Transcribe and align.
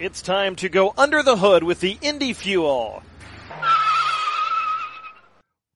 It's 0.00 0.22
time 0.22 0.56
to 0.56 0.70
go 0.70 0.94
under 0.96 1.22
the 1.22 1.36
hood 1.36 1.62
with 1.62 1.80
the 1.80 1.98
Indy 2.00 2.32
Fuel. 2.32 3.02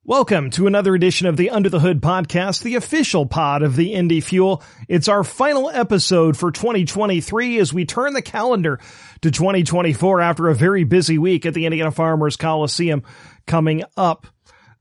Welcome 0.03 0.49
to 0.53 0.67
another 0.67 0.95
edition 0.95 1.27
of 1.27 1.37
the 1.37 1.51
Under 1.51 1.69
the 1.69 1.81
Hood 1.81 2.01
podcast, 2.01 2.63
the 2.63 2.77
official 2.77 3.27
pod 3.27 3.63
of 3.63 3.77
the 3.77 3.93
Indy 3.93 4.23
Fuel. 4.23 4.63
It's 4.89 5.09
our 5.09 5.25
final 5.25 5.69
episode 5.69 6.39
for 6.39 6.51
2023 6.51 7.59
as 7.59 7.75
we 7.75 7.85
turn 7.85 8.15
the 8.15 8.23
calendar 8.23 8.81
to 9.21 9.31
2024 9.31 10.23
after 10.23 10.49
a 10.49 10.55
very 10.55 10.85
busy 10.85 11.19
week 11.19 11.45
at 11.45 11.53
the 11.53 11.67
Indiana 11.67 11.91
Farmers 11.91 12.39
Coliseum 12.39 13.03
coming 13.47 13.83
up 13.95 14.27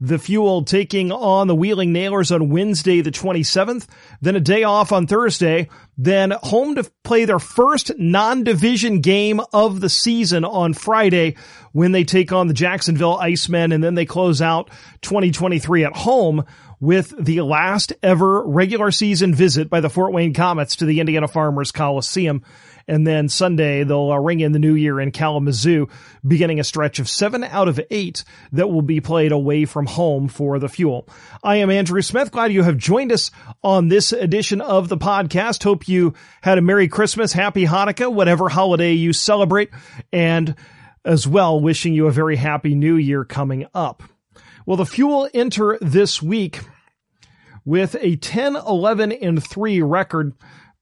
the 0.03 0.19
Fuel 0.19 0.65
taking 0.65 1.13
on 1.13 1.47
the 1.47 1.55
Wheeling 1.55 1.93
Nailers 1.93 2.29
on 2.33 2.49
Wednesday, 2.49 2.99
the 2.99 3.09
27th, 3.09 3.87
then 4.19 4.35
a 4.35 4.41
day 4.41 4.63
off 4.63 4.91
on 4.91 5.07
Thursday, 5.07 5.69
then 5.97 6.31
home 6.43 6.75
to 6.75 6.83
play 7.05 7.23
their 7.23 7.39
first 7.39 7.89
non-division 7.97 8.99
game 8.99 9.39
of 9.53 9.79
the 9.79 9.87
season 9.87 10.43
on 10.43 10.73
Friday 10.73 11.37
when 11.71 11.93
they 11.93 12.03
take 12.03 12.33
on 12.33 12.49
the 12.49 12.53
Jacksonville 12.53 13.17
Icemen, 13.17 13.73
and 13.73 13.81
then 13.81 13.95
they 13.95 14.05
close 14.05 14.41
out 14.41 14.69
2023 15.03 15.85
at 15.85 15.95
home 15.95 16.43
with 16.81 17.13
the 17.17 17.39
last 17.39 17.93
ever 18.03 18.45
regular 18.45 18.91
season 18.91 19.33
visit 19.33 19.69
by 19.69 19.79
the 19.79 19.89
Fort 19.89 20.11
Wayne 20.11 20.33
Komets 20.33 20.75
to 20.79 20.85
the 20.85 20.99
Indiana 20.99 21.29
Farmers 21.29 21.71
Coliseum. 21.71 22.43
And 22.87 23.07
then 23.07 23.29
Sunday, 23.29 23.83
they'll 23.83 24.11
uh, 24.11 24.17
ring 24.17 24.41
in 24.41 24.51
the 24.51 24.59
new 24.59 24.75
year 24.75 24.99
in 24.99 25.11
Kalamazoo, 25.11 25.87
beginning 26.25 26.59
a 26.59 26.63
stretch 26.63 26.99
of 26.99 27.07
seven 27.07 27.43
out 27.43 27.67
of 27.67 27.79
eight 27.89 28.23
that 28.51 28.69
will 28.69 28.81
be 28.81 28.99
played 28.99 29.31
away 29.31 29.65
from 29.65 29.85
home 29.85 30.27
for 30.27 30.59
the 30.59 30.69
fuel. 30.69 31.07
I 31.43 31.57
am 31.57 31.69
Andrew 31.69 32.01
Smith. 32.01 32.31
Glad 32.31 32.51
you 32.51 32.63
have 32.63 32.77
joined 32.77 33.11
us 33.11 33.31
on 33.63 33.87
this 33.87 34.11
edition 34.11 34.59
of 34.61 34.89
the 34.89 34.97
podcast. 34.97 35.63
Hope 35.63 35.87
you 35.87 36.13
had 36.41 36.57
a 36.57 36.61
Merry 36.61 36.87
Christmas, 36.87 37.33
Happy 37.33 37.65
Hanukkah, 37.65 38.11
whatever 38.11 38.49
holiday 38.49 38.93
you 38.93 39.13
celebrate, 39.13 39.69
and 40.11 40.55
as 41.05 41.27
well 41.27 41.59
wishing 41.59 41.93
you 41.93 42.07
a 42.07 42.11
very 42.11 42.35
happy 42.35 42.75
new 42.75 42.95
year 42.95 43.23
coming 43.23 43.67
up. 43.73 44.03
Well, 44.65 44.77
the 44.77 44.85
fuel 44.85 45.29
enter 45.33 45.77
this 45.81 46.21
week 46.21 46.61
with 47.65 47.95
a 47.99 48.15
10, 48.15 48.55
11, 48.55 49.11
and 49.11 49.43
3 49.43 49.81
record 49.81 50.33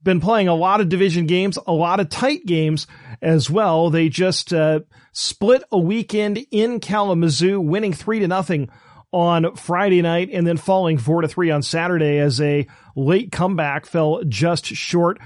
been 0.04 0.20
playing 0.20 0.48
a 0.48 0.56
lot 0.56 0.82
of 0.82 0.90
division 0.90 1.26
games, 1.28 1.58
a 1.66 1.74
lot 1.74 2.00
of 2.00 2.10
tight 2.10 2.46
games 2.46 2.88
as 3.22 3.50
well. 3.50 3.90
They 3.90 4.10
just 4.10 4.54
uh, 4.54 4.82
split 5.12 5.64
a 5.72 5.78
weekend 5.78 6.46
in 6.52 6.80
Kalamazoo, 6.80 7.60
winning 7.60 7.94
three 7.94 8.20
to 8.20 8.28
nothing 8.28 8.70
on 9.12 9.56
Friday 9.56 10.02
night 10.02 10.30
and 10.32 10.48
then 10.48 10.58
falling 10.58 10.98
four 10.98 11.22
to 11.22 11.28
three 11.28 11.52
on 11.52 11.62
Saturday 11.62 12.18
as 12.20 12.40
a 12.40 12.66
late 12.96 13.32
comeback 13.32 13.86
fell 13.86 14.22
just 14.28 14.66
short. 14.66 15.20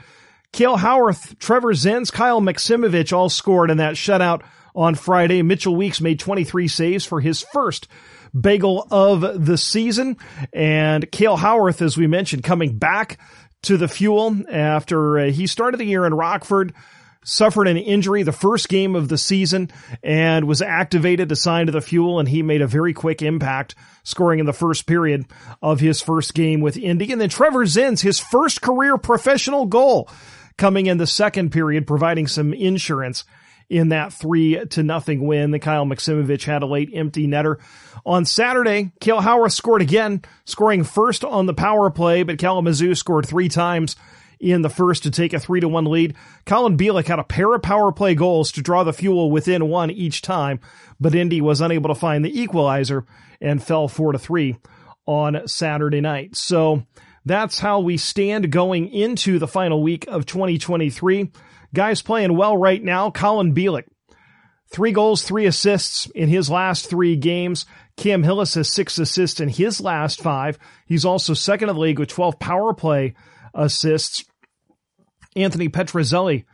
Kale 0.51 0.77
Howarth, 0.77 1.37
Trevor 1.37 1.73
Zenz, 1.73 2.11
Kyle 2.11 2.41
Maksimovich 2.41 3.13
all 3.13 3.29
scored 3.29 3.69
in 3.69 3.77
that 3.77 3.95
shutout 3.95 4.41
on 4.73 4.95
Friday. 4.95 5.41
Mitchell 5.41 5.75
Weeks 5.75 6.01
made 6.01 6.19
23 6.19 6.67
saves 6.67 7.05
for 7.05 7.19
his 7.19 7.41
first 7.53 7.87
bagel 8.39 8.87
of 8.91 9.45
the 9.45 9.57
season. 9.57 10.17
And 10.53 11.09
Kale 11.11 11.37
Howarth, 11.37 11.81
as 11.81 11.97
we 11.97 12.07
mentioned, 12.07 12.43
coming 12.43 12.77
back 12.77 13.19
to 13.65 13.77
the 13.77 13.87
fuel 13.87 14.35
after 14.51 15.19
uh, 15.19 15.31
he 15.31 15.47
started 15.47 15.77
the 15.77 15.85
year 15.85 16.05
in 16.05 16.13
Rockford, 16.13 16.73
suffered 17.23 17.67
an 17.67 17.77
injury 17.77 18.23
the 18.23 18.31
first 18.31 18.69
game 18.69 18.95
of 18.95 19.09
the 19.09 19.17
season 19.17 19.71
and 20.03 20.47
was 20.47 20.61
activated, 20.61 21.31
assigned 21.31 21.67
to 21.67 21.71
the 21.71 21.81
fuel, 21.81 22.19
and 22.19 22.29
he 22.29 22.43
made 22.43 22.61
a 22.61 22.67
very 22.67 22.93
quick 22.93 23.21
impact, 23.21 23.73
scoring 24.03 24.39
in 24.39 24.45
the 24.45 24.53
first 24.53 24.85
period 24.85 25.25
of 25.61 25.79
his 25.79 26.01
first 26.01 26.33
game 26.33 26.61
with 26.61 26.77
Indy. 26.77 27.11
And 27.11 27.19
then 27.19 27.29
Trevor 27.29 27.65
Zenz, 27.65 28.01
his 28.01 28.19
first 28.19 28.61
career 28.61 28.97
professional 28.97 29.65
goal 29.65 30.09
coming 30.57 30.85
in 30.85 30.97
the 30.97 31.07
second 31.07 31.51
period, 31.51 31.87
providing 31.87 32.27
some 32.27 32.53
insurance 32.53 33.25
in 33.69 33.89
that 33.89 34.13
three 34.13 34.63
to 34.65 34.83
nothing 34.83 35.25
win. 35.25 35.51
The 35.51 35.59
Kyle 35.59 35.85
Maksimovich 35.85 36.43
had 36.43 36.63
a 36.63 36.67
late 36.67 36.91
empty 36.93 37.27
netter. 37.27 37.57
On 38.05 38.25
Saturday, 38.25 38.91
Kale 38.99 39.21
Howarth 39.21 39.53
scored 39.53 39.81
again, 39.81 40.21
scoring 40.45 40.83
first 40.83 41.23
on 41.23 41.45
the 41.45 41.53
power 41.53 41.89
play, 41.89 42.23
but 42.23 42.37
Kalamazoo 42.37 42.95
scored 42.95 43.25
three 43.25 43.49
times 43.49 43.95
in 44.39 44.61
the 44.61 44.69
first 44.69 45.03
to 45.03 45.11
take 45.11 45.33
a 45.33 45.39
three 45.39 45.59
to 45.59 45.67
one 45.67 45.85
lead. 45.85 46.15
Colin 46.45 46.77
Bilek 46.77 47.07
had 47.07 47.19
a 47.19 47.23
pair 47.23 47.53
of 47.53 47.61
power 47.61 47.91
play 47.91 48.15
goals 48.15 48.51
to 48.53 48.61
draw 48.61 48.83
the 48.83 48.93
fuel 48.93 49.31
within 49.31 49.69
one 49.69 49.89
each 49.89 50.21
time, 50.21 50.59
but 50.99 51.15
Indy 51.15 51.41
was 51.41 51.61
unable 51.61 51.89
to 51.89 51.95
find 51.99 52.23
the 52.23 52.41
equalizer 52.41 53.05
and 53.41 53.63
fell 53.63 53.87
four 53.87 54.11
to 54.11 54.19
three 54.19 54.57
on 55.05 55.47
Saturday 55.47 56.01
night. 56.01 56.35
So 56.35 56.85
that's 57.25 57.59
how 57.59 57.79
we 57.79 57.97
stand 57.97 58.51
going 58.51 58.89
into 58.89 59.39
the 59.39 59.47
final 59.47 59.81
week 59.81 60.05
of 60.07 60.25
2023. 60.25 61.31
Guys 61.75 62.01
playing 62.01 62.35
well 62.35 62.57
right 62.57 62.83
now. 62.83 63.11
Colin 63.11 63.53
Bilek, 63.53 63.85
three 64.71 64.91
goals, 64.91 65.21
three 65.21 65.45
assists 65.45 66.07
in 66.15 66.29
his 66.29 66.49
last 66.49 66.89
three 66.89 67.15
games. 67.15 67.65
Cam 67.97 68.23
Hillis 68.23 68.55
has 68.55 68.71
six 68.71 68.97
assists 68.97 69.39
in 69.39 69.49
his 69.49 69.79
last 69.79 70.21
five. 70.21 70.57
He's 70.85 71.05
also 71.05 71.33
second 71.33 71.69
in 71.69 71.75
the 71.75 71.81
league 71.81 71.99
with 71.99 72.09
12 72.09 72.39
power 72.39 72.73
play 72.73 73.13
assists. 73.53 74.25
Anthony 75.35 75.69
Petrozelli 75.69 76.45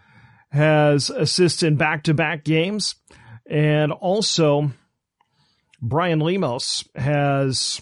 has 0.49 1.09
assists 1.09 1.63
in 1.63 1.77
back-to-back 1.77 2.43
games. 2.43 2.95
And 3.49 3.91
also, 3.91 4.71
Brian 5.81 6.19
Lemos 6.19 6.83
has 6.95 7.81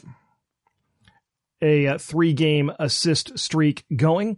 a 1.61 1.97
three 1.97 2.33
game 2.33 2.71
assist 2.79 3.37
streak 3.39 3.85
going. 3.95 4.37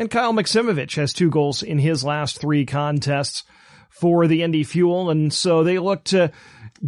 And 0.00 0.10
Kyle 0.10 0.32
Maksimovich 0.32 0.96
has 0.96 1.12
two 1.12 1.28
goals 1.28 1.62
in 1.62 1.78
his 1.78 2.02
last 2.02 2.40
three 2.40 2.64
contests 2.64 3.44
for 3.90 4.26
the 4.26 4.42
Indy 4.42 4.64
Fuel. 4.64 5.10
And 5.10 5.30
so 5.30 5.62
they 5.62 5.78
look 5.78 6.04
to 6.04 6.32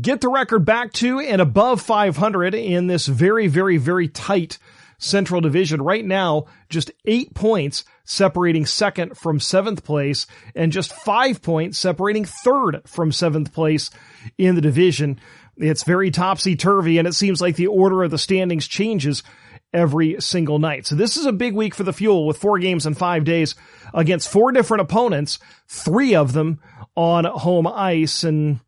get 0.01 0.23
the 0.23 0.31
record 0.31 0.65
back 0.65 0.95
to 0.95 1.21
and 1.21 1.39
above 1.39 1.83
500 1.83 2.55
in 2.55 2.87
this 2.87 3.07
very, 3.07 3.49
very, 3.49 3.77
very 3.77 4.09
tight 4.09 4.57
Central 4.97 5.43
Division. 5.43 5.83
Right 5.83 6.07
now, 6.07 6.47
just 6.71 6.91
eight 7.05 7.35
points 7.35 7.85
separating 8.05 8.65
second 8.65 9.19
from 9.19 9.41
seventh 9.41 9.85
place 9.85 10.27
and 10.55 10.73
just 10.73 10.95
five 10.95 11.43
points 11.43 11.79
separating 11.79 12.25
third 12.25 12.81
from 12.87 13.13
seventh 13.13 13.53
place 13.53 13.91
in 14.39 14.55
the 14.55 14.63
division. 14.63 15.21
It's 15.59 15.85
very 15.85 16.11
topsy 16.11 16.57
turvy 16.57 16.97
and 16.97 17.07
it 17.07 17.13
seems 17.13 17.43
like 17.43 17.57
the 17.57 17.67
order 17.67 18.05
of 18.05 18.11
the 18.11 18.17
standings 18.17 18.67
changes 18.67 19.23
every 19.73 20.17
single 20.21 20.59
night. 20.59 20.87
So 20.87 20.95
this 20.95 21.17
is 21.17 21.27
a 21.27 21.33
big 21.33 21.55
week 21.55 21.75
for 21.75 21.83
the 21.83 21.93
Fuel 21.93 22.27
with 22.27 22.39
four 22.39 22.59
games 22.59 22.87
in 22.87 22.95
five 22.95 23.25
days 23.25 23.55
against 23.95 24.31
four 24.31 24.53
different 24.53 24.83
opponents, 24.83 25.39
three 25.69 26.15
of 26.15 26.33
them 26.33 26.61
on 26.95 27.25
home 27.25 27.67
ice. 27.67 28.25
And 28.25 28.61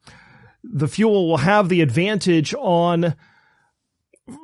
the 0.63 0.89
Fuel 0.89 1.29
will 1.29 1.37
have 1.39 1.69
the 1.69 1.83
advantage 1.83 2.55
on 2.55 3.15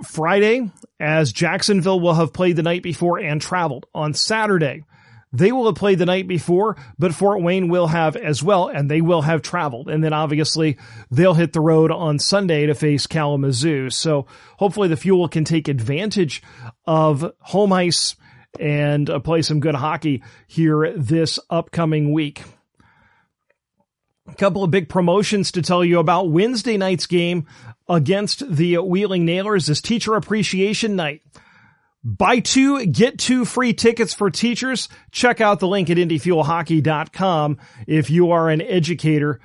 Friday 0.05 0.71
as 0.99 1.33
Jacksonville 1.33 2.01
will 2.01 2.15
have 2.15 2.33
played 2.33 2.57
the 2.57 2.63
night 2.63 2.83
before 2.83 3.19
and 3.19 3.41
traveled 3.41 3.87
on 3.95 4.13
Saturday. 4.13 4.85
They 5.33 5.53
will 5.53 5.67
have 5.67 5.77
played 5.77 6.01
the 6.01 6.07
night 6.07 6.27
before, 6.27 6.77
but 6.99 7.15
Fort 7.15 7.41
Wayne 7.41 7.69
will 7.69 7.87
have 7.87 8.17
as 8.17 8.43
well, 8.43 8.67
and 8.67 8.91
they 8.91 9.01
will 9.01 9.23
have 9.23 9.43
traveled. 9.43 9.89
And 9.89 10.03
then 10.03 10.13
obviously 10.13 10.77
they'll 11.11 11.35
hit 11.35 11.53
the 11.53 11.61
road 11.61 11.93
on 11.93 12.19
Sunday 12.19 12.67
to 12.67 12.75
face 12.75 13.07
Kalamazoo. 13.07 13.91
So 13.91 14.27
hopefully 14.59 14.89
the 14.89 14.97
Fuel 14.97 15.29
can 15.29 15.45
take 15.45 15.69
advantage 15.69 16.43
of 16.85 17.33
home 17.39 17.73
ice 17.73 18.17
and 18.59 19.09
uh, 19.09 19.21
play 19.21 19.43
some 19.43 19.61
good 19.61 19.77
hockey 19.77 20.25
here 20.49 20.93
this 20.97 21.39
upcoming 21.49 22.13
week. 22.13 22.43
A 24.27 24.35
couple 24.35 24.65
of 24.65 24.73
big 24.73 24.89
promotions 24.89 25.53
to 25.53 25.63
tell 25.63 25.85
you 25.85 26.01
about. 26.01 26.31
Wednesday 26.31 26.77
night's 26.77 27.07
game 27.07 27.47
against 27.89 28.49
the 28.53 28.79
Wheeling 28.79 29.25
Nailers 29.25 29.69
is 29.69 29.81
Teacher 29.81 30.15
Appreciation 30.15 30.97
Night. 30.97 31.23
Buy 32.03 32.41
two, 32.41 32.87
get 32.87 33.19
two 33.19 33.45
free 33.45 33.75
tickets 33.75 34.15
for 34.15 34.31
teachers. 34.31 34.89
Check 35.13 35.41
out 35.41 35.61
the 35.61 35.69
link 35.69 35.91
at 35.91 35.99
IndyFuelHockey.com 35.99 37.59
if 37.87 38.09
you 38.09 38.31
are 38.31 38.49
an 38.49 38.63
educator. 38.63 39.41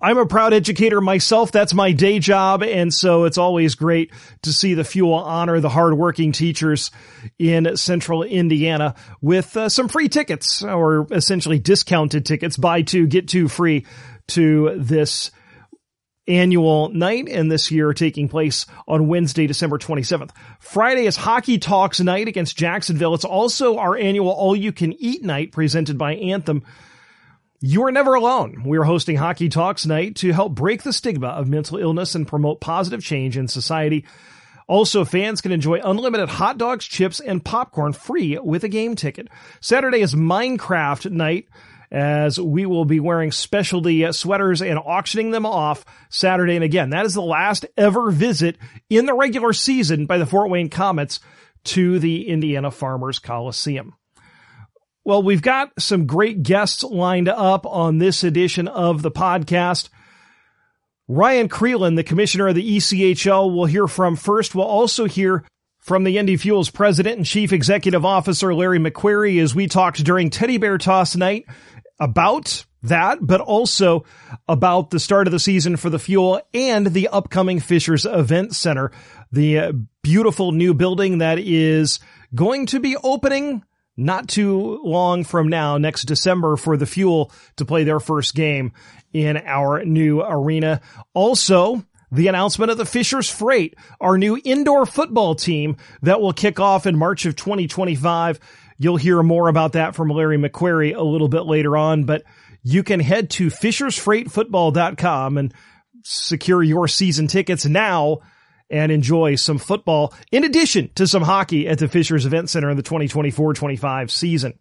I'm 0.00 0.18
a 0.18 0.26
proud 0.26 0.52
educator 0.52 1.00
myself. 1.00 1.50
That's 1.50 1.74
my 1.74 1.90
day 1.92 2.20
job. 2.20 2.62
And 2.62 2.94
so 2.94 3.24
it's 3.24 3.38
always 3.38 3.74
great 3.74 4.12
to 4.42 4.52
see 4.52 4.74
the 4.74 4.84
Fuel 4.84 5.14
honor 5.14 5.58
the 5.58 5.68
hardworking 5.70 6.30
teachers 6.30 6.92
in 7.38 7.76
central 7.76 8.22
Indiana 8.22 8.94
with 9.20 9.56
uh, 9.56 9.68
some 9.68 9.88
free 9.88 10.08
tickets 10.08 10.62
or 10.62 11.08
essentially 11.10 11.58
discounted 11.58 12.26
tickets. 12.26 12.56
Buy 12.56 12.82
two, 12.82 13.08
get 13.08 13.26
two 13.26 13.48
free 13.48 13.86
to 14.28 14.74
this 14.76 15.32
annual 16.28 16.90
night, 16.90 17.28
and 17.28 17.50
this 17.50 17.70
year 17.70 17.92
taking 17.94 18.28
place 18.28 18.66
on 18.86 19.08
Wednesday, 19.08 19.46
December 19.46 19.78
27th. 19.78 20.30
Friday 20.60 21.06
is 21.06 21.16
Hockey 21.16 21.58
Talks 21.58 22.00
night 22.00 22.28
against 22.28 22.56
Jacksonville. 22.56 23.14
It's 23.14 23.24
also 23.24 23.78
our 23.78 23.96
annual 23.96 24.30
all 24.30 24.54
you 24.54 24.72
can 24.72 24.92
eat 24.92 25.24
night 25.24 25.52
presented 25.52 25.98
by 25.98 26.14
Anthem. 26.14 26.62
You 27.60 27.84
are 27.86 27.92
never 27.92 28.14
alone. 28.14 28.62
We 28.64 28.78
are 28.78 28.84
hosting 28.84 29.16
Hockey 29.16 29.48
Talks 29.48 29.84
night 29.84 30.16
to 30.16 30.32
help 30.32 30.54
break 30.54 30.84
the 30.84 30.92
stigma 30.92 31.28
of 31.28 31.48
mental 31.48 31.78
illness 31.78 32.14
and 32.14 32.28
promote 32.28 32.60
positive 32.60 33.02
change 33.02 33.36
in 33.36 33.48
society. 33.48 34.04
Also, 34.68 35.04
fans 35.04 35.40
can 35.40 35.50
enjoy 35.50 35.80
unlimited 35.82 36.28
hot 36.28 36.58
dogs, 36.58 36.84
chips, 36.84 37.20
and 37.20 37.44
popcorn 37.44 37.94
free 37.94 38.38
with 38.38 38.62
a 38.64 38.68
game 38.68 38.94
ticket. 38.94 39.26
Saturday 39.60 40.02
is 40.02 40.14
Minecraft 40.14 41.10
night 41.10 41.48
as 41.90 42.38
we 42.38 42.66
will 42.66 42.84
be 42.84 43.00
wearing 43.00 43.32
specialty 43.32 44.04
uh, 44.04 44.12
sweaters 44.12 44.60
and 44.60 44.78
auctioning 44.78 45.30
them 45.30 45.46
off 45.46 45.84
Saturday. 46.10 46.54
And 46.54 46.64
again, 46.64 46.90
that 46.90 47.06
is 47.06 47.14
the 47.14 47.22
last 47.22 47.66
ever 47.76 48.10
visit 48.10 48.58
in 48.90 49.06
the 49.06 49.14
regular 49.14 49.52
season 49.52 50.06
by 50.06 50.18
the 50.18 50.26
Fort 50.26 50.50
Wayne 50.50 50.70
Komets 50.70 51.20
to 51.64 51.98
the 51.98 52.28
Indiana 52.28 52.70
Farmers 52.70 53.18
Coliseum. 53.18 53.94
Well, 55.04 55.22
we've 55.22 55.42
got 55.42 55.72
some 55.78 56.06
great 56.06 56.42
guests 56.42 56.82
lined 56.82 57.30
up 57.30 57.64
on 57.64 57.96
this 57.98 58.24
edition 58.24 58.68
of 58.68 59.00
the 59.00 59.10
podcast. 59.10 59.88
Ryan 61.08 61.48
Crelin, 61.48 61.96
the 61.96 62.04
commissioner 62.04 62.48
of 62.48 62.54
the 62.54 62.76
ECHL, 62.76 63.54
we'll 63.54 63.64
hear 63.64 63.86
from 63.86 64.16
first. 64.16 64.54
We'll 64.54 64.66
also 64.66 65.06
hear 65.06 65.44
from 65.78 66.04
the 66.04 66.18
Indy 66.18 66.36
Fuels 66.36 66.68
president 66.68 67.16
and 67.16 67.24
chief 67.24 67.54
executive 67.54 68.04
officer, 68.04 68.54
Larry 68.54 68.78
McQueary, 68.78 69.42
as 69.42 69.54
we 69.54 69.66
talked 69.66 70.04
during 70.04 70.28
Teddy 70.28 70.58
Bear 70.58 70.76
Toss 70.76 71.16
night 71.16 71.46
about 71.98 72.64
that, 72.82 73.18
but 73.20 73.40
also 73.40 74.04
about 74.46 74.90
the 74.90 75.00
start 75.00 75.26
of 75.26 75.32
the 75.32 75.38
season 75.38 75.76
for 75.76 75.90
the 75.90 75.98
Fuel 75.98 76.40
and 76.54 76.86
the 76.86 77.08
upcoming 77.08 77.60
Fishers 77.60 78.06
Event 78.06 78.54
Center, 78.54 78.92
the 79.32 79.58
uh, 79.58 79.72
beautiful 80.02 80.52
new 80.52 80.74
building 80.74 81.18
that 81.18 81.38
is 81.38 81.98
going 82.34 82.66
to 82.66 82.80
be 82.80 82.96
opening 83.02 83.64
not 83.96 84.28
too 84.28 84.80
long 84.84 85.24
from 85.24 85.48
now, 85.48 85.76
next 85.76 86.04
December 86.04 86.56
for 86.56 86.76
the 86.76 86.86
Fuel 86.86 87.32
to 87.56 87.64
play 87.64 87.82
their 87.82 87.98
first 87.98 88.34
game 88.34 88.72
in 89.12 89.36
our 89.36 89.84
new 89.84 90.22
arena. 90.22 90.80
Also, 91.14 91.84
the 92.12 92.28
announcement 92.28 92.70
of 92.70 92.78
the 92.78 92.86
Fishers 92.86 93.28
Freight, 93.28 93.74
our 94.00 94.16
new 94.16 94.40
indoor 94.44 94.86
football 94.86 95.34
team 95.34 95.76
that 96.02 96.20
will 96.20 96.32
kick 96.32 96.60
off 96.60 96.86
in 96.86 96.96
March 96.96 97.26
of 97.26 97.34
2025. 97.34 98.38
You'll 98.78 98.96
hear 98.96 99.22
more 99.22 99.48
about 99.48 99.72
that 99.72 99.94
from 99.94 100.08
Larry 100.08 100.38
McQueary 100.38 100.96
a 100.96 101.02
little 101.02 101.28
bit 101.28 101.46
later 101.46 101.76
on, 101.76 102.04
but 102.04 102.22
you 102.62 102.82
can 102.82 103.00
head 103.00 103.30
to 103.30 103.48
fishersfreightfootball.com 103.48 105.38
and 105.38 105.54
secure 106.04 106.62
your 106.62 106.86
season 106.86 107.26
tickets 107.26 107.66
now 107.66 108.18
and 108.70 108.92
enjoy 108.92 109.34
some 109.34 109.58
football 109.58 110.14
in 110.30 110.44
addition 110.44 110.90
to 110.94 111.06
some 111.06 111.22
hockey 111.22 111.66
at 111.66 111.78
the 111.78 111.88
Fishers 111.88 112.26
Event 112.26 112.50
Center 112.50 112.70
in 112.70 112.76
the 112.76 112.82
2024-25 112.82 114.10
season. 114.10 114.58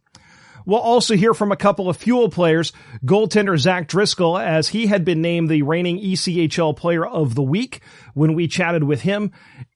We'll 0.66 0.80
also 0.80 1.16
hear 1.16 1.34
from 1.34 1.52
a 1.54 1.58
couple 1.58 1.88
of 1.88 1.96
fuel 1.96 2.30
players, 2.30 2.74
goaltender 3.06 3.58
Zach 3.58 3.88
Driscoll, 3.88 4.38
as 4.38 4.68
he 4.68 4.88
had 4.88 5.06
been 5.06 5.22
named 5.22 5.50
the 5.50 5.62
reigning 5.62 5.98
ECHL 5.98 6.76
player 6.76 7.06
of 7.06 7.36
the 7.36 7.44
week 7.44 7.82
when 8.14 8.34
we 8.34 8.50
chatted 8.50 8.84
with 8.84 9.02
him, 9.02 9.32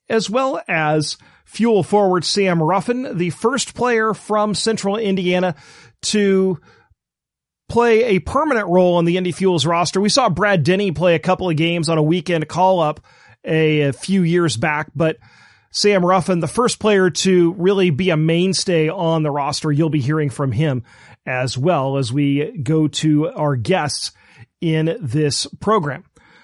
as 0.09 0.29
well 0.29 0.61
as 0.67 1.17
fuel 1.45 1.83
forward 1.83 2.23
Sam 2.25 2.61
Ruffin, 2.61 3.17
the 3.17 3.29
first 3.31 3.73
player 3.73 4.13
from 4.13 4.55
central 4.55 4.97
Indiana 4.97 5.55
to 6.03 6.59
play 7.69 8.03
a 8.03 8.19
permanent 8.19 8.67
role 8.67 8.95
on 8.95 9.05
the 9.05 9.17
Indy 9.17 9.31
Fuels 9.31 9.65
roster. 9.65 10.01
We 10.01 10.09
saw 10.09 10.29
Brad 10.29 10.63
Denny 10.63 10.91
play 10.91 11.15
a 11.15 11.19
couple 11.19 11.49
of 11.49 11.55
games 11.55 11.87
on 11.87 11.97
a 11.97 12.03
weekend 12.03 12.47
call 12.47 12.79
up 12.79 12.99
a, 13.45 13.81
a 13.83 13.93
few 13.93 14.23
years 14.23 14.57
back, 14.57 14.91
but 14.95 15.17
Sam 15.71 16.05
Ruffin, 16.05 16.41
the 16.41 16.47
first 16.47 16.79
player 16.79 17.09
to 17.09 17.53
really 17.53 17.89
be 17.89 18.09
a 18.09 18.17
mainstay 18.17 18.89
on 18.89 19.23
the 19.23 19.31
roster. 19.31 19.71
You'll 19.71 19.89
be 19.89 20.01
hearing 20.01 20.29
from 20.29 20.51
him 20.51 20.83
as 21.25 21.57
well 21.57 21.97
as 21.97 22.11
we 22.11 22.51
go 22.61 22.87
to 22.87 23.29
our 23.29 23.55
guests 23.55 24.11
in 24.59 24.97
this 24.99 25.47
program. 25.59 26.03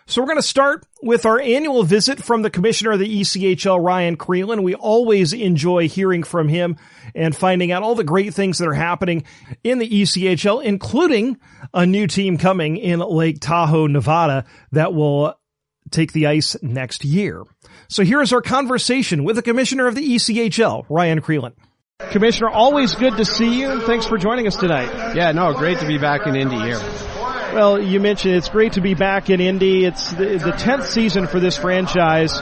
So 0.10 0.22
we're 0.22 0.28
going 0.28 0.38
to 0.38 0.42
start 0.42 0.86
with 1.04 1.26
our 1.26 1.38
annual 1.38 1.84
visit 1.84 2.24
from 2.24 2.42
the 2.42 2.50
commissioner 2.50 2.92
of 2.92 3.00
the 3.00 3.22
ECHL, 3.22 3.84
Ryan 3.84 4.16
Crelin. 4.16 4.64
We 4.64 4.74
always 4.74 5.34
enjoy 5.34 5.90
hearing 5.90 6.24
from 6.24 6.48
him 6.48 6.78
and 7.14 7.36
finding 7.36 7.74
out 7.74 7.84
all 7.84 7.94
the 7.94 8.06
great 8.06 8.34
things 8.34 8.60
that 8.60 8.70
are 8.70 8.74
happening 8.74 9.26
in 9.66 9.80
the 9.80 9.90
ECHL, 9.90 10.64
including 10.64 11.38
a 11.74 11.86
new 11.86 12.08
team 12.08 12.38
coming 12.38 12.78
in 12.78 13.00
Lake 13.00 13.42
Tahoe, 13.42 13.88
Nevada 13.88 14.46
that 14.72 14.94
will 14.94 15.38
take 15.92 16.14
the 16.14 16.28
ice 16.28 16.56
next 16.62 17.04
year. 17.04 17.44
So 17.90 18.04
here 18.04 18.22
is 18.22 18.32
our 18.32 18.42
conversation 18.42 19.26
with 19.26 19.36
the 19.36 19.42
commissioner 19.42 19.88
of 19.88 19.96
the 19.96 20.16
ECHL, 20.16 20.86
Ryan 20.90 21.20
Crelin. 21.20 21.52
Commissioner, 22.12 22.50
always 22.50 22.96
good 22.96 23.18
to 23.18 23.26
see 23.26 23.60
you. 23.60 23.72
and 23.72 23.82
Thanks 23.82 24.06
for 24.06 24.18
joining 24.18 24.48
us 24.48 24.56
tonight. 24.56 25.16
Yeah, 25.16 25.34
no, 25.34 25.54
great 25.54 25.80
to 25.80 25.86
be 25.86 25.98
back 25.98 26.26
in 26.28 26.38
Indy 26.38 26.60
here. 26.60 26.80
Well, 27.58 27.82
you 27.82 28.00
mentioned 28.00 28.36
it's 28.36 28.50
great 28.50 28.74
to 28.74 28.82
be 28.82 28.94
back 28.94 29.32
in 29.32 29.42
Indy. 29.42 29.84
It's 29.84 30.12
the, 30.12 30.26
the 30.26 30.52
10th 30.52 30.84
season 30.84 31.26
for 31.26 31.40
this 31.40 31.58
franchise 31.58 32.40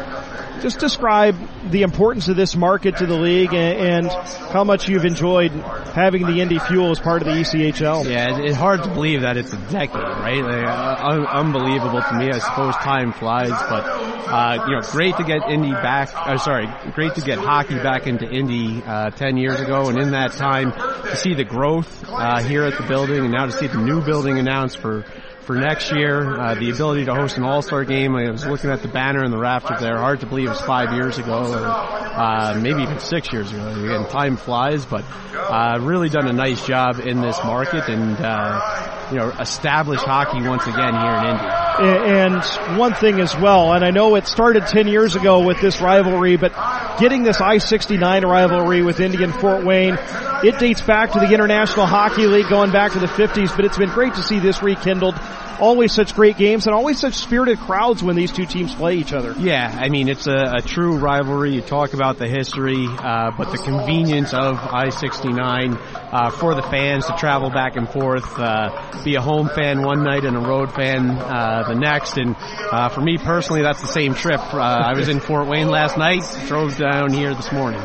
just 0.62 0.80
describe 0.80 1.36
the 1.70 1.82
importance 1.82 2.28
of 2.28 2.36
this 2.36 2.56
market 2.56 2.98
to 2.98 3.06
the 3.06 3.18
league 3.18 3.54
and, 3.54 4.08
and, 4.08 4.12
how 4.52 4.64
much 4.64 4.88
you've 4.88 5.06
enjoyed 5.06 5.52
having 5.52 6.26
the 6.26 6.40
Indy 6.40 6.60
Fuel 6.60 6.92
as 6.92 7.00
part 7.00 7.22
of 7.22 7.28
the 7.28 7.34
ECHL. 7.34 8.10
Yeah, 8.10 8.40
it's 8.40 8.56
hard 8.56 8.84
to 8.84 8.90
believe 8.90 9.22
that 9.22 9.38
it's 9.38 9.52
a 9.52 9.58
decade, 9.70 9.96
right? 9.96 10.42
Like, 10.42 10.66
uh, 10.66 11.26
unbelievable 11.32 12.02
to 12.02 12.14
me. 12.18 12.30
I 12.30 12.40
suppose 12.40 12.76
time 12.76 13.12
flies, 13.12 13.50
but 13.50 13.86
uh, 14.28 14.66
you 14.68 14.76
know, 14.76 14.82
great 14.92 15.18
to 15.18 15.24
get 15.24 15.50
Indy 15.50 15.72
back. 15.72 16.10
Uh, 16.16 16.38
sorry, 16.38 16.68
great 16.94 17.16
to 17.16 17.22
get 17.22 17.38
hockey 17.38 17.76
back 17.76 18.08
into 18.08 18.30
Indy 18.30 18.82
uh, 18.84 19.10
ten 19.12 19.38
years 19.38 19.60
ago, 19.60 19.90
and 19.90 20.00
in 20.00 20.12
that 20.12 20.34
time 20.34 20.72
to 20.72 21.16
see 21.16 21.34
the 21.34 21.44
growth 21.44 22.04
uh, 22.08 22.42
here 22.42 22.64
at 22.64 22.78
the 22.78 22.88
building, 22.88 23.20
and 23.20 23.32
now 23.32 23.46
to 23.46 23.52
see 23.52 23.68
the 23.68 23.78
new 23.78 24.02
building 24.02 24.40
announced 24.40 24.78
for 24.78 25.06
for 25.46 25.56
next 25.56 25.92
year. 25.92 26.40
Uh, 26.40 26.56
the 26.56 26.72
ability 26.72 27.06
to 27.06 27.14
host 27.14 27.38
an 27.38 27.44
All-Star 27.44 27.86
game. 27.86 28.16
I 28.16 28.32
was 28.32 28.46
looking 28.46 28.70
at 28.70 28.82
the 28.82 28.88
banner 28.88 29.24
and 29.24 29.32
the 29.32 29.38
rafters 29.38 29.80
there. 29.80 29.98
Hard 29.98 30.22
to 30.22 30.26
believe 30.26 30.48
it 30.48 30.50
was 30.50 30.62
five 30.62 30.94
years 30.94 31.18
ago, 31.18 31.54
or 31.54 31.66
uh, 31.66 32.60
maybe 32.62 32.82
even 32.82 33.00
six 33.00 33.32
years 33.32 33.52
ago. 33.52 33.68
Again, 33.68 34.08
time 34.10 34.38
flies, 34.38 34.86
but 34.86 35.06
uh, 35.36 35.80
really 35.82 36.10
done 36.10 36.28
a 36.28 36.34
nice 36.34 36.66
job 36.66 37.00
in 37.00 37.22
this 37.22 37.38
market 37.44 37.88
and 37.88 38.18
uh, 38.20 39.10
you 39.12 39.18
know 39.18 39.30
established 39.32 40.04
hockey 40.04 40.42
once 40.48 40.66
again 40.66 40.94
here 40.94 41.14
in 41.14 41.26
Indy. 41.26 41.66
And 41.80 42.80
one 42.80 42.94
thing 42.94 43.20
as 43.20 43.36
well, 43.36 43.74
and 43.74 43.84
I 43.84 43.92
know 43.92 44.16
it 44.16 44.28
started 44.28 44.66
10 44.68 44.88
years 44.88 45.16
ago 45.16 45.46
with 45.46 45.60
this 45.62 45.82
rivalry, 45.82 46.38
but 46.38 46.54
getting 47.00 47.24
this 47.24 47.42
I-69 47.42 48.24
rivalry 48.24 48.82
with 48.82 49.00
Indian 49.00 49.32
Fort 49.32 49.64
Wayne, 49.64 49.98
it 50.44 50.60
dates 50.60 50.82
back 50.82 51.12
to 51.12 51.20
the 51.20 51.34
International 51.34 51.86
Hockey 51.86 52.28
League 52.28 52.50
going 52.50 52.72
back 52.72 52.94
to 52.94 53.00
the 53.00 53.08
50s, 53.08 53.56
but 53.56 53.66
it's 53.66 53.78
been 53.78 53.90
great 53.90 54.14
to 54.16 54.24
see 54.24 54.40
this 54.40 54.62
rekindled 54.62 55.16
always 55.60 55.92
such 55.92 56.16
great 56.16 56.38
games 56.38 56.66
and 56.68 56.76
always 56.76 57.00
such 57.00 57.14
spirited 57.14 57.60
crowds 57.60 58.04
when 58.04 58.16
these 58.16 58.32
two 58.32 58.46
teams 58.46 58.74
play 58.74 58.96
each 58.96 59.14
other. 59.14 59.34
Yeah, 59.38 59.76
I 59.80 59.90
mean 59.90 60.10
it's 60.10 60.28
a, 60.28 60.56
a 60.58 60.62
true 60.62 60.98
rivalry. 60.98 61.54
You 61.54 61.62
talk 61.62 61.94
about 61.94 62.18
the 62.18 62.28
history, 62.28 62.88
uh, 62.88 63.32
but 63.38 63.52
the 63.52 63.58
convenience 63.58 64.34
of 64.34 64.58
I-69 64.58 65.78
uh, 66.12 66.30
for 66.32 66.56
the 66.56 66.62
fans 66.64 67.06
to 67.08 67.14
travel 67.14 67.50
back 67.50 67.76
and 67.76 67.90
forth, 67.90 68.38
uh, 68.38 69.04
be 69.04 69.16
a 69.16 69.22
home 69.22 69.50
fan 69.50 69.82
one 69.82 70.04
night 70.04 70.24
and 70.24 70.36
a 70.36 70.40
road 70.40 70.74
fan 70.74 71.10
uh, 71.12 71.66
the 71.68 71.76
next. 71.76 72.18
And 72.18 72.36
uh, 72.38 72.90
for 72.90 73.02
me 73.02 73.18
personally, 73.18 73.62
that's 73.62 73.82
the 73.82 73.88
same 73.88 74.14
trip. 74.14 74.42
Uh, 74.54 74.60
I 74.60 74.94
was 74.94 75.10
in 75.10 75.20
Fort 75.20 75.48
Wayne 75.48 75.68
last 75.68 75.98
night, 75.98 76.24
drove 76.48 76.78
down 76.78 77.12
here 77.12 77.34
this 77.34 77.52
morning. 77.52 77.82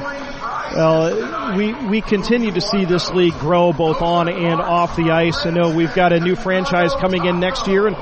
Well, 0.75 1.57
we 1.57 1.75
we 1.89 2.01
continue 2.01 2.53
to 2.53 2.61
see 2.61 2.85
this 2.85 3.11
league 3.11 3.39
grow 3.39 3.73
both 3.73 4.01
on 4.03 4.29
and 4.29 4.61
off 4.61 4.97
the 4.97 5.11
ice. 5.11 5.45
I 5.45 5.51
know 5.51 5.75
we've 5.75 5.95
got 5.95 6.13
a 6.13 6.21
new 6.21 6.37
franchise 6.37 6.93
coming 6.95 7.25
in 7.25 7.41
next 7.41 7.67
year 7.67 7.89
and 7.89 7.97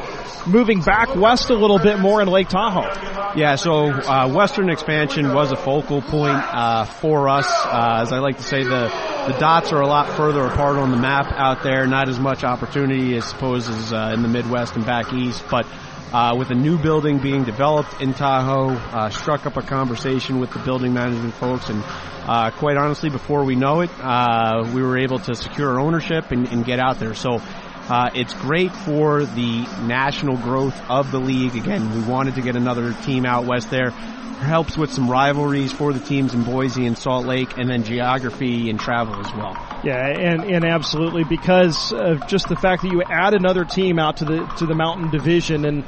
moving 0.47 0.81
back 0.81 1.15
west 1.15 1.51
a 1.51 1.55
little 1.55 1.79
bit 1.79 1.99
more 1.99 2.21
in 2.21 2.29
Lake 2.29 2.49
Tahoe. 2.49 3.35
Yeah, 3.37 3.57
so 3.57 3.91
uh, 3.91 4.29
western 4.29 4.71
expansion 4.71 5.33
was 5.33 5.53
a 5.53 5.57
focal 5.57 6.03
point 6.03 6.37
uh, 6.37 6.85
for 6.85 7.29
us. 7.29 7.47
Uh, 7.49 8.01
as 8.03 8.13
I 8.13 8.19
like 8.19 8.37
to 8.37 8.43
say, 8.43 8.63
the 8.65 8.89
the 9.29 9.37
dots 9.39 9.73
are 9.73 9.81
a 9.81 9.87
lot 9.87 10.17
further 10.17 10.45
apart 10.45 10.77
on 10.77 10.91
the 10.91 10.97
map 10.97 11.33
out 11.33 11.63
there. 11.63 11.87
Not 11.87 12.09
as 12.09 12.19
much 12.19 12.45
opportunity, 12.45 13.17
I 13.17 13.21
suppose, 13.21 13.69
as 13.69 13.93
uh, 13.93 14.13
in 14.15 14.23
the 14.23 14.29
Midwest 14.29 14.77
and 14.77 14.85
back 14.85 15.13
east, 15.13 15.45
but 15.51 15.67
uh, 16.13 16.35
with 16.39 16.51
a 16.51 16.55
new 16.55 16.79
building 16.79 17.19
being 17.19 17.45
developed 17.45 18.01
in 18.01 18.15
Tahoe, 18.15 18.71
uh, 18.71 19.11
struck 19.11 19.47
up 19.47 19.57
a 19.57 19.63
conversation 19.63 20.41
with 20.41 20.51
the 20.51 20.59
building 20.61 20.93
management 20.93 21.35
folks, 21.35 21.69
and 21.69 21.83
uh, 21.85 22.51
quite 22.51 22.77
honestly, 22.77 23.11
before 23.11 23.45
we 23.45 23.57
know 23.57 23.81
it, 23.81 23.91
uh, 24.01 24.71
we 24.75 24.83
were 24.83 24.99
able 24.99 25.19
to 25.19 25.35
secure 25.35 25.81
ownership 25.81 26.31
and, 26.31 26.49
and 26.49 26.65
get 26.65 26.79
out 26.79 26.99
there. 26.99 27.15
So. 27.15 27.41
Uh, 27.89 28.11
it's 28.15 28.35
great 28.35 28.71
for 28.71 29.25
the 29.25 29.63
national 29.87 30.37
growth 30.37 30.79
of 30.91 31.11
the 31.11 31.19
league. 31.19 31.57
Again, 31.57 31.95
we 31.95 32.03
wanted 32.03 32.35
to 32.35 32.43
get 32.43 32.55
another 32.55 32.93
team 32.93 33.25
out 33.25 33.47
west 33.47 33.71
there. 33.71 33.91
Helps 33.91 34.77
with 34.77 34.93
some 34.93 35.11
rivalries 35.11 35.73
for 35.73 35.93
the 35.93 35.99
teams 35.99 36.33
in 36.33 36.45
Boise 36.45 36.87
and 36.87 36.97
Salt 36.97 37.27
Lake, 37.27 37.57
and 37.57 37.69
then 37.69 37.83
geography 37.83 38.71
and 38.71 38.79
travel 38.79 39.19
as 39.19 39.35
well. 39.35 39.57
Yeah, 39.83 40.07
and, 40.07 40.45
and 40.45 40.65
absolutely 40.65 41.25
because 41.25 41.93
of 41.93 42.27
just 42.29 42.49
the 42.49 42.57
fact 42.57 42.83
that 42.83 42.93
you 42.93 43.03
add 43.03 43.35
another 43.35 43.65
team 43.65 43.99
out 43.99 44.19
to 44.19 44.25
the 44.25 44.47
to 44.59 44.67
the 44.67 44.75
Mountain 44.75 45.11
Division 45.11 45.65
and 45.65 45.85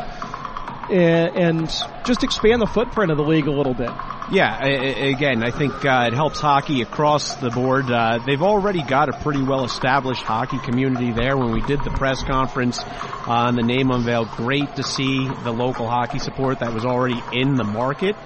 and, 0.91 1.69
just 2.05 2.25
expand 2.25 2.61
the 2.61 2.67
footprint 2.67 3.11
of 3.11 3.19
the 3.19 3.23
league 3.23 3.47
a 3.47 3.53
little 3.53 3.75
bit. 3.75 3.91
Yeah, 4.33 4.57
I, 4.59 4.69
again, 4.69 5.43
I 5.43 5.51
think 5.51 5.85
uh, 5.85 6.05
it 6.07 6.15
helps 6.15 6.41
hockey 6.41 6.83
across 6.83 7.35
the 7.37 7.51
board. 7.51 7.91
Uh, 7.91 8.19
they've 8.25 8.43
already 8.43 8.83
got 8.83 9.09
a 9.09 9.13
pretty 9.13 9.43
well 9.43 9.65
established 9.65 10.23
hockey 10.23 10.59
community 10.59 11.13
there. 11.13 11.37
When 11.37 11.53
we 11.53 11.61
did 11.61 11.83
the 11.85 11.91
press 11.91 12.23
conference 12.23 12.83
on 13.27 13.57
the 13.57 13.63
name 13.63 13.91
unveil, 13.91 14.25
great 14.25 14.77
to 14.77 14.83
see 14.83 15.29
the 15.43 15.53
local 15.53 15.89
hockey 15.89 16.19
support 16.19 16.61
that 16.61 16.73
was 16.73 16.85
already 16.85 17.21
in 17.33 17.57
the 17.57 17.65
market. 17.65 18.17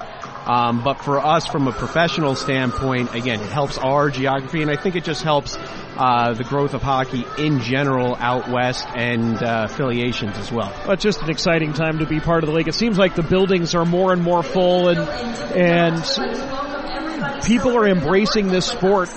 Um, 0.46 0.84
but 0.84 1.02
for 1.02 1.18
us, 1.18 1.46
from 1.46 1.68
a 1.68 1.72
professional 1.72 2.34
standpoint, 2.34 3.14
again, 3.14 3.40
it 3.40 3.50
helps 3.50 3.78
our 3.78 4.10
geography, 4.10 4.60
and 4.60 4.70
I 4.70 4.76
think 4.76 4.94
it 4.94 5.04
just 5.04 5.22
helps 5.22 5.56
uh, 5.96 6.34
the 6.34 6.44
growth 6.44 6.74
of 6.74 6.82
hockey 6.82 7.24
in 7.38 7.60
general 7.60 8.16
out 8.18 8.48
west 8.48 8.86
and 8.94 9.42
uh, 9.42 9.66
affiliations 9.70 10.36
as 10.38 10.50
well. 10.50 10.72
It's 10.88 11.02
just 11.02 11.22
an 11.22 11.30
exciting 11.30 11.72
time 11.72 11.98
to 11.98 12.06
be 12.06 12.20
part 12.20 12.42
of 12.42 12.48
the 12.48 12.54
league. 12.54 12.68
It 12.68 12.74
seems 12.74 12.98
like 12.98 13.14
the 13.14 13.22
buildings 13.22 13.74
are 13.74 13.84
more 13.84 14.12
and 14.12 14.22
more 14.22 14.42
full, 14.42 14.88
and 14.88 14.98
and 15.56 17.44
people 17.44 17.76
are 17.76 17.86
embracing 17.86 18.48
this 18.48 18.66
sport 18.66 19.08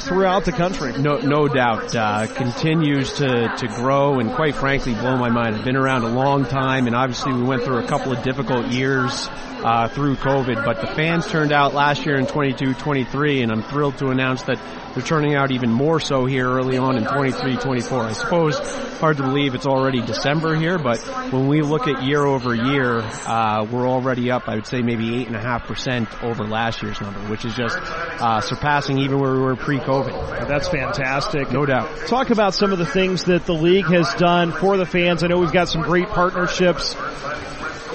throughout 0.00 0.44
the 0.44 0.52
country. 0.52 0.92
No, 0.98 1.18
no 1.18 1.48
doubt. 1.48 1.94
Uh, 1.94 2.26
continues 2.26 3.14
to, 3.14 3.52
to 3.56 3.68
grow 3.68 4.18
and 4.18 4.32
quite 4.32 4.54
frankly 4.54 4.94
blow 4.94 5.16
my 5.16 5.30
mind. 5.30 5.56
I've 5.56 5.64
been 5.64 5.76
around 5.76 6.04
a 6.04 6.08
long 6.08 6.44
time 6.44 6.86
and 6.86 6.96
obviously 6.96 7.32
we 7.32 7.42
went 7.42 7.62
through 7.62 7.78
a 7.78 7.86
couple 7.86 8.12
of 8.12 8.22
difficult 8.22 8.66
years 8.68 9.28
uh, 9.64 9.88
through 9.88 10.16
COVID, 10.16 10.64
but 10.64 10.80
the 10.80 10.86
fans 10.86 11.26
turned 11.26 11.52
out 11.52 11.74
last 11.74 12.06
year 12.06 12.16
in 12.16 12.26
22-23 12.26 13.42
and 13.42 13.52
I'm 13.52 13.62
thrilled 13.62 13.98
to 13.98 14.08
announce 14.08 14.42
that 14.44 14.60
they're 14.94 15.04
turning 15.04 15.34
out 15.34 15.50
even 15.50 15.70
more 15.70 16.00
so 16.00 16.24
here 16.24 16.48
early 16.48 16.78
on 16.78 16.96
in 16.96 17.04
23-24. 17.04 18.00
I 18.00 18.12
suppose 18.12 18.58
hard 18.96 19.18
to 19.18 19.22
believe 19.24 19.54
it's 19.54 19.66
already 19.66 20.00
December 20.00 20.54
here, 20.54 20.78
but 20.78 20.98
when 21.30 21.48
we 21.48 21.60
look 21.60 21.86
at 21.86 22.02
year 22.02 22.24
over 22.24 22.54
year, 22.54 23.00
uh, 23.00 23.66
we're 23.70 23.86
already 23.86 24.30
up, 24.30 24.48
I 24.48 24.54
would 24.54 24.66
say 24.66 24.80
maybe 24.80 25.24
8.5% 25.26 26.22
over 26.22 26.44
last 26.44 26.82
year's 26.82 26.98
number, 27.00 27.20
which 27.28 27.44
is 27.44 27.54
just 27.54 27.76
uh, 27.76 28.40
surpassing 28.40 28.98
even 28.98 29.18
where 29.18 29.32
we 29.32 29.40
were 29.40 29.56
pre-COVID. 29.66 30.46
That's 30.46 30.68
fantastic. 30.68 31.50
No 31.50 31.66
doubt. 31.66 32.06
Talk 32.06 32.30
about 32.30 32.54
some 32.54 32.72
of 32.72 32.78
the 32.78 32.86
things 32.86 33.24
that 33.24 33.46
the 33.46 33.52
league 33.52 33.86
has 33.86 34.14
done 34.14 34.52
for 34.52 34.76
the 34.76 34.86
fans. 34.86 35.24
I 35.24 35.26
know 35.26 35.38
we've 35.38 35.52
got 35.52 35.68
some 35.68 35.82
great 35.82 36.08
partnerships 36.08 36.94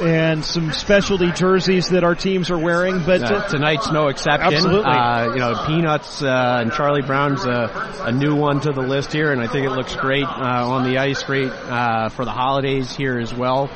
and 0.02 0.44
some 0.44 0.74
specialty 0.74 1.32
jerseys 1.32 1.90
that 1.90 2.04
our 2.04 2.14
teams 2.14 2.52
are 2.52 2.58
wearing. 2.58 3.06
But 3.06 3.24
uh, 3.24 3.48
tonight's 3.48 3.90
no 3.90 4.10
exception. 4.10 4.54
Absolutely. 4.54 4.84
Uh, 4.84 5.34
you 5.34 5.40
know, 5.40 5.64
Peanuts 5.66 6.22
uh, 6.22 6.60
and 6.62 6.74
Charlie 6.74 7.04
Brown's 7.04 7.46
a, 7.46 8.04
a, 8.06 8.12
new 8.12 8.36
one 8.36 8.60
to 8.62 8.74
the 8.74 8.82
list 8.82 9.14
here, 9.14 9.32
and 9.32 9.40
I 9.40 9.48
think 9.48 9.66
it 9.66 9.72
looks 9.72 9.96
great 9.96 10.26
uh, 10.26 10.68
on 10.70 10.84
the 10.84 10.98
ice, 10.98 11.24
great 11.24 11.52
uh, 11.52 12.10
for 12.10 12.26
the 12.26 12.32
holidays 12.32 12.94
here 12.94 13.18
as 13.18 13.34
well. 13.34 13.70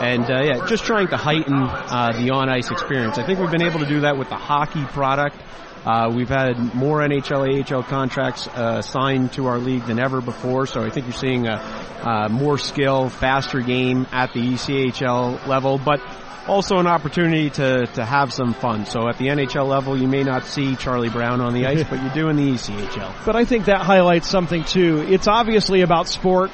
And 0.00 0.24
uh, 0.24 0.42
yeah, 0.42 0.66
just 0.66 0.84
trying 0.84 1.08
to 1.08 1.16
heighten 1.16 1.60
the 1.60 2.30
on 2.32 2.48
ice 2.48 2.72
experience. 2.72 3.18
I 3.18 3.24
think 3.24 3.38
we've 3.38 3.52
been 3.52 3.62
able 3.62 3.78
to 3.78 3.86
do 3.86 4.00
that 4.00 4.18
with 4.18 4.30
the 4.30 4.36
hockey 4.36 4.84
product. 4.86 5.36
Uh, 5.86 6.10
we've 6.12 6.28
had 6.28 6.74
more 6.74 6.98
NHL, 6.98 7.72
AHL 7.72 7.84
contracts 7.84 8.48
uh, 8.48 8.82
signed 8.82 9.32
to 9.34 9.46
our 9.46 9.58
league 9.58 9.84
than 9.86 10.00
ever 10.00 10.20
before, 10.20 10.66
so 10.66 10.82
I 10.82 10.90
think 10.90 11.06
you're 11.06 11.12
seeing 11.12 11.46
a, 11.46 12.28
more 12.28 12.58
skill, 12.58 13.08
faster 13.08 13.60
game 13.60 14.04
at 14.10 14.32
the 14.32 14.40
ECHL 14.40 15.46
level, 15.46 15.78
but 15.78 16.00
also 16.48 16.78
an 16.78 16.88
opportunity 16.88 17.50
to, 17.50 17.86
to 17.86 18.04
have 18.04 18.32
some 18.32 18.52
fun. 18.52 18.84
So 18.86 19.08
at 19.08 19.18
the 19.18 19.26
NHL 19.26 19.68
level, 19.68 19.96
you 19.96 20.08
may 20.08 20.24
not 20.24 20.44
see 20.44 20.74
Charlie 20.74 21.08
Brown 21.08 21.40
on 21.40 21.54
the 21.54 21.66
ice, 21.66 21.84
but 21.88 22.02
you 22.02 22.10
do 22.10 22.28
in 22.30 22.36
the 22.36 22.50
ECHL. 22.50 23.14
But 23.24 23.36
I 23.36 23.44
think 23.44 23.66
that 23.66 23.82
highlights 23.82 24.28
something 24.28 24.64
too. 24.64 25.04
It's 25.08 25.28
obviously 25.28 25.82
about 25.82 26.08
sport, 26.08 26.50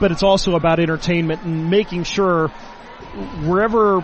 but 0.00 0.10
it's 0.10 0.24
also 0.24 0.56
about 0.56 0.80
entertainment 0.80 1.42
and 1.44 1.70
making 1.70 2.02
sure 2.02 2.48
wherever 3.46 4.00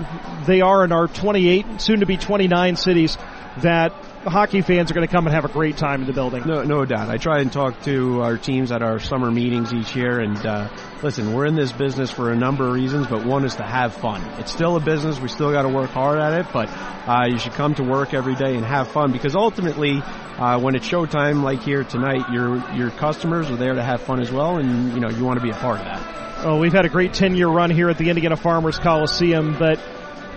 they 0.46 0.60
are 0.60 0.84
in 0.84 0.92
our 0.92 1.08
28, 1.08 1.80
soon 1.80 2.00
to 2.00 2.06
be 2.06 2.16
29 2.16 2.76
cities, 2.76 3.18
that 3.58 3.92
hockey 4.24 4.62
fans 4.62 4.90
are 4.90 4.94
going 4.94 5.06
to 5.06 5.12
come 5.12 5.26
and 5.26 5.34
have 5.34 5.44
a 5.44 5.52
great 5.52 5.76
time 5.76 6.00
in 6.00 6.06
the 6.06 6.12
building. 6.12 6.44
No, 6.46 6.62
no 6.62 6.84
doubt. 6.84 7.08
I 7.08 7.16
try 7.16 7.40
and 7.40 7.52
talk 7.52 7.82
to 7.82 8.22
our 8.22 8.36
teams 8.36 8.72
at 8.72 8.82
our 8.82 8.98
summer 8.98 9.30
meetings 9.30 9.72
each 9.72 9.94
year, 9.94 10.20
and 10.20 10.36
uh, 10.44 10.68
listen, 11.02 11.32
we're 11.32 11.46
in 11.46 11.54
this 11.54 11.72
business 11.72 12.10
for 12.10 12.30
a 12.30 12.36
number 12.36 12.66
of 12.66 12.74
reasons, 12.74 13.06
but 13.06 13.24
one 13.24 13.44
is 13.44 13.56
to 13.56 13.64
have 13.64 13.94
fun. 13.94 14.22
It's 14.40 14.52
still 14.52 14.76
a 14.76 14.80
business. 14.80 15.20
We 15.20 15.28
still 15.28 15.52
got 15.52 15.62
to 15.62 15.68
work 15.68 15.90
hard 15.90 16.18
at 16.18 16.40
it, 16.40 16.46
but 16.52 16.68
uh, 17.08 17.26
you 17.28 17.38
should 17.38 17.52
come 17.52 17.74
to 17.74 17.82
work 17.82 18.14
every 18.14 18.34
day 18.34 18.56
and 18.56 18.64
have 18.64 18.88
fun 18.88 19.12
because 19.12 19.36
ultimately, 19.36 20.00
uh, 20.02 20.58
when 20.60 20.74
it's 20.74 20.88
showtime 20.88 21.42
like 21.42 21.62
here 21.62 21.84
tonight, 21.84 22.30
your 22.32 22.56
your 22.72 22.90
customers 22.90 23.50
are 23.50 23.56
there 23.56 23.74
to 23.74 23.82
have 23.82 24.02
fun 24.02 24.20
as 24.20 24.30
well, 24.30 24.58
and 24.58 24.92
you 24.94 25.00
know 25.00 25.10
you 25.10 25.24
want 25.24 25.38
to 25.38 25.42
be 25.42 25.50
a 25.50 25.54
part 25.54 25.78
of 25.78 25.84
that. 25.84 26.46
Oh, 26.46 26.58
we've 26.58 26.72
had 26.72 26.84
a 26.84 26.90
great 26.90 27.14
10 27.14 27.36
year 27.36 27.48
run 27.48 27.70
here 27.70 27.88
at 27.88 27.96
the 27.96 28.10
Indiana 28.10 28.36
Farmers 28.36 28.78
Coliseum, 28.78 29.56
but 29.58 29.78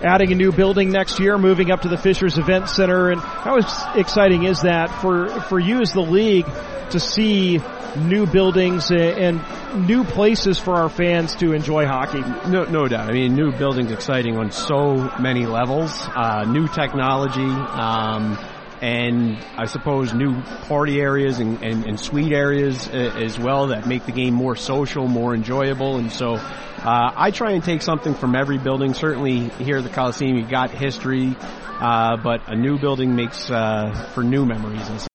adding 0.02 0.32
a 0.32 0.34
new 0.34 0.52
building 0.52 0.90
next 0.90 1.18
year, 1.20 1.38
moving 1.38 1.70
up 1.70 1.82
to 1.82 1.88
the 1.88 1.96
Fishers 1.96 2.38
Event 2.38 2.68
Center. 2.68 3.10
And 3.10 3.20
how 3.20 3.56
exciting 3.94 4.44
is 4.44 4.62
that 4.62 4.88
for, 5.00 5.28
for 5.28 5.58
you 5.58 5.80
as 5.80 5.92
the 5.92 6.00
league 6.00 6.46
to 6.90 7.00
see 7.00 7.60
new 7.96 8.26
buildings 8.26 8.90
and 8.90 9.40
new 9.86 10.04
places 10.04 10.58
for 10.58 10.74
our 10.74 10.88
fans 10.88 11.34
to 11.36 11.52
enjoy 11.52 11.86
hockey? 11.86 12.20
No, 12.48 12.64
no 12.64 12.86
doubt. 12.88 13.08
I 13.08 13.12
mean, 13.12 13.34
new 13.34 13.52
buildings 13.52 13.90
exciting 13.90 14.36
on 14.36 14.50
so 14.50 15.10
many 15.20 15.46
levels. 15.46 15.92
Uh, 16.14 16.44
new 16.44 16.68
technology. 16.68 17.40
Um, 17.42 18.38
and 18.80 19.36
I 19.56 19.66
suppose 19.66 20.12
new 20.12 20.40
party 20.42 21.00
areas 21.00 21.38
and, 21.38 21.62
and, 21.62 21.84
and 21.84 21.98
suite 21.98 22.32
areas 22.32 22.88
uh, 22.88 23.12
as 23.16 23.38
well 23.38 23.68
that 23.68 23.86
make 23.86 24.06
the 24.06 24.12
game 24.12 24.34
more 24.34 24.56
social, 24.56 25.08
more 25.08 25.34
enjoyable. 25.34 25.96
And 25.96 26.12
so 26.12 26.34
uh, 26.34 27.12
I 27.16 27.30
try 27.30 27.52
and 27.52 27.62
take 27.62 27.82
something 27.82 28.14
from 28.14 28.34
every 28.34 28.58
building. 28.58 28.94
Certainly 28.94 29.48
here 29.62 29.78
at 29.78 29.84
the 29.84 29.90
Coliseum, 29.90 30.36
you 30.36 30.46
got 30.46 30.70
history, 30.70 31.36
uh, 31.80 32.16
but 32.18 32.48
a 32.48 32.54
new 32.54 32.78
building 32.78 33.16
makes 33.16 33.50
uh, 33.50 34.10
for 34.14 34.22
new 34.22 34.46
memories. 34.46 35.08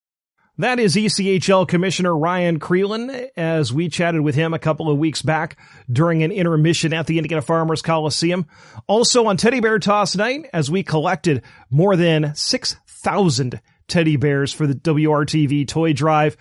That 0.60 0.80
is 0.80 0.96
ECHL 0.96 1.68
Commissioner 1.68 2.16
Ryan 2.16 2.60
Crelin 2.60 3.28
as 3.36 3.74
we 3.74 3.90
chatted 3.90 4.22
with 4.22 4.36
him 4.36 4.54
a 4.54 4.60
couple 4.60 4.88
of 4.88 5.00
weeks 5.00 5.24
back 5.24 5.58
during 5.92 6.22
an 6.22 6.32
intermission 6.32 6.94
at 6.94 7.08
the 7.08 7.18
Indiana 7.18 7.42
Farmers 7.42 7.82
Coliseum. 7.82 8.46
Also 8.86 9.26
on 9.26 9.38
Teddy 9.38 9.62
Bear 9.62 9.80
Toss 9.80 10.16
Night 10.16 10.46
as 10.54 10.70
we 10.70 10.84
collected 10.84 11.42
more 11.72 11.96
than 11.96 12.36
6,000 13.04 13.60
teddy 13.90 14.16
bears 14.16 14.54
for 14.54 14.66
the 14.66 14.74
WRTV 14.74 15.68
toy 15.68 15.92
drive. 15.92 16.38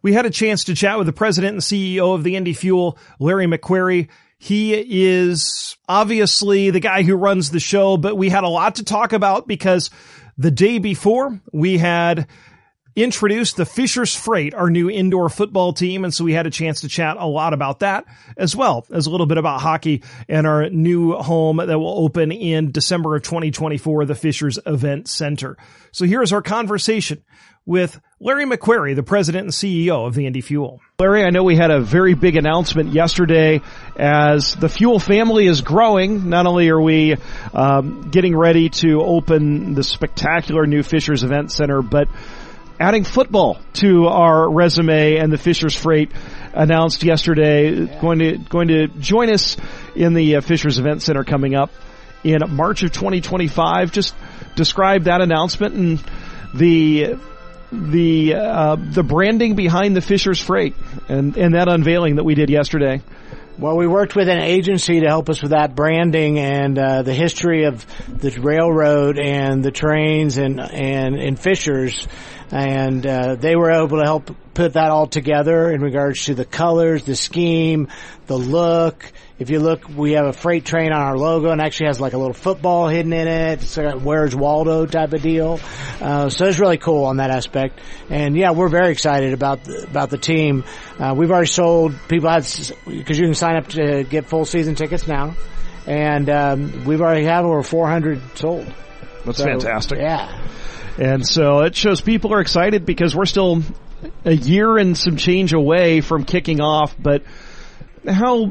We 0.00 0.14
had 0.14 0.24
a 0.24 0.30
chance 0.30 0.64
to 0.64 0.74
chat 0.74 0.96
with 0.96 1.06
the 1.06 1.12
president 1.12 1.52
and 1.52 1.60
CEO 1.60 2.14
of 2.14 2.24
the 2.24 2.34
Indy 2.34 2.54
Fuel, 2.54 2.96
Larry 3.20 3.46
McQueary. 3.46 4.08
He 4.38 4.72
is 4.74 5.76
obviously 5.86 6.70
the 6.70 6.80
guy 6.80 7.02
who 7.02 7.14
runs 7.14 7.50
the 7.50 7.60
show, 7.60 7.98
but 7.98 8.16
we 8.16 8.30
had 8.30 8.42
a 8.42 8.48
lot 8.48 8.76
to 8.76 8.84
talk 8.84 9.12
about 9.12 9.46
because 9.46 9.90
the 10.38 10.50
day 10.50 10.78
before 10.78 11.42
we 11.52 11.76
had 11.76 12.26
introduced 12.96 13.56
the 13.56 13.66
Fishers 13.66 14.14
Freight, 14.16 14.54
our 14.54 14.70
new 14.70 14.88
indoor 14.90 15.28
football 15.28 15.74
team. 15.74 16.02
And 16.02 16.12
so 16.12 16.24
we 16.24 16.32
had 16.32 16.46
a 16.46 16.50
chance 16.50 16.80
to 16.80 16.88
chat 16.88 17.18
a 17.18 17.26
lot 17.26 17.52
about 17.52 17.80
that 17.80 18.06
as 18.38 18.56
well 18.56 18.86
as 18.90 19.06
a 19.06 19.10
little 19.10 19.26
bit 19.26 19.36
about 19.36 19.60
hockey 19.60 20.02
and 20.28 20.46
our 20.46 20.70
new 20.70 21.12
home 21.12 21.58
that 21.58 21.78
will 21.78 21.98
open 22.04 22.32
in 22.32 22.72
December 22.72 23.14
of 23.14 23.22
2024, 23.22 24.06
the 24.06 24.14
Fishers 24.14 24.58
Event 24.64 25.08
Center. 25.08 25.58
So 25.92 26.06
here's 26.06 26.32
our 26.32 26.42
conversation 26.42 27.22
with 27.66 28.00
Larry 28.20 28.46
McQueary, 28.46 28.94
the 28.94 29.02
president 29.02 29.44
and 29.44 29.52
CEO 29.52 30.06
of 30.06 30.14
the 30.14 30.26
Indy 30.26 30.40
Fuel. 30.40 30.80
Larry, 30.98 31.24
I 31.24 31.30
know 31.30 31.42
we 31.42 31.56
had 31.56 31.70
a 31.70 31.80
very 31.80 32.14
big 32.14 32.36
announcement 32.36 32.92
yesterday 32.92 33.60
as 33.96 34.54
the 34.54 34.68
Fuel 34.68 34.98
family 34.98 35.46
is 35.46 35.60
growing. 35.60 36.30
Not 36.30 36.46
only 36.46 36.68
are 36.70 36.80
we 36.80 37.16
um, 37.52 38.08
getting 38.10 38.34
ready 38.34 38.70
to 38.70 39.02
open 39.02 39.74
the 39.74 39.82
spectacular 39.82 40.66
new 40.66 40.82
Fishers 40.82 41.24
Event 41.24 41.52
Center, 41.52 41.82
but 41.82 42.08
adding 42.78 43.04
football 43.04 43.58
to 43.74 44.06
our 44.06 44.50
resume 44.50 45.16
and 45.16 45.32
the 45.32 45.38
Fishers 45.38 45.74
Freight 45.74 46.12
announced 46.52 47.02
yesterday 47.02 47.86
going 48.00 48.18
to 48.18 48.38
going 48.38 48.68
to 48.68 48.88
join 48.88 49.30
us 49.30 49.56
in 49.94 50.14
the 50.14 50.36
uh, 50.36 50.40
Fishers 50.40 50.78
Event 50.78 51.02
Center 51.02 51.24
coming 51.24 51.54
up 51.54 51.70
in 52.24 52.40
March 52.48 52.82
of 52.82 52.92
2025. 52.92 53.92
Just 53.92 54.14
describe 54.54 55.04
that 55.04 55.20
announcement 55.20 55.74
and 55.74 56.04
the 56.54 57.18
the 57.72 58.34
uh, 58.34 58.76
the 58.76 59.02
branding 59.02 59.54
behind 59.56 59.96
the 59.96 60.00
Fishers 60.00 60.40
Freight 60.40 60.74
and 61.08 61.36
and 61.36 61.54
that 61.54 61.68
unveiling 61.68 62.16
that 62.16 62.24
we 62.24 62.34
did 62.34 62.50
yesterday. 62.50 63.02
Well, 63.58 63.78
we 63.78 63.86
worked 63.86 64.14
with 64.14 64.28
an 64.28 64.40
agency 64.40 65.00
to 65.00 65.06
help 65.06 65.30
us 65.30 65.40
with 65.40 65.52
that 65.52 65.74
branding 65.74 66.38
and 66.38 66.78
uh, 66.78 67.02
the 67.02 67.14
history 67.14 67.64
of 67.64 67.86
the 68.06 68.30
railroad 68.38 69.18
and 69.18 69.64
the 69.64 69.70
trains 69.70 70.36
and 70.36 70.60
and 70.60 71.16
in 71.16 71.36
Fishers, 71.36 72.06
and 72.50 73.06
uh, 73.06 73.34
they 73.34 73.56
were 73.56 73.70
able 73.70 73.98
to 73.98 74.04
help 74.04 74.30
put 74.54 74.74
that 74.74 74.90
all 74.90 75.06
together 75.06 75.70
in 75.70 75.80
regards 75.80 76.24
to 76.26 76.34
the 76.34 76.44
colors, 76.44 77.04
the 77.04 77.16
scheme, 77.16 77.88
the 78.26 78.36
look, 78.36 79.12
if 79.38 79.50
you 79.50 79.60
look, 79.60 79.86
we 79.88 80.12
have 80.12 80.24
a 80.24 80.32
freight 80.32 80.64
train 80.64 80.92
on 80.92 81.02
our 81.02 81.18
logo 81.18 81.50
and 81.50 81.60
actually 81.60 81.88
has 81.88 82.00
like 82.00 82.14
a 82.14 82.18
little 82.18 82.32
football 82.32 82.88
hidden 82.88 83.12
in 83.12 83.28
it. 83.28 83.62
It's 83.62 83.76
like 83.76 83.94
a 83.94 83.98
Where's 83.98 84.34
Waldo 84.34 84.86
type 84.86 85.12
of 85.12 85.20
deal. 85.20 85.60
Uh, 86.00 86.30
so 86.30 86.46
it's 86.46 86.58
really 86.58 86.78
cool 86.78 87.04
on 87.04 87.18
that 87.18 87.30
aspect. 87.30 87.78
And 88.08 88.34
yeah, 88.34 88.52
we're 88.52 88.70
very 88.70 88.92
excited 88.92 89.34
about 89.34 89.64
the, 89.64 89.82
about 89.82 90.08
the 90.08 90.16
team. 90.16 90.64
Uh, 90.98 91.14
we've 91.14 91.30
already 91.30 91.48
sold 91.48 91.94
people 92.08 92.30
had 92.30 92.44
because 92.86 93.18
you 93.18 93.26
can 93.26 93.34
sign 93.34 93.56
up 93.56 93.68
to 93.68 94.04
get 94.04 94.24
full 94.24 94.46
season 94.46 94.74
tickets 94.74 95.06
now, 95.06 95.36
and 95.86 96.30
um, 96.30 96.84
we've 96.86 97.02
already 97.02 97.24
have 97.24 97.44
over 97.44 97.62
400 97.62 98.38
sold. 98.38 98.72
That's 99.26 99.38
so, 99.38 99.44
fantastic. 99.44 99.98
Yeah. 99.98 100.46
And 100.98 101.26
so 101.26 101.60
it 101.60 101.76
shows 101.76 102.00
people 102.00 102.32
are 102.32 102.40
excited 102.40 102.86
because 102.86 103.14
we're 103.14 103.26
still 103.26 103.62
a 104.24 104.32
year 104.32 104.78
and 104.78 104.96
some 104.96 105.16
change 105.16 105.52
away 105.52 106.00
from 106.00 106.24
kicking 106.24 106.60
off, 106.60 106.94
but 106.98 107.22
how 108.08 108.50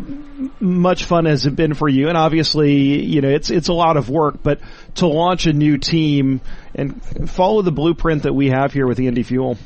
much 0.59 1.05
fun 1.05 1.25
has 1.25 1.45
it 1.45 1.55
been 1.55 1.73
for 1.73 1.87
you? 1.87 2.09
And 2.09 2.17
obviously, 2.17 3.03
you 3.05 3.21
know, 3.21 3.29
it's 3.29 3.49
it's 3.49 3.69
a 3.69 3.73
lot 3.73 3.95
of 3.97 4.09
work, 4.09 4.39
but 4.43 4.59
to 4.95 5.07
launch 5.07 5.45
a 5.47 5.53
new 5.53 5.77
team 5.77 6.41
and 6.75 7.01
follow 7.29 7.61
the 7.61 7.71
blueprint 7.71 8.23
that 8.23 8.33
we 8.33 8.49
have 8.49 8.73
here 8.73 8.85
with 8.85 8.97
the 8.97 9.07
Indy 9.07 9.23
Fuel. 9.23 9.57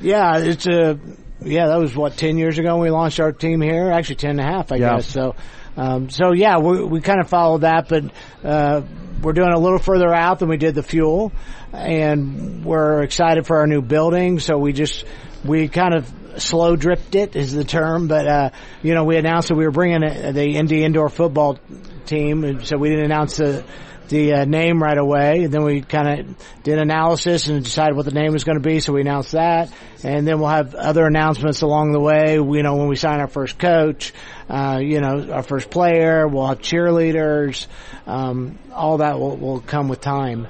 Yeah, 0.00 0.38
it's 0.38 0.66
a 0.66 0.98
yeah. 1.40 1.68
That 1.68 1.78
was 1.78 1.94
what 1.94 2.16
ten 2.16 2.36
years 2.36 2.58
ago 2.58 2.74
when 2.74 2.82
we 2.84 2.90
launched 2.90 3.20
our 3.20 3.32
team 3.32 3.60
here. 3.60 3.90
Actually, 3.92 4.16
ten 4.16 4.30
and 4.30 4.40
a 4.40 4.44
half, 4.44 4.72
I 4.72 4.76
Yeah. 4.76 4.96
guess. 4.96 5.06
So, 5.06 5.36
um, 5.76 6.10
so 6.10 6.32
yeah, 6.32 6.58
we 6.58 6.82
we 6.84 7.00
kind 7.00 7.20
of 7.20 7.28
followed 7.28 7.60
that, 7.60 7.88
but 7.88 8.04
uh, 8.42 8.82
we're 9.22 9.32
doing 9.32 9.52
a 9.52 9.58
little 9.58 9.78
further 9.78 10.12
out 10.12 10.40
than 10.40 10.48
we 10.48 10.56
did 10.56 10.74
the 10.74 10.82
fuel, 10.82 11.32
and 11.72 12.64
we're 12.64 13.02
excited 13.02 13.46
for 13.46 13.58
our 13.58 13.66
new 13.66 13.80
building. 13.80 14.40
So 14.40 14.58
we 14.58 14.72
just 14.72 15.04
we 15.44 15.68
kind 15.68 15.94
of 15.94 16.12
slow 16.38 16.76
dripped 16.76 17.14
it 17.14 17.36
is 17.36 17.52
the 17.52 17.64
term, 17.64 18.08
but 18.08 18.26
uh, 18.26 18.50
you 18.82 18.94
know 18.94 19.04
we 19.04 19.16
announced 19.16 19.48
that 19.48 19.56
we 19.56 19.64
were 19.64 19.70
bringing 19.70 20.02
a, 20.02 20.32
the 20.32 20.56
Indy 20.56 20.84
indoor 20.84 21.08
football 21.08 21.58
team, 22.06 22.44
and 22.44 22.66
so 22.66 22.76
we 22.76 22.90
didn't 22.90 23.06
announce 23.06 23.36
the 23.36 23.64
the 24.12 24.34
uh, 24.34 24.44
name 24.44 24.80
right 24.80 24.96
away. 24.96 25.44
And 25.44 25.52
then 25.52 25.64
we 25.64 25.80
kind 25.80 26.20
of 26.20 26.36
did 26.62 26.78
analysis 26.78 27.48
and 27.48 27.64
decided 27.64 27.96
what 27.96 28.04
the 28.04 28.12
name 28.12 28.32
was 28.32 28.44
going 28.44 28.58
to 28.58 28.62
be. 28.62 28.78
So 28.78 28.92
we 28.92 29.00
announced 29.00 29.32
that, 29.32 29.72
and 30.04 30.26
then 30.26 30.38
we'll 30.38 30.50
have 30.50 30.74
other 30.74 31.06
announcements 31.06 31.62
along 31.62 31.92
the 31.92 32.00
way. 32.00 32.38
We, 32.38 32.58
you 32.58 32.62
know, 32.62 32.76
when 32.76 32.88
we 32.88 32.96
sign 32.96 33.20
our 33.20 33.26
first 33.26 33.58
coach, 33.58 34.12
uh, 34.48 34.78
you 34.80 35.00
know, 35.00 35.32
our 35.32 35.42
first 35.42 35.70
player, 35.70 36.28
we'll 36.28 36.46
have 36.46 36.60
cheerleaders. 36.60 37.66
Um, 38.06 38.58
all 38.72 38.98
that 38.98 39.18
will 39.18 39.36
will 39.36 39.60
come 39.60 39.88
with 39.88 40.00
time. 40.00 40.46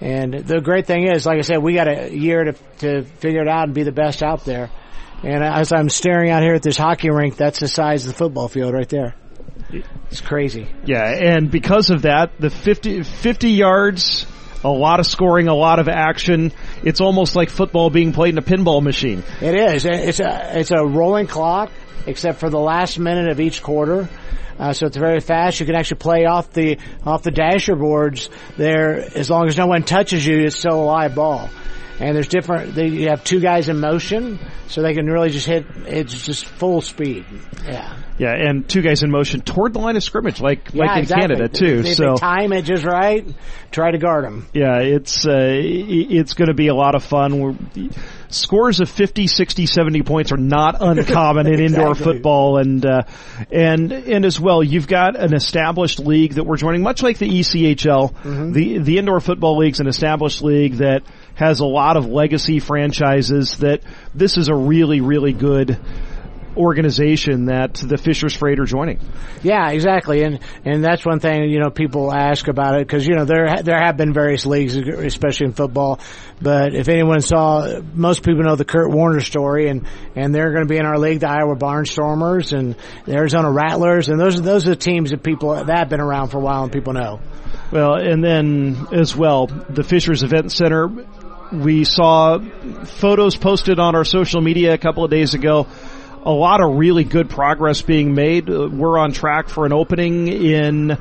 And 0.00 0.32
the 0.34 0.60
great 0.60 0.86
thing 0.86 1.10
is, 1.10 1.26
like 1.26 1.38
I 1.38 1.42
said, 1.42 1.58
we 1.58 1.74
got 1.74 1.88
a 1.88 2.14
year 2.14 2.44
to 2.44 2.52
to 2.78 3.02
figure 3.02 3.42
it 3.42 3.48
out 3.48 3.64
and 3.64 3.74
be 3.74 3.82
the 3.82 3.92
best 3.92 4.22
out 4.22 4.44
there. 4.44 4.70
And 5.24 5.42
as 5.42 5.72
I'm 5.72 5.88
staring 5.88 6.30
out 6.30 6.42
here 6.42 6.54
at 6.54 6.62
this 6.62 6.76
hockey 6.76 7.10
rink, 7.10 7.36
that's 7.36 7.58
the 7.58 7.66
size 7.66 8.06
of 8.06 8.12
the 8.12 8.18
football 8.18 8.46
field 8.46 8.72
right 8.72 8.88
there. 8.88 9.16
It's 10.10 10.20
crazy. 10.20 10.68
Yeah, 10.84 11.04
and 11.04 11.50
because 11.50 11.90
of 11.90 12.02
that, 12.02 12.32
the 12.40 12.50
50, 12.50 13.02
50 13.02 13.50
yards, 13.50 14.26
a 14.64 14.68
lot 14.68 15.00
of 15.00 15.06
scoring, 15.06 15.48
a 15.48 15.54
lot 15.54 15.78
of 15.78 15.88
action. 15.88 16.52
It's 16.82 17.00
almost 17.00 17.36
like 17.36 17.50
football 17.50 17.90
being 17.90 18.12
played 18.12 18.34
in 18.34 18.38
a 18.38 18.42
pinball 18.42 18.82
machine. 18.82 19.22
It 19.40 19.54
is. 19.54 19.84
It's 19.84 20.20
a 20.20 20.58
it's 20.58 20.70
a 20.70 20.84
rolling 20.84 21.26
clock, 21.26 21.70
except 22.06 22.40
for 22.40 22.50
the 22.50 22.58
last 22.58 22.98
minute 22.98 23.30
of 23.30 23.40
each 23.40 23.62
quarter. 23.62 24.08
Uh, 24.58 24.72
so 24.72 24.86
it's 24.86 24.96
very 24.96 25.20
fast. 25.20 25.60
You 25.60 25.66
can 25.66 25.76
actually 25.76 25.98
play 25.98 26.24
off 26.24 26.52
the 26.52 26.78
off 27.04 27.22
the 27.22 27.30
dasher 27.30 27.76
boards 27.76 28.28
there 28.56 28.98
as 29.16 29.30
long 29.30 29.46
as 29.46 29.56
no 29.56 29.66
one 29.66 29.84
touches 29.84 30.26
you. 30.26 30.40
It's 30.40 30.56
still 30.56 30.82
a 30.82 30.84
live 30.84 31.14
ball. 31.14 31.48
And 32.00 32.14
there's 32.14 32.28
different. 32.28 32.74
They, 32.74 32.86
you 32.86 33.08
have 33.08 33.24
two 33.24 33.40
guys 33.40 33.68
in 33.68 33.80
motion, 33.80 34.38
so 34.68 34.82
they 34.82 34.94
can 34.94 35.06
really 35.06 35.30
just 35.30 35.46
hit. 35.46 35.66
It's 35.86 36.24
just 36.24 36.44
full 36.44 36.80
speed. 36.80 37.24
Yeah. 37.64 37.96
Yeah, 38.18 38.34
and 38.34 38.68
two 38.68 38.82
guys 38.82 39.04
in 39.04 39.12
motion 39.12 39.42
toward 39.42 39.72
the 39.74 39.78
line 39.78 39.94
of 39.96 40.02
scrimmage, 40.02 40.40
like 40.40 40.70
Yeah, 40.72 40.86
like 40.86 40.96
in 40.96 41.02
exactly. 41.02 41.36
Canada 41.36 41.48
too. 41.48 41.82
If 41.86 41.94
so 41.94 42.16
time 42.16 42.52
it 42.52 42.62
just 42.62 42.84
right, 42.84 43.24
try 43.70 43.92
to 43.92 43.98
guard 43.98 44.24
them. 44.24 44.48
yeah, 44.52 44.80
it's 44.80 45.24
uh, 45.24 45.52
it's 45.54 46.34
going 46.34 46.48
to 46.48 46.54
be 46.54 46.66
a 46.66 46.74
lot 46.74 46.96
of 46.96 47.04
fun. 47.04 47.38
We're, 47.38 47.54
scores 48.28 48.80
of 48.80 48.90
50, 48.90 49.28
60, 49.28 49.66
70 49.66 50.02
points 50.02 50.32
are 50.32 50.36
not 50.36 50.76
uncommon 50.80 51.46
in 51.46 51.60
indoor 51.60 51.94
football, 51.94 52.58
and 52.58 52.84
uh, 52.84 53.02
and 53.52 53.92
and 53.92 54.24
as 54.24 54.40
well, 54.40 54.64
you've 54.64 54.88
got 54.88 55.14
an 55.14 55.32
established 55.32 56.00
league 56.00 56.34
that 56.34 56.44
we're 56.44 56.56
joining, 56.56 56.82
much 56.82 57.04
like 57.04 57.18
the 57.18 57.28
ECHL. 57.28 58.12
Mm-hmm. 58.14 58.52
The 58.52 58.78
the 58.78 58.98
indoor 58.98 59.20
football 59.20 59.58
league's 59.58 59.78
an 59.78 59.86
established 59.86 60.42
league 60.42 60.74
that 60.78 61.04
has 61.38 61.60
a 61.60 61.66
lot 61.66 61.96
of 61.96 62.06
legacy 62.06 62.58
franchises. 62.58 63.58
That 63.58 63.82
this 64.14 64.36
is 64.36 64.48
a 64.48 64.54
really 64.54 65.00
really 65.00 65.32
good 65.32 65.78
organization 66.58 67.46
that 67.46 67.74
the 67.74 67.96
Fishers 67.96 68.34
Freight 68.34 68.58
are 68.58 68.64
joining. 68.64 68.98
Yeah, 69.42 69.70
exactly, 69.70 70.22
and 70.24 70.40
and 70.64 70.84
that's 70.84 71.06
one 71.06 71.20
thing 71.20 71.48
you 71.48 71.60
know 71.60 71.70
people 71.70 72.12
ask 72.12 72.48
about 72.48 72.74
it 72.74 72.86
because 72.86 73.06
you 73.06 73.14
know 73.14 73.24
there 73.24 73.62
there 73.62 73.80
have 73.80 73.96
been 73.96 74.12
various 74.12 74.44
leagues, 74.44 74.76
especially 74.76 75.46
in 75.46 75.52
football. 75.52 76.00
But 76.42 76.74
if 76.74 76.88
anyone 76.88 77.20
saw, 77.20 77.80
most 77.94 78.24
people 78.24 78.42
know 78.42 78.56
the 78.56 78.64
Kurt 78.64 78.90
Warner 78.90 79.20
story, 79.20 79.68
and 79.68 79.86
and 80.16 80.34
they're 80.34 80.50
going 80.50 80.66
to 80.66 80.68
be 80.68 80.78
in 80.78 80.84
our 80.84 80.98
league, 80.98 81.20
the 81.20 81.30
Iowa 81.30 81.56
Barnstormers 81.56 82.52
and 82.52 82.74
the 83.06 83.14
Arizona 83.14 83.50
Rattlers, 83.50 84.08
and 84.08 84.20
those 84.20 84.38
are 84.38 84.42
those 84.42 84.66
are 84.66 84.70
the 84.70 84.76
teams 84.76 85.10
that 85.10 85.22
people 85.22 85.54
that 85.54 85.78
have 85.78 85.88
been 85.88 86.00
around 86.00 86.28
for 86.28 86.38
a 86.38 86.42
while 86.42 86.64
and 86.64 86.72
people 86.72 86.92
know. 86.92 87.20
Well, 87.70 87.94
and 87.94 88.24
then 88.24 88.86
as 88.92 89.14
well, 89.14 89.46
the 89.46 89.84
Fishers 89.84 90.22
Event 90.22 90.50
Center. 90.52 90.88
We 91.52 91.84
saw 91.84 92.38
photos 92.84 93.36
posted 93.36 93.78
on 93.78 93.94
our 93.94 94.04
social 94.04 94.40
media 94.40 94.74
a 94.74 94.78
couple 94.78 95.04
of 95.04 95.10
days 95.10 95.34
ago. 95.34 95.66
A 96.22 96.30
lot 96.30 96.62
of 96.62 96.76
really 96.76 97.04
good 97.04 97.30
progress 97.30 97.80
being 97.80 98.14
made. 98.14 98.50
Uh, 98.50 98.68
We're 98.70 98.98
on 98.98 99.12
track 99.12 99.48
for 99.48 99.64
an 99.64 99.72
opening 99.72 100.28
in 100.28 100.98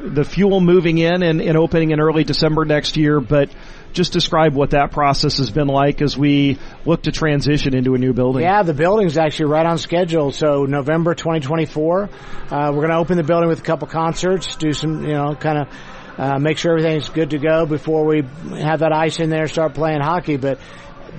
the 0.00 0.24
fuel 0.24 0.60
moving 0.60 0.98
in 0.98 1.22
and, 1.22 1.40
and 1.40 1.56
opening 1.56 1.92
in 1.92 2.00
early 2.00 2.24
December 2.24 2.64
next 2.64 2.96
year. 2.96 3.20
But 3.20 3.50
just 3.92 4.12
describe 4.12 4.54
what 4.54 4.70
that 4.70 4.90
process 4.90 5.38
has 5.38 5.50
been 5.50 5.68
like 5.68 6.02
as 6.02 6.18
we 6.18 6.58
look 6.84 7.02
to 7.02 7.12
transition 7.12 7.74
into 7.74 7.94
a 7.94 7.98
new 7.98 8.12
building. 8.12 8.42
Yeah, 8.42 8.62
the 8.62 8.74
building's 8.74 9.16
actually 9.16 9.46
right 9.46 9.66
on 9.66 9.78
schedule. 9.78 10.32
So 10.32 10.64
November 10.64 11.14
2024, 11.14 12.02
uh, 12.02 12.08
we're 12.50 12.72
going 12.72 12.88
to 12.90 12.96
open 12.96 13.16
the 13.16 13.22
building 13.22 13.48
with 13.48 13.60
a 13.60 13.64
couple 13.64 13.86
concerts, 13.88 14.56
do 14.56 14.72
some, 14.72 15.02
you 15.02 15.14
know, 15.14 15.34
kind 15.34 15.58
of 15.58 15.68
uh, 16.18 16.38
make 16.38 16.58
sure 16.58 16.76
everything's 16.76 17.08
good 17.08 17.30
to 17.30 17.38
go 17.38 17.66
before 17.66 18.04
we 18.06 18.22
have 18.58 18.80
that 18.80 18.92
ice 18.92 19.20
in 19.20 19.30
there, 19.30 19.48
start 19.48 19.74
playing 19.74 20.00
hockey. 20.00 20.36
But 20.36 20.58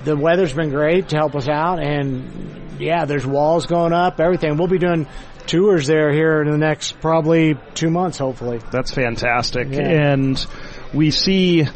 the 0.04 0.16
weather's 0.16 0.52
been 0.52 0.70
great 0.70 1.10
to 1.10 1.16
help 1.16 1.34
us 1.34 1.48
out, 1.48 1.82
and 1.82 2.80
yeah, 2.80 3.04
there's 3.04 3.26
walls 3.26 3.66
going 3.66 3.92
up, 3.92 4.20
everything. 4.20 4.56
We'll 4.56 4.68
be 4.68 4.78
doing 4.78 5.06
tours 5.46 5.86
there 5.86 6.12
here 6.12 6.42
in 6.42 6.50
the 6.50 6.58
next 6.58 7.00
probably 7.00 7.56
two 7.74 7.90
months, 7.90 8.18
hopefully. 8.18 8.60
That's 8.70 8.92
fantastic. 8.92 9.68
Yeah. 9.70 10.12
And 10.12 10.46
we 10.92 11.10
see 11.10 11.66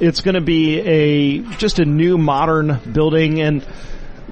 it's 0.00 0.20
going 0.20 0.34
to 0.34 0.40
be 0.40 0.80
a 0.80 1.38
just 1.56 1.78
a 1.78 1.84
new 1.84 2.18
modern 2.18 2.80
building 2.92 3.40
and 3.40 3.62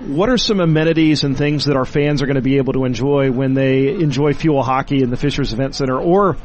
what 0.01 0.31
are 0.31 0.39
some 0.39 0.61
amenities 0.61 1.25
and 1.25 1.37
things 1.37 1.67
that 1.67 1.77
our 1.77 1.85
fans 1.85 2.23
are 2.23 2.27
going 2.27 2.37
to 2.37 2.43
be 2.43 2.57
able 2.57 2.73
to 2.73 2.85
enjoy 2.87 3.31
when 3.31 3.53
they 3.53 3.89
enjoy 3.89 4.33
fuel 4.33 4.63
hockey 4.63 5.03
in 5.03 5.11
the 5.11 5.17
Fishers 5.17 5.53
Event 5.53 5.75
Center 5.75 5.99
or 5.99 6.39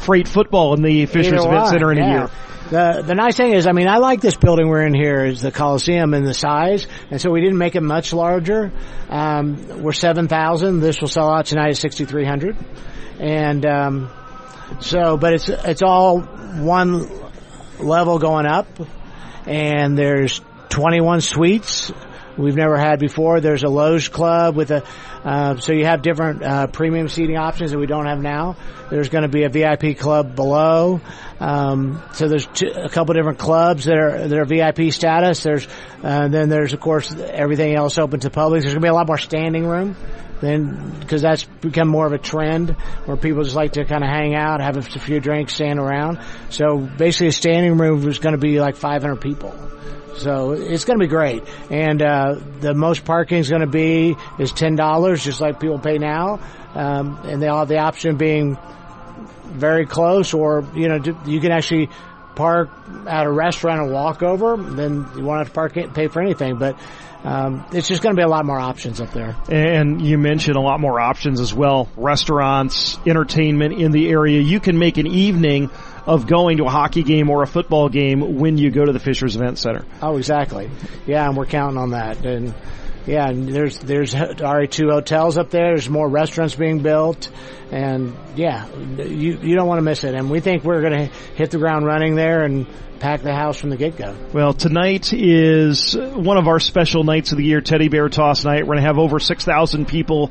freight 0.00 0.28
football 0.28 0.74
in 0.74 0.82
the 0.82 1.06
Fishers 1.06 1.44
Event 1.44 1.68
Center 1.68 1.92
in 1.92 1.98
a 1.98 2.00
yeah. 2.00 2.12
year? 2.12 2.30
The 2.70 3.02
the 3.04 3.14
nice 3.16 3.36
thing 3.36 3.52
is, 3.52 3.66
I 3.66 3.72
mean, 3.72 3.88
I 3.88 3.96
like 3.98 4.20
this 4.20 4.36
building 4.36 4.68
we're 4.68 4.86
in 4.86 4.94
here 4.94 5.24
is 5.24 5.42
the 5.42 5.50
Coliseum 5.50 6.14
and 6.14 6.24
the 6.24 6.34
size, 6.34 6.86
and 7.10 7.20
so 7.20 7.30
we 7.30 7.40
didn't 7.40 7.58
make 7.58 7.74
it 7.74 7.82
much 7.82 8.12
larger. 8.12 8.72
Um, 9.08 9.82
we're 9.82 9.92
seven 9.92 10.28
thousand. 10.28 10.78
This 10.78 11.00
will 11.00 11.08
sell 11.08 11.30
out 11.30 11.46
tonight 11.46 11.70
at 11.70 11.78
sixty 11.78 12.04
three 12.04 12.24
hundred, 12.24 12.56
and 13.18 13.66
um, 13.66 14.10
so, 14.78 15.16
but 15.16 15.32
it's 15.32 15.48
it's 15.48 15.82
all 15.82 16.20
one 16.20 17.10
level 17.80 18.20
going 18.20 18.46
up, 18.46 18.68
and 19.46 19.98
there's 19.98 20.40
twenty 20.68 21.00
one 21.00 21.20
suites 21.22 21.92
we've 22.40 22.56
never 22.56 22.76
had 22.76 22.98
before. 22.98 23.40
There's 23.40 23.62
a 23.62 23.68
Loge 23.68 24.10
Club 24.10 24.56
with 24.56 24.70
a, 24.70 24.84
uh, 25.24 25.56
so 25.56 25.72
you 25.72 25.84
have 25.84 26.02
different 26.02 26.42
uh, 26.42 26.66
premium 26.66 27.08
seating 27.08 27.36
options 27.36 27.70
that 27.70 27.78
we 27.78 27.86
don't 27.86 28.06
have 28.06 28.20
now. 28.20 28.56
There's 28.90 29.08
going 29.08 29.22
to 29.22 29.28
be 29.28 29.44
a 29.44 29.48
VIP 29.48 29.98
club 29.98 30.34
below. 30.34 31.00
Um, 31.38 32.02
so 32.12 32.28
there's 32.28 32.46
two, 32.46 32.68
a 32.68 32.88
couple 32.88 33.14
different 33.14 33.38
clubs 33.38 33.84
that 33.84 33.98
are 33.98 34.28
that 34.28 34.38
are 34.38 34.44
VIP 34.44 34.92
status. 34.92 35.42
There's 35.42 35.66
uh, 36.02 36.28
then 36.28 36.48
there's 36.48 36.72
of 36.72 36.80
course 36.80 37.14
everything 37.14 37.74
else 37.74 37.98
open 37.98 38.20
to 38.20 38.28
the 38.28 38.34
public. 38.34 38.62
There's 38.62 38.74
going 38.74 38.82
to 38.82 38.86
be 38.86 38.90
a 38.90 38.94
lot 38.94 39.06
more 39.06 39.18
standing 39.18 39.66
room. 39.66 39.96
Then, 40.40 40.98
because 41.00 41.20
that's 41.20 41.44
become 41.44 41.88
more 41.88 42.06
of 42.06 42.14
a 42.14 42.18
trend 42.18 42.70
where 43.04 43.16
people 43.16 43.42
just 43.42 43.54
like 43.54 43.72
to 43.72 43.84
kind 43.84 44.02
of 44.02 44.08
hang 44.08 44.34
out, 44.34 44.62
have 44.62 44.78
a 44.78 44.82
few 44.82 45.20
drinks, 45.20 45.52
stand 45.52 45.78
around. 45.78 46.18
So 46.48 46.78
basically, 46.78 47.26
a 47.26 47.32
standing 47.32 47.76
room 47.76 48.08
is 48.08 48.18
going 48.18 48.32
to 48.32 48.38
be 48.40 48.58
like 48.58 48.76
500 48.76 49.20
people. 49.20 49.54
So 50.16 50.52
it's 50.52 50.84
going 50.84 50.98
to 50.98 51.04
be 51.04 51.08
great, 51.08 51.42
and 51.70 52.02
uh, 52.02 52.36
the 52.60 52.74
most 52.74 53.04
parking 53.04 53.38
is 53.38 53.48
going 53.48 53.62
to 53.62 53.66
be 53.66 54.16
is 54.38 54.52
ten 54.52 54.76
dollars, 54.76 55.24
just 55.24 55.40
like 55.40 55.60
people 55.60 55.78
pay 55.78 55.98
now, 55.98 56.40
um, 56.74 57.20
and 57.24 57.40
they 57.40 57.48
all 57.48 57.60
have 57.60 57.68
the 57.68 57.78
option 57.78 58.10
of 58.10 58.18
being 58.18 58.58
very 59.44 59.86
close, 59.86 60.34
or 60.34 60.66
you 60.74 60.88
know 60.88 61.00
you 61.26 61.40
can 61.40 61.52
actually 61.52 61.88
park 62.34 62.70
at 63.06 63.26
a 63.26 63.30
restaurant 63.30 63.80
and 63.80 63.92
walk 63.92 64.22
over. 64.22 64.56
Then 64.56 65.06
you 65.16 65.24
won't 65.24 65.38
have 65.38 65.48
to 65.48 65.54
park 65.54 65.74
pay 65.94 66.08
for 66.08 66.20
anything, 66.20 66.56
but 66.58 66.78
um, 67.24 67.66
it's 67.72 67.88
just 67.88 68.02
going 68.02 68.14
to 68.14 68.18
be 68.18 68.24
a 68.24 68.28
lot 68.28 68.46
more 68.46 68.58
options 68.58 69.00
up 69.00 69.12
there. 69.12 69.36
And 69.50 70.00
you 70.00 70.16
mentioned 70.16 70.56
a 70.56 70.60
lot 70.60 70.80
more 70.80 70.98
options 70.98 71.40
as 71.40 71.52
well. 71.52 71.88
Restaurants, 71.96 72.98
entertainment 73.06 73.74
in 73.74 73.90
the 73.90 74.08
area. 74.08 74.40
You 74.40 74.60
can 74.60 74.78
make 74.78 74.96
an 74.96 75.06
evening 75.06 75.70
of 76.06 76.26
going 76.26 76.58
to 76.58 76.64
a 76.64 76.70
hockey 76.70 77.02
game 77.02 77.30
or 77.30 77.42
a 77.42 77.46
football 77.46 77.88
game 77.88 78.38
when 78.38 78.58
you 78.58 78.70
go 78.70 78.84
to 78.84 78.92
the 78.92 78.98
Fishers 78.98 79.36
Event 79.36 79.58
Center. 79.58 79.84
Oh, 80.02 80.16
exactly. 80.16 80.70
Yeah, 81.06 81.26
and 81.26 81.36
we're 81.36 81.46
counting 81.46 81.78
on 81.78 81.90
that. 81.90 82.24
And 82.24 82.54
yeah, 83.06 83.28
and 83.28 83.48
there's 83.48 83.78
there's 83.78 84.14
already 84.14 84.68
two 84.68 84.90
hotels 84.90 85.38
up 85.38 85.50
there. 85.50 85.68
There's 85.68 85.88
more 85.88 86.08
restaurants 86.08 86.54
being 86.54 86.80
built, 86.82 87.30
and 87.70 88.14
yeah, 88.36 88.68
you 88.74 89.38
you 89.40 89.56
don't 89.56 89.66
want 89.66 89.78
to 89.78 89.82
miss 89.82 90.04
it. 90.04 90.14
And 90.14 90.30
we 90.30 90.40
think 90.40 90.64
we're 90.64 90.82
going 90.82 91.08
to 91.08 91.14
hit 91.34 91.50
the 91.50 91.58
ground 91.58 91.86
running 91.86 92.14
there 92.14 92.44
and 92.44 92.66
pack 93.00 93.22
the 93.22 93.34
house 93.34 93.58
from 93.58 93.70
the 93.70 93.76
get 93.76 93.96
go. 93.96 94.14
Well, 94.32 94.52
tonight 94.52 95.12
is 95.12 95.96
one 95.96 96.36
of 96.36 96.46
our 96.46 96.60
special 96.60 97.02
nights 97.02 97.32
of 97.32 97.38
the 97.38 97.44
year, 97.44 97.60
Teddy 97.62 97.88
Bear 97.88 98.08
Toss 98.08 98.44
Night. 98.44 98.60
We're 98.60 98.74
going 98.74 98.82
to 98.82 98.86
have 98.86 98.98
over 98.98 99.18
6,000 99.18 99.88
people 99.88 100.30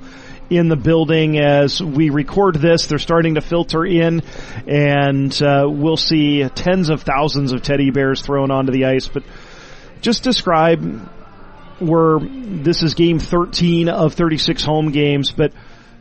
in 0.50 0.68
the 0.68 0.76
building 0.76 1.40
as 1.40 1.82
we 1.82 2.10
record 2.10 2.56
this. 2.56 2.88
They're 2.88 2.98
starting 2.98 3.36
to 3.36 3.42
filter 3.42 3.86
in 3.86 4.22
and 4.68 5.42
uh, 5.42 5.66
we'll 5.68 5.98
see 5.98 6.48
tens 6.50 6.90
of 6.90 7.04
thousands 7.04 7.52
of 7.52 7.62
teddy 7.62 7.92
bears 7.92 8.22
thrown 8.22 8.52
onto 8.52 8.72
the 8.72 8.86
ice. 8.86 9.08
But 9.08 9.24
just 10.02 10.24
describe 10.24 11.10
we're 11.80 12.20
this 12.20 12.84
is 12.84 12.94
game 12.94 13.20
13 13.20 13.90
of 13.90 14.14
36 14.14 14.64
home 14.64 14.92
games, 14.92 15.32
but 15.32 15.54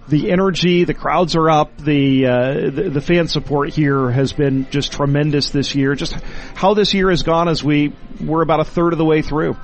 the 0.08 0.30
energy, 0.30 0.84
the 0.84 0.94
crowds 0.94 1.36
are 1.36 1.50
up, 1.50 1.76
the, 1.76 2.26
uh, 2.26 2.52
the, 2.70 2.90
the 2.90 3.00
fan 3.00 3.28
support 3.28 3.74
here 3.74 4.10
has 4.10 4.32
been 4.32 4.66
just 4.70 4.92
tremendous 4.92 5.50
this 5.50 5.74
year. 5.74 5.94
Just 5.94 6.14
how 6.54 6.72
this 6.72 6.94
year 6.94 7.10
has 7.10 7.22
gone 7.22 7.46
as 7.48 7.62
we 7.62 7.92
we're 8.20 8.42
about 8.42 8.60
a 8.60 8.64
third 8.64 8.94
of 8.94 8.98
the 8.98 9.04
way 9.04 9.20
through. 9.20 9.56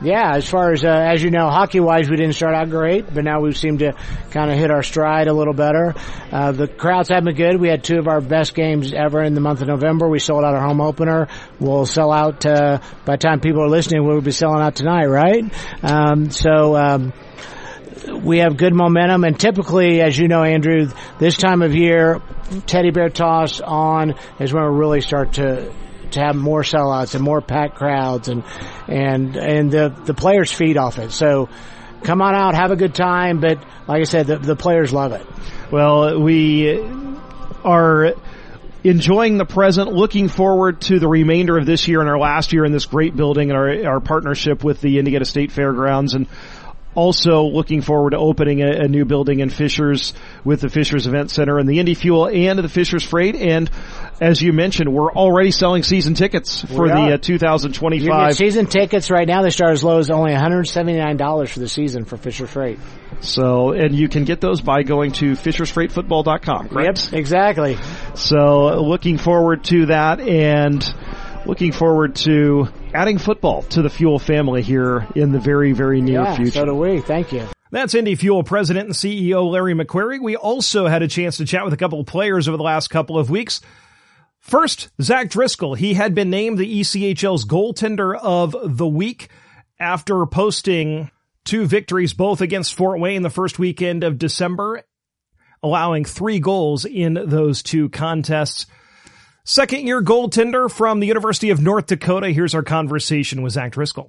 Yeah, 0.00 0.36
as 0.36 0.48
far 0.48 0.72
as 0.72 0.84
uh, 0.84 0.88
as 0.88 1.24
you 1.24 1.30
know, 1.30 1.48
hockey 1.48 1.80
wise, 1.80 2.08
we 2.08 2.16
didn't 2.16 2.34
start 2.34 2.54
out 2.54 2.70
great, 2.70 3.12
but 3.12 3.24
now 3.24 3.40
we 3.40 3.52
seem 3.52 3.78
to 3.78 3.94
kind 4.30 4.50
of 4.50 4.56
hit 4.56 4.70
our 4.70 4.84
stride 4.84 5.26
a 5.26 5.32
little 5.32 5.54
better. 5.54 5.92
Uh, 6.30 6.52
the 6.52 6.68
crowds 6.68 7.08
have 7.08 7.24
been 7.24 7.34
good. 7.34 7.60
We 7.60 7.68
had 7.68 7.82
two 7.82 7.98
of 7.98 8.06
our 8.06 8.20
best 8.20 8.54
games 8.54 8.92
ever 8.92 9.20
in 9.22 9.34
the 9.34 9.40
month 9.40 9.60
of 9.60 9.66
November. 9.66 10.08
We 10.08 10.20
sold 10.20 10.44
out 10.44 10.54
our 10.54 10.64
home 10.64 10.80
opener. 10.80 11.26
We'll 11.58 11.84
sell 11.84 12.12
out 12.12 12.46
uh, 12.46 12.78
by 13.04 13.14
the 13.14 13.18
time 13.18 13.40
people 13.40 13.62
are 13.64 13.68
listening. 13.68 14.06
We'll 14.06 14.20
be 14.20 14.30
selling 14.30 14.60
out 14.60 14.76
tonight, 14.76 15.06
right? 15.06 15.44
Um, 15.82 16.30
so. 16.30 16.76
Um, 16.76 17.12
we 18.22 18.38
have 18.38 18.56
good 18.56 18.74
momentum, 18.74 19.24
and 19.24 19.38
typically, 19.38 20.00
as 20.00 20.16
you 20.16 20.28
know, 20.28 20.42
Andrew, 20.42 20.88
this 21.18 21.36
time 21.36 21.60
of 21.60 21.74
year, 21.74 22.22
teddy 22.66 22.90
bear 22.90 23.10
toss 23.10 23.60
on 23.60 24.14
is 24.40 24.52
when 24.52 24.62
we 24.62 24.78
really 24.78 25.02
start 25.02 25.34
to 25.34 25.72
to 26.12 26.20
have 26.20 26.36
more 26.36 26.62
sellouts 26.62 27.14
and 27.14 27.22
more 27.22 27.40
packed 27.40 27.76
crowds, 27.76 28.28
and 28.28 28.44
and 28.86 29.36
and 29.36 29.70
the 29.70 29.88
the 30.04 30.14
players 30.14 30.52
feed 30.52 30.76
off 30.76 30.98
it. 30.98 31.12
So 31.12 31.48
come 32.02 32.22
on 32.22 32.34
out, 32.34 32.54
have 32.54 32.70
a 32.70 32.76
good 32.76 32.94
time. 32.94 33.40
But 33.40 33.58
like 33.86 34.00
I 34.00 34.04
said, 34.04 34.26
the, 34.26 34.38
the 34.38 34.56
players 34.56 34.92
love 34.92 35.12
it. 35.12 35.26
Well, 35.70 36.20
we 36.20 36.78
are 37.64 38.14
enjoying 38.84 39.38
the 39.38 39.44
present, 39.44 39.92
looking 39.92 40.28
forward 40.28 40.80
to 40.82 40.98
the 40.98 41.08
remainder 41.08 41.58
of 41.58 41.66
this 41.66 41.88
year 41.88 42.00
and 42.00 42.08
our 42.08 42.18
last 42.18 42.52
year 42.52 42.64
in 42.64 42.72
this 42.72 42.86
great 42.86 43.16
building 43.16 43.50
and 43.50 43.58
our, 43.58 43.86
our 43.94 44.00
partnership 44.00 44.62
with 44.62 44.80
the 44.80 44.98
Indiana 44.98 45.24
State 45.24 45.52
Fairgrounds 45.52 46.14
and 46.14 46.26
also 46.94 47.44
looking 47.44 47.82
forward 47.82 48.10
to 48.10 48.18
opening 48.18 48.62
a, 48.62 48.84
a, 48.84 48.88
new 48.88 49.04
building 49.04 49.40
in 49.40 49.50
Fishers 49.50 50.14
with 50.44 50.60
the 50.60 50.68
Fishers 50.68 51.06
Event 51.06 51.30
Center 51.30 51.58
and 51.58 51.68
the 51.68 51.78
Indy 51.78 51.94
Fuel 51.94 52.26
and 52.26 52.58
the 52.58 52.68
Fishers 52.68 53.04
Freight. 53.04 53.36
And 53.36 53.70
as 54.20 54.42
you 54.42 54.52
mentioned, 54.52 54.92
we're 54.92 55.12
already 55.12 55.50
selling 55.50 55.82
season 55.82 56.14
tickets 56.14 56.62
for 56.62 56.88
the 56.88 57.14
uh, 57.14 57.18
2025 57.18 58.34
season 58.34 58.66
tickets 58.66 59.10
right 59.10 59.26
now. 59.26 59.42
They 59.42 59.50
start 59.50 59.72
as 59.72 59.84
low 59.84 59.98
as 59.98 60.10
only 60.10 60.32
$179 60.32 61.48
for 61.48 61.60
the 61.60 61.68
season 61.68 62.04
for 62.04 62.16
Fisher 62.16 62.46
Freight. 62.46 62.78
So, 63.20 63.72
and 63.72 63.94
you 63.94 64.08
can 64.08 64.24
get 64.24 64.40
those 64.40 64.60
by 64.60 64.82
going 64.82 65.12
to 65.12 65.32
fishersfreightfootball.com, 65.32 66.68
correct? 66.68 67.10
Yep, 67.10 67.18
exactly. 67.18 67.78
So, 68.14 68.80
looking 68.80 69.18
forward 69.18 69.64
to 69.64 69.86
that 69.86 70.20
and 70.20 70.84
looking 71.46 71.72
forward 71.72 72.16
to 72.16 72.68
adding 72.94 73.18
football 73.18 73.62
to 73.62 73.82
the 73.82 73.90
Fuel 73.90 74.18
family 74.18 74.62
here 74.62 75.06
in 75.14 75.32
the 75.32 75.40
very, 75.40 75.72
very 75.72 76.00
near 76.00 76.22
yeah, 76.22 76.36
future. 76.36 76.52
So 76.52 76.64
do 76.66 76.74
we. 76.74 77.00
Thank 77.00 77.32
you. 77.32 77.46
That's 77.70 77.94
Indy 77.94 78.14
Fuel 78.14 78.44
President 78.44 78.86
and 78.86 78.94
CEO 78.94 79.50
Larry 79.50 79.74
McQueary. 79.74 80.22
We 80.22 80.36
also 80.36 80.86
had 80.86 81.02
a 81.02 81.08
chance 81.08 81.36
to 81.36 81.44
chat 81.44 81.64
with 81.64 81.74
a 81.74 81.76
couple 81.76 82.00
of 82.00 82.06
players 82.06 82.48
over 82.48 82.56
the 82.56 82.62
last 82.62 82.88
couple 82.88 83.18
of 83.18 83.28
weeks. 83.28 83.60
First, 84.48 84.88
Zach 85.02 85.28
Driscoll. 85.28 85.74
He 85.74 85.92
had 85.92 86.14
been 86.14 86.30
named 86.30 86.56
the 86.56 86.80
ECHL's 86.80 87.44
goaltender 87.44 88.16
of 88.16 88.56
the 88.64 88.88
week 88.88 89.28
after 89.78 90.24
posting 90.24 91.10
two 91.44 91.66
victories, 91.66 92.14
both 92.14 92.40
against 92.40 92.72
Fort 92.72 92.98
Wayne 92.98 93.20
the 93.20 93.28
first 93.28 93.58
weekend 93.58 94.04
of 94.04 94.16
December, 94.16 94.84
allowing 95.62 96.06
three 96.06 96.40
goals 96.40 96.86
in 96.86 97.12
those 97.26 97.62
two 97.62 97.90
contests. 97.90 98.64
Second 99.44 99.86
year 99.86 100.02
goaltender 100.02 100.70
from 100.70 101.00
the 101.00 101.06
University 101.06 101.50
of 101.50 101.60
North 101.60 101.84
Dakota. 101.84 102.30
Here's 102.30 102.54
our 102.54 102.62
conversation 102.62 103.42
with 103.42 103.52
Zach 103.52 103.72
Driscoll. 103.72 104.08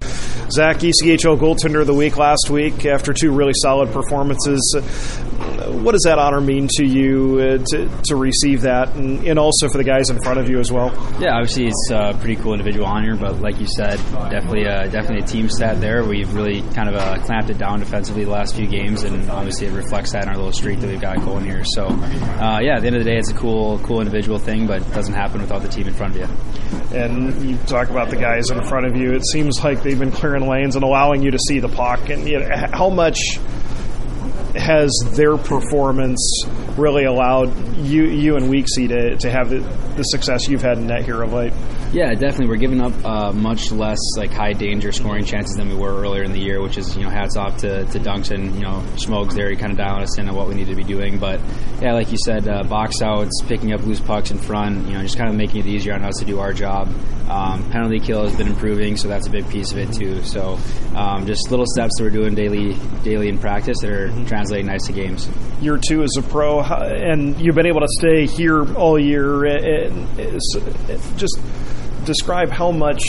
Zach, 0.51 0.77
ECHL 0.77 1.37
goaltender 1.37 1.81
of 1.81 1.87
the 1.87 1.93
week 1.93 2.15
last 2.15 2.49
week 2.49 2.85
after 2.85 3.11
two 3.11 3.33
really 3.33 3.53
solid 3.55 3.91
performances. 3.91 4.73
What 5.67 5.93
does 5.93 6.03
that 6.03 6.19
honor 6.19 6.41
mean 6.41 6.67
to 6.77 6.85
you 6.85 7.39
uh, 7.39 7.57
to, 7.71 7.89
to 8.05 8.15
receive 8.15 8.61
that 8.61 8.95
and, 8.95 9.25
and, 9.25 9.39
also 9.39 9.69
for 9.69 9.77
the 9.77 9.83
guys 9.83 10.09
in 10.09 10.19
front 10.21 10.39
of 10.39 10.49
you 10.49 10.59
as 10.59 10.71
well? 10.71 10.89
Yeah, 11.19 11.35
obviously 11.35 11.67
it's 11.67 11.89
a 11.91 12.15
pretty 12.19 12.35
cool 12.35 12.53
individual 12.53 12.85
honor, 12.85 13.15
but 13.15 13.39
like 13.39 13.59
you 13.59 13.67
said, 13.67 13.97
definitely 14.29 14.63
a, 14.63 14.89
definitely 14.89 15.19
a 15.19 15.27
team 15.27 15.49
stat 15.49 15.79
there. 15.79 16.03
We've 16.03 16.33
really 16.33 16.61
kind 16.73 16.89
of 16.89 16.95
uh, 16.95 17.19
clamped 17.23 17.49
it 17.49 17.57
down 17.57 17.79
defensively 17.79 18.25
the 18.25 18.31
last 18.31 18.55
few 18.55 18.67
games, 18.67 19.03
and 19.03 19.29
obviously 19.29 19.67
it 19.67 19.73
reflects 19.73 20.11
that 20.11 20.23
in 20.23 20.29
our 20.29 20.35
little 20.35 20.51
streak 20.51 20.79
that 20.79 20.87
we've 20.87 21.01
got 21.01 21.19
going 21.21 21.45
here. 21.45 21.63
So, 21.65 21.87
uh, 21.87 22.59
yeah, 22.61 22.75
at 22.75 22.81
the 22.81 22.87
end 22.87 22.95
of 22.95 23.03
the 23.03 23.09
day, 23.09 23.17
it's 23.17 23.31
a 23.31 23.35
cool, 23.35 23.79
cool 23.79 23.99
individual 23.99 24.39
thing, 24.39 24.67
but 24.67 24.81
it 24.81 24.91
doesn't 24.93 25.13
happen 25.13 25.41
without 25.41 25.61
the 25.61 25.69
team 25.69 25.87
in 25.87 25.93
front 25.93 26.15
of 26.15 26.21
you. 26.21 26.97
And 26.97 27.49
you 27.49 27.57
talk 27.65 27.89
about 27.89 28.09
the 28.09 28.17
guys 28.17 28.49
in 28.49 28.63
front 28.63 28.85
of 28.87 28.95
you. 28.95 29.13
It 29.13 29.25
seems 29.25 29.63
like 29.63 29.83
they've 29.83 29.99
been 29.99 30.11
clearing 30.11 30.47
lanes 30.47 30.75
and 30.75 30.83
allowing 30.83 31.21
you 31.21 31.31
to 31.31 31.39
see 31.39 31.59
the 31.59 31.69
puck. 31.69 32.09
And 32.09 32.27
you 32.27 32.39
know, 32.39 32.49
how 32.73 32.89
much 32.89 33.39
has 34.55 34.91
their 35.13 35.37
performance 35.37 36.19
really 36.77 37.05
allowed 37.05 37.77
you 37.77 38.05
you 38.05 38.35
and 38.35 38.45
Weeksy 38.45 38.87
to, 38.87 39.15
to 39.17 39.29
have 39.29 39.49
the, 39.49 39.59
the 39.95 40.03
success 40.03 40.47
you've 40.47 40.61
had 40.61 40.77
in 40.77 40.87
net 40.87 41.05
here 41.05 41.21
of 41.21 41.33
late? 41.33 41.53
Yeah, 41.91 42.13
definitely. 42.13 42.49
We're 42.49 42.57
giving 42.57 42.81
up 42.81 42.93
uh, 43.03 43.31
much 43.33 43.71
less 43.71 43.97
like 44.15 44.31
high 44.31 44.53
danger 44.53 44.91
scoring 44.91 45.25
chances 45.25 45.55
than 45.55 45.69
we 45.69 45.75
were 45.75 45.99
earlier 45.99 46.21
in 46.21 46.31
the 46.31 46.39
year, 46.39 46.61
which 46.61 46.77
is 46.77 46.95
you 46.95 47.01
know 47.01 47.09
hats 47.09 47.35
off 47.35 47.57
to, 47.57 47.83
to 47.85 47.99
Duncan, 47.99 48.53
you 48.53 48.61
know 48.61 48.83
Schmogs 48.95 49.33
there, 49.33 49.49
he 49.49 49.55
kind 49.55 49.71
of 49.71 49.77
dialing 49.79 50.03
us 50.03 50.19
into 50.19 50.31
what 50.31 50.47
we 50.47 50.53
need 50.53 50.67
to 50.67 50.75
be 50.75 50.83
doing. 50.83 51.17
But 51.17 51.39
yeah, 51.81 51.93
like 51.93 52.11
you 52.11 52.17
said, 52.23 52.47
uh, 52.47 52.61
box 52.61 53.01
outs, 53.01 53.41
picking 53.47 53.73
up 53.73 53.81
loose 53.81 53.99
pucks 53.99 54.29
in 54.29 54.37
front, 54.37 54.85
you 54.85 54.93
know, 54.93 55.01
just 55.01 55.17
kind 55.17 55.31
of 55.31 55.35
making 55.35 55.61
it 55.61 55.65
easier 55.65 55.95
on 55.95 56.03
us 56.03 56.19
to 56.19 56.25
do 56.25 56.39
our 56.39 56.53
job. 56.53 56.93
Um, 57.27 57.67
penalty 57.71 57.99
kill 57.99 58.23
has 58.23 58.35
been 58.35 58.47
improving, 58.47 58.95
so 58.95 59.07
that's 59.07 59.25
a 59.25 59.31
big 59.31 59.49
piece 59.49 59.71
of 59.71 59.79
it 59.79 59.91
too. 59.91 60.23
So 60.23 60.59
um, 60.95 61.25
just 61.25 61.49
little 61.49 61.65
steps 61.67 61.97
that 61.97 62.03
we're 62.03 62.09
doing 62.11 62.35
daily, 62.35 62.75
daily 63.03 63.29
in 63.29 63.39
practice 63.39 63.77
that 63.81 63.89
are 63.89 64.09
mm-hmm. 64.09 64.25
translating 64.25 64.67
nice 64.67 64.85
to 64.85 64.93
games. 64.93 65.27
Year 65.59 65.79
two 65.79 66.03
as 66.03 66.11
a 66.17 66.21
pro, 66.21 66.61
and 66.61 67.39
you've 67.41 67.55
been 67.55 67.67
able 67.67 67.81
to 67.81 67.87
stay 67.97 68.27
here 68.27 68.75
all 68.75 68.99
year. 68.99 69.45
And 69.45 70.07
just 71.17 71.39
describe 72.09 72.49
how 72.49 72.71
much 72.71 73.03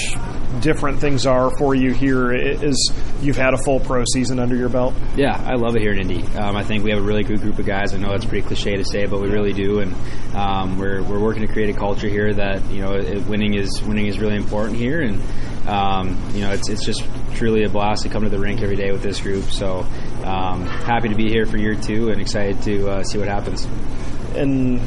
different 0.60 1.00
things 1.00 1.24
are 1.24 1.50
for 1.56 1.74
you 1.74 1.92
here 1.92 2.32
as 2.32 2.76
you've 3.22 3.36
had 3.36 3.54
a 3.54 3.56
full 3.56 3.80
pro 3.80 4.04
season 4.12 4.38
under 4.38 4.54
your 4.54 4.68
belt? 4.68 4.94
Yeah, 5.16 5.42
I 5.46 5.54
love 5.54 5.74
it 5.74 5.80
here 5.80 5.92
in 5.92 6.00
Indy. 6.00 6.22
Um, 6.36 6.54
I 6.54 6.62
think 6.62 6.84
we 6.84 6.90
have 6.90 6.98
a 6.98 7.02
really 7.02 7.22
good 7.22 7.40
group 7.40 7.58
of 7.58 7.64
guys. 7.64 7.94
I 7.94 7.96
know 7.96 8.12
it's 8.12 8.26
pretty 8.26 8.46
cliche 8.46 8.76
to 8.76 8.84
say, 8.84 9.06
but 9.06 9.22
we 9.22 9.28
really 9.28 9.54
do, 9.54 9.80
and 9.80 9.94
um, 10.36 10.78
we're 10.78 11.02
we're 11.02 11.18
working 11.18 11.46
to 11.46 11.52
create 11.52 11.74
a 11.74 11.78
culture 11.78 12.08
here 12.08 12.32
that 12.34 12.70
you 12.70 12.82
know 12.82 12.92
winning 13.26 13.54
is 13.54 13.80
winning 13.82 14.06
is 14.06 14.18
really 14.18 14.36
important 14.36 14.76
here, 14.76 15.00
and 15.00 15.22
um, 15.66 16.22
you 16.34 16.42
know 16.42 16.50
it's 16.50 16.68
it's 16.68 16.84
just 16.84 17.02
truly 17.34 17.64
a 17.64 17.70
blast 17.70 18.02
to 18.02 18.10
come 18.10 18.24
to 18.24 18.28
the 18.28 18.38
rink 18.38 18.60
every 18.60 18.76
day 18.76 18.92
with 18.92 19.02
this 19.02 19.18
group. 19.18 19.44
So 19.44 19.78
um, 20.24 20.66
happy 20.66 21.08
to 21.08 21.14
be 21.14 21.30
here 21.30 21.46
for 21.46 21.56
year 21.56 21.74
two, 21.74 22.10
and 22.10 22.20
excited 22.20 22.60
to 22.64 22.90
uh, 22.90 23.02
see 23.02 23.16
what 23.16 23.28
happens 23.28 23.66
and 24.36 24.80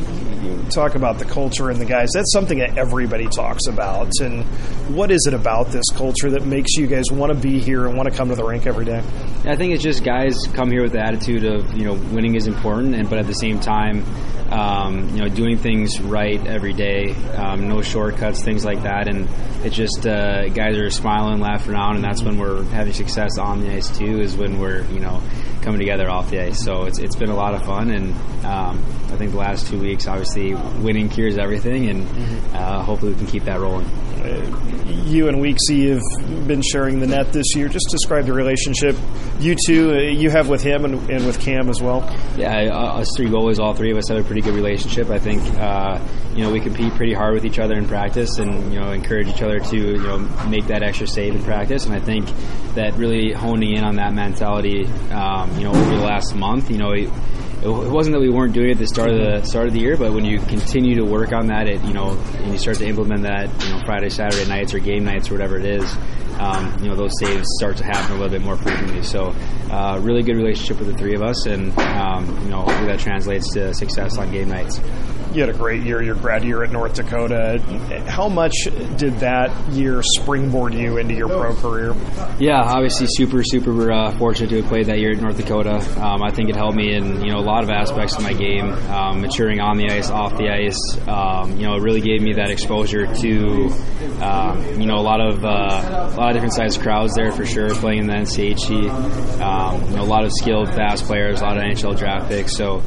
talk 0.70 0.96
about 0.96 1.20
the 1.20 1.26
culture 1.26 1.70
and 1.70 1.80
the 1.80 1.86
guys. 1.86 2.10
That's 2.14 2.32
something 2.32 2.60
that 2.60 2.78
everybody 2.78 3.28
talks 3.28 3.68
about. 3.68 4.10
And 4.22 4.44
what 4.96 5.12
is 5.12 5.26
it 5.28 5.34
about 5.34 5.68
this 5.68 5.86
culture 5.94 6.30
that 6.32 6.46
makes 6.46 6.74
you 6.76 6.88
guys 6.88 7.06
want 7.12 7.34
to 7.34 7.40
be 7.40 7.60
here 7.60 7.86
and 7.88 7.96
want 7.98 8.10
to 8.10 8.16
come 8.16 8.30
to 8.30 8.36
the 8.36 8.44
rink 8.44 8.68
every 8.68 8.86
day? 8.86 9.04
I 9.46 9.56
think 9.56 9.74
it's 9.74 9.84
just 9.84 10.04
guys 10.04 10.36
come 10.54 10.72
here 10.72 10.84
with 10.84 10.94
the 10.94 11.00
attitude 11.06 11.44
of 11.44 11.74
you 11.74 11.86
know 11.86 11.94
winning 11.94 12.36
is 12.36 12.48
important, 12.48 12.96
and 12.96 13.10
but 13.10 13.20
at 13.20 13.28
the 13.28 13.34
same 13.34 13.60
time, 13.60 14.06
um, 14.54 15.10
you 15.10 15.22
know 15.24 15.30
doing 15.30 15.58
things 15.58 16.00
right 16.00 16.46
every 16.46 16.74
day, 16.74 17.14
um, 17.36 17.68
no 17.68 17.82
shortcuts, 17.82 18.44
things 18.44 18.64
like 18.64 18.84
that. 18.84 19.08
And 19.08 19.28
it's 19.66 19.76
just 19.76 20.06
uh, 20.06 20.50
guys 20.50 20.78
are 20.78 20.90
smiling, 20.92 21.40
laughing 21.40 21.74
around, 21.74 21.96
and 21.96 22.04
that's 22.04 22.22
when 22.22 22.38
we're 22.38 22.64
having 22.66 22.94
success 22.94 23.38
on 23.40 23.62
the 23.62 23.74
ice 23.74 23.98
too. 23.98 24.22
Is 24.22 24.38
when 24.38 24.60
we're 24.60 24.84
you 24.92 25.00
know 25.00 25.22
coming 25.62 25.80
together 25.80 26.10
off 26.10 26.30
the 26.30 26.40
ice. 26.40 26.64
So 26.64 26.86
it's 26.86 27.00
it's 27.00 27.16
been 27.16 27.30
a 27.30 27.36
lot 27.36 27.56
of 27.56 27.66
fun, 27.66 27.90
and 27.90 28.14
um, 28.46 28.84
I 29.12 29.18
think 29.18 29.32
the 29.32 29.38
last 29.38 29.68
two 29.68 29.80
weeks, 29.80 30.08
obviously, 30.08 30.54
winning 30.54 31.10
cures 31.10 31.38
everything, 31.38 31.90
and 31.90 32.06
mm-hmm. 32.06 32.56
uh, 32.56 32.84
hopefully 32.84 33.14
we 33.14 33.18
can 33.18 33.28
keep 33.28 33.46
that 33.46 33.60
rolling. 33.60 33.86
Uh, 33.86 34.84
you 35.06 35.28
and 35.28 35.38
Weeksy 35.38 35.90
have 35.90 36.48
been 36.48 36.62
sharing 36.62 37.00
the 37.00 37.08
net 37.08 37.34
this 37.34 37.56
year. 37.56 37.68
Just 37.68 37.88
describe 37.90 38.26
the 38.26 38.34
relationship 38.34 38.96
you 39.40 39.56
two 39.68 39.92
uh, 39.92 40.00
you 40.00 40.30
have 40.30 40.48
with 40.48 40.62
him 40.62 40.86
and, 40.86 41.10
and, 41.10 41.26
with 41.26 41.40
Cam 41.40 41.70
as 41.70 41.82
well. 41.82 42.02
Yeah, 42.38 42.70
uh, 42.72 43.00
us 43.00 43.08
three 43.18 43.28
goalies, 43.28 43.60
all 43.60 43.74
three 43.74 43.92
of 43.92 43.98
us 43.98 44.08
have 44.10 44.18
a 44.18 44.24
pretty 44.24 44.42
good 44.44 44.56
relationship. 44.56 45.10
I 45.10 45.20
think 45.20 45.42
uh, 45.56 46.00
you 46.36 46.44
know 46.44 46.52
we 46.52 46.60
compete 46.60 46.94
pretty 46.94 47.14
hard 47.14 47.34
with 47.34 47.46
each 47.46 47.60
other 47.60 47.76
in 47.76 47.88
practice, 47.88 48.38
and 48.38 48.74
you 48.74 48.80
know 48.80 48.92
encourage 48.92 49.28
each 49.28 49.42
other 49.42 49.60
to 49.60 49.78
you 49.78 49.98
know 49.98 50.20
make 50.48 50.68
that 50.68 50.84
extra 50.84 51.08
save 51.08 51.36
in 51.36 51.44
practice. 51.44 51.86
And 51.86 51.96
I 51.96 52.00
think 52.00 52.28
that 52.76 52.94
really 52.96 53.32
honing 53.32 53.76
in 53.76 53.84
on 53.84 53.96
that 53.96 54.14
mentality, 54.14 54.86
um, 55.12 55.56
you 55.58 55.64
know, 55.64 55.72
over 55.72 55.96
the 55.96 56.04
last 56.04 56.36
month, 56.36 56.70
you 56.70 56.78
know. 56.78 56.92
It, 56.92 57.10
it 57.64 57.70
wasn't 57.70 58.14
that 58.16 58.20
we 58.20 58.30
weren't 58.30 58.52
doing 58.52 58.68
it 58.68 58.72
at 58.74 58.78
the 58.78 58.88
start 58.88 59.10
of 59.10 59.16
the 59.16 59.42
start 59.46 59.68
of 59.68 59.74
the 59.74 59.80
year, 59.80 59.96
but 59.96 60.12
when 60.12 60.26
you 60.26 60.38
continue 60.38 60.96
to 60.96 61.06
work 61.06 61.32
on 61.32 61.48
that, 61.48 61.70
it 61.70 61.82
you 61.86 61.94
know, 61.94 62.10
and 62.40 62.52
you 62.52 62.58
start 62.58 62.76
to 62.80 62.86
implement 62.86 63.22
that, 63.22 63.48
you 63.64 63.70
know, 63.70 63.80
Friday, 63.86 64.10
Saturday 64.10 64.46
nights 64.50 64.74
or 64.74 64.80
game 64.80 65.06
nights 65.06 65.30
or 65.30 65.36
whatever 65.36 65.58
it 65.58 65.64
is, 65.66 65.98
um, 66.44 66.78
you 66.84 66.90
know, 66.90 66.96
those 66.96 67.18
saves 67.20 67.48
start 67.58 67.78
to 67.78 67.86
happen 67.86 68.12
a 68.12 68.16
little 68.16 68.30
bit 68.30 68.42
more 68.42 68.58
frequently. 68.58 69.02
So, 69.02 69.34
uh, 69.72 70.00
really 70.02 70.24
good 70.24 70.36
relationship 70.36 70.80
with 70.80 70.88
the 70.88 70.98
three 70.98 71.16
of 71.16 71.22
us, 71.22 71.46
and 71.46 71.78
um, 71.80 72.28
you 72.44 72.50
know, 72.50 72.62
hopefully 72.62 72.88
that 72.88 73.00
translates 73.00 73.54
to 73.54 73.74
success 73.74 74.18
on 74.18 74.32
game 74.32 74.50
nights 74.50 74.80
you 75.36 75.42
had 75.42 75.50
a 75.50 75.58
great 75.58 75.84
year, 75.84 76.02
your 76.02 76.16
grad 76.16 76.44
year 76.44 76.64
at 76.64 76.72
North 76.72 76.94
Dakota. 76.94 77.60
How 78.08 78.30
much 78.30 78.54
did 78.98 79.20
that 79.20 79.72
year 79.72 80.02
springboard 80.04 80.74
you 80.74 80.98
into 80.98 81.14
your 81.16 81.28
pro 81.28 81.56
career? 81.56 81.96
Yeah, 82.40 82.62
obviously 82.62 83.08
super, 83.10 83.44
super 83.44 83.92
uh, 83.92 84.12
fortunate 84.18 84.50
to 84.50 84.62
have 84.62 84.66
played 84.66 84.88
that 84.88 85.00
year 85.00 85.12
at 85.12 85.22
North 85.22 85.38
Dakota. 85.38 85.78
Um, 86.02 86.22
I 86.24 86.32
think 86.32 86.50
it 86.50 86.56
helped 86.56 86.76
me 86.76 86.94
in 86.94 87.24
you 87.24 87.32
know 87.32 87.40
a 87.40 87.46
lot 87.46 87.64
of 87.64 87.70
aspects 87.70 88.16
of 88.16 88.24
my 88.24 88.34
game, 88.34 88.70
um, 88.90 89.22
maturing 89.22 89.60
on 89.60 89.78
the 89.78 89.90
ice, 89.90 90.10
off 90.10 90.38
the 90.38 90.50
ice. 90.50 90.80
Um, 91.08 91.58
you 91.58 91.66
know, 91.66 91.76
it 91.76 91.82
really 91.82 92.02
gave 92.02 92.22
me 92.22 92.34
that 92.34 92.50
exposure 92.50 93.06
to 93.06 93.70
um, 94.22 94.80
you 94.80 94.86
know 94.86 94.98
a 94.98 95.06
lot 95.06 95.20
of 95.22 95.44
uh, 95.44 96.12
a 96.14 96.18
lot 96.18 96.30
of 96.30 96.34
different 96.34 96.54
sized 96.54 96.82
crowds 96.82 97.16
there 97.16 97.32
for 97.32 97.46
sure. 97.46 97.74
Playing 97.76 98.00
in 98.00 98.08
the 98.08 98.14
NCHC, 98.14 98.90
um, 99.42 99.90
you 99.90 99.96
know, 99.98 100.04
a 100.04 100.06
lot 100.06 100.24
of 100.24 100.32
skilled, 100.32 100.70
fast 100.70 101.06
players, 101.06 101.42
a 101.42 101.44
lot 101.44 101.58
of 101.58 101.64
NHL 101.64 101.98
draft 101.98 102.30
picks. 102.30 102.56
So 102.56 102.84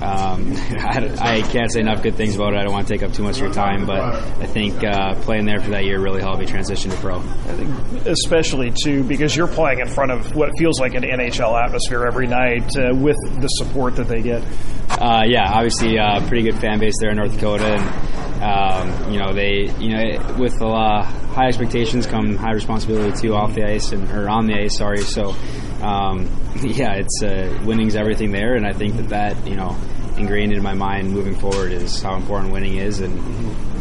um, 0.00 0.54
I, 0.56 1.14
I, 1.20 1.42
can't 1.42 1.70
say 1.70 1.80
enough 1.80 2.02
good 2.02 2.14
things 2.14 2.34
about 2.34 2.54
it. 2.54 2.58
I 2.58 2.62
don't 2.62 2.72
want 2.72 2.88
to 2.88 2.92
take 2.94 3.02
up 3.02 3.12
too 3.12 3.22
much 3.22 3.36
of 3.36 3.42
your 3.42 3.52
time, 3.52 3.86
but 3.86 4.00
I 4.00 4.46
think 4.46 4.82
uh, 4.82 5.14
playing 5.16 5.44
there 5.44 5.60
for 5.60 5.70
that 5.70 5.84
year 5.84 6.00
really 6.00 6.22
helped 6.22 6.40
me 6.40 6.46
transition 6.46 6.90
to 6.90 6.96
pro. 6.96 7.18
I 7.18 7.22
think 7.22 8.06
especially 8.06 8.72
too 8.82 9.04
because 9.04 9.36
you're 9.36 9.46
playing 9.46 9.80
in 9.80 9.88
front 9.88 10.10
of 10.10 10.34
what 10.34 10.50
feels 10.58 10.80
like 10.80 10.94
an 10.94 11.02
NHL 11.02 11.62
atmosphere 11.62 12.06
every 12.06 12.26
night 12.26 12.70
uh, 12.76 12.94
with 12.94 13.16
the 13.40 13.48
support 13.48 13.96
that 13.96 14.08
they 14.08 14.22
get. 14.22 14.42
Uh, 14.88 15.22
yeah, 15.26 15.50
obviously, 15.52 15.98
uh, 15.98 16.26
pretty 16.26 16.42
good 16.50 16.58
fan 16.58 16.78
base 16.78 16.94
there 16.98 17.10
in 17.10 17.16
North 17.16 17.32
Dakota, 17.32 17.76
and 17.76 18.42
um, 18.42 19.12
you 19.12 19.18
know 19.18 19.32
they, 19.34 19.70
you 19.78 19.90
know, 19.90 20.36
with 20.38 20.60
a 20.62 20.66
lot 20.66 21.04
high 21.04 21.48
expectations 21.48 22.06
come 22.06 22.36
high 22.36 22.52
responsibility 22.52 23.16
too 23.20 23.34
off 23.34 23.54
the 23.54 23.64
ice 23.64 23.92
and 23.92 24.10
or 24.10 24.28
on 24.28 24.46
the 24.46 24.54
ice. 24.54 24.78
Sorry, 24.78 25.02
so 25.02 25.34
um, 25.82 26.28
yeah, 26.62 26.94
it's 26.94 27.22
uh, 27.22 27.62
winning's 27.64 27.96
everything 27.96 28.32
there, 28.32 28.54
and 28.54 28.66
I 28.66 28.72
think 28.72 28.96
that 28.96 29.08
that 29.10 29.46
you 29.46 29.56
know 29.56 29.76
ingrained 30.20 30.52
in 30.52 30.62
my 30.62 30.74
mind 30.74 31.10
moving 31.10 31.34
forward 31.34 31.72
is 31.72 32.00
how 32.00 32.16
important 32.16 32.52
winning 32.52 32.76
is, 32.76 33.00
and 33.00 33.14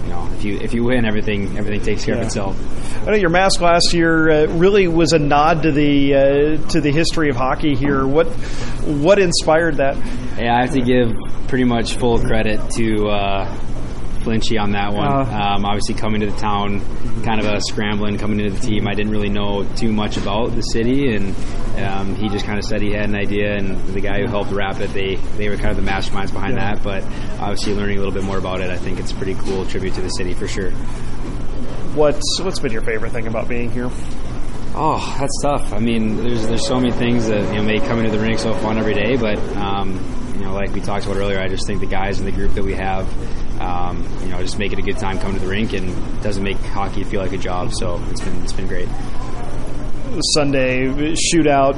you 0.04 0.10
know 0.10 0.30
if 0.34 0.44
you 0.44 0.58
if 0.58 0.74
you 0.74 0.84
win, 0.84 1.06
everything 1.06 1.58
everything 1.58 1.82
takes 1.82 2.06
care 2.06 2.16
yeah. 2.16 2.22
of 2.22 2.28
itself. 2.28 3.08
I 3.08 3.12
know 3.12 3.18
your 3.18 3.30
mask 3.30 3.62
last 3.62 3.94
year 3.94 4.30
uh, 4.30 4.46
really 4.48 4.88
was 4.88 5.14
a 5.14 5.20
nod 5.20 5.64
to 5.64 5.72
the 5.72 6.16
uh, 6.16 6.68
to 6.70 6.82
the 6.82 6.92
history 6.92 7.30
of 7.30 7.36
hockey 7.36 7.76
here. 7.76 8.06
What 8.08 8.28
what 8.86 9.20
inspired 9.20 9.78
that? 9.78 9.98
Yeah, 10.38 10.56
I 10.56 10.62
have 10.62 10.74
to 10.74 10.82
give 10.82 11.16
pretty 11.48 11.66
much 11.66 11.96
full 11.96 12.20
credit 12.20 12.60
to 12.72 13.10
uh, 13.10 13.56
Flinchy 14.20 14.60
on 14.60 14.72
that 14.72 14.94
one. 14.94 15.08
Uh, 15.08 15.56
um, 15.56 15.66
obviously, 15.66 15.96
coming 15.96 16.22
to 16.22 16.28
the 16.28 16.38
town, 16.38 16.82
kind 17.24 17.40
of 17.40 17.46
a 17.46 17.62
scrambling 17.62 18.18
coming 18.18 18.40
into 18.40 18.60
the 18.60 18.66
team. 18.66 18.88
I 18.88 18.94
didn't 18.94 19.12
really 19.12 19.30
know 19.30 19.64
too 19.76 19.92
much 19.92 20.18
about 20.18 20.56
the 20.56 20.62
city, 20.62 21.16
and 21.16 21.36
um, 21.78 22.16
he 22.16 22.30
just 22.30 22.46
kind 22.46 22.60
of 22.60 22.66
said 22.66 22.82
he 22.82 22.92
had 22.92 23.10
an 23.10 23.16
idea. 23.16 23.56
And 23.56 23.78
the 23.90 24.02
guy 24.02 24.20
who 24.20 24.28
helped 24.28 24.52
wrap 24.52 24.80
it, 24.80 24.94
they 24.94 25.16
they 25.38 25.50
were 25.50 25.56
kind 25.56 25.70
of 25.70 25.84
the 25.84 25.90
masterminds 25.90 26.34
behind 26.34 26.56
yeah. 26.56 26.76
that. 26.76 26.84
But 26.84 27.04
obviously, 27.40 27.74
learning 27.74 27.98
a 27.98 28.00
little 28.00 28.14
bit 28.14 28.24
more 28.24 28.38
about 28.38 28.62
it, 28.62 28.70
I 28.70 28.78
think 28.78 29.00
it's 29.00 29.12
a 29.12 29.16
pretty 29.16 29.36
cool 29.36 29.66
tribute 29.66 29.94
to 29.96 30.02
the 30.02 30.10
city 30.10 30.34
for 30.34 30.48
sure. 30.48 30.72
What's 31.96 32.40
what's 32.40 32.60
been 32.60 32.72
your 32.72 32.84
favorite 32.84 33.12
thing 33.12 33.28
about 33.28 33.48
being 33.48 33.72
here? 33.72 33.90
Oh, 34.76 35.18
that's 35.20 35.42
tough. 35.42 35.74
I 35.74 35.80
mean, 35.80 36.18
there's 36.18 36.48
there's 36.48 36.66
so 36.66 36.80
many 36.80 36.92
things 36.92 37.28
that 37.28 37.42
you 37.54 37.60
know 37.60 37.64
make 37.64 37.84
coming 37.84 38.06
to 38.06 38.12
the 38.12 38.20
rink 38.20 38.40
so 38.40 38.54
fun 38.54 38.78
every 38.78 38.94
day, 38.94 39.18
but 39.18 39.38
um, 39.58 39.94
you 40.36 40.46
know, 40.46 40.54
like 40.54 40.72
we 40.72 40.80
talked 40.80 41.06
about 41.06 41.18
earlier, 41.18 41.40
I 41.40 41.48
just 41.48 41.68
think 41.68 41.82
the 41.82 41.88
guys 41.88 42.20
in 42.20 42.26
the 42.26 42.32
group 42.32 42.54
that 42.54 42.64
we 42.64 42.74
have 42.76 43.08
um, 43.60 44.08
you 44.22 44.30
know, 44.30 44.42
just 44.42 44.58
make 44.58 44.72
it 44.72 44.80
a 44.80 44.82
good 44.82 44.98
time 44.98 45.20
coming 45.20 45.36
to 45.36 45.42
the 45.42 45.50
rink 45.50 45.74
and 45.74 46.24
doesn't 46.24 46.44
make 46.44 46.58
hockey 46.58 47.04
feel 47.04 47.22
like 47.22 47.34
a 47.34 47.38
job. 47.38 47.74
So 47.74 48.02
it's 48.10 48.22
been 48.22 48.44
it's 48.44 48.54
been 48.54 48.68
great. 48.68 48.90
Sunday 50.34 50.88
shootout, 50.88 51.78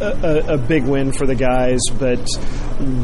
a, 0.00 0.54
a, 0.54 0.58
big 0.58 0.84
win 0.84 1.12
for 1.12 1.26
the 1.26 1.34
guys. 1.34 1.80
But 1.98 2.20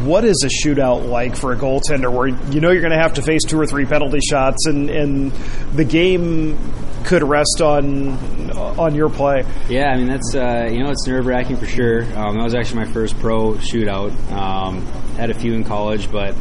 what 0.05 0.25
is 0.25 0.45
a 0.45 0.49
shootout 0.49 1.09
like 1.09 1.37
for 1.37 1.53
a 1.53 1.57
goaltender, 1.57 2.13
where 2.13 2.29
you 2.29 2.61
know 2.61 2.71
you're 2.71 2.83
going 2.83 2.93
to 2.93 3.03
have 3.03 3.15
to 3.15 3.23
face 3.23 3.43
two 3.45 3.59
or 3.59 3.67
three 3.67 3.87
penalty 3.87 4.21
shots, 4.21 4.67
and 4.67 4.91
and 4.91 5.33
the 5.75 5.85
game 5.85 6.59
could 7.05 7.23
rest 7.23 7.61
on 7.61 8.19
on 8.57 8.95
your 8.95 9.09
play? 9.09 9.45
Yeah, 9.69 9.91
I 9.91 9.97
mean 9.97 10.09
that's 10.09 10.35
uh, 10.35 10.69
you 10.71 10.83
know 10.83 10.91
it's 10.91 11.07
nerve 11.07 11.27
wracking 11.27 11.57
for 11.57 11.67
sure. 11.67 12.03
Um, 12.17 12.37
that 12.37 12.45
was 12.45 12.55
actually 12.55 12.85
my 12.85 12.93
first 12.93 13.19
pro 13.21 13.55
shootout. 13.55 14.13
Um, 14.33 14.83
had 15.17 15.31
a 15.31 15.35
few 15.35 15.55
in 15.55 15.65
college, 15.65 16.11
but 16.11 16.35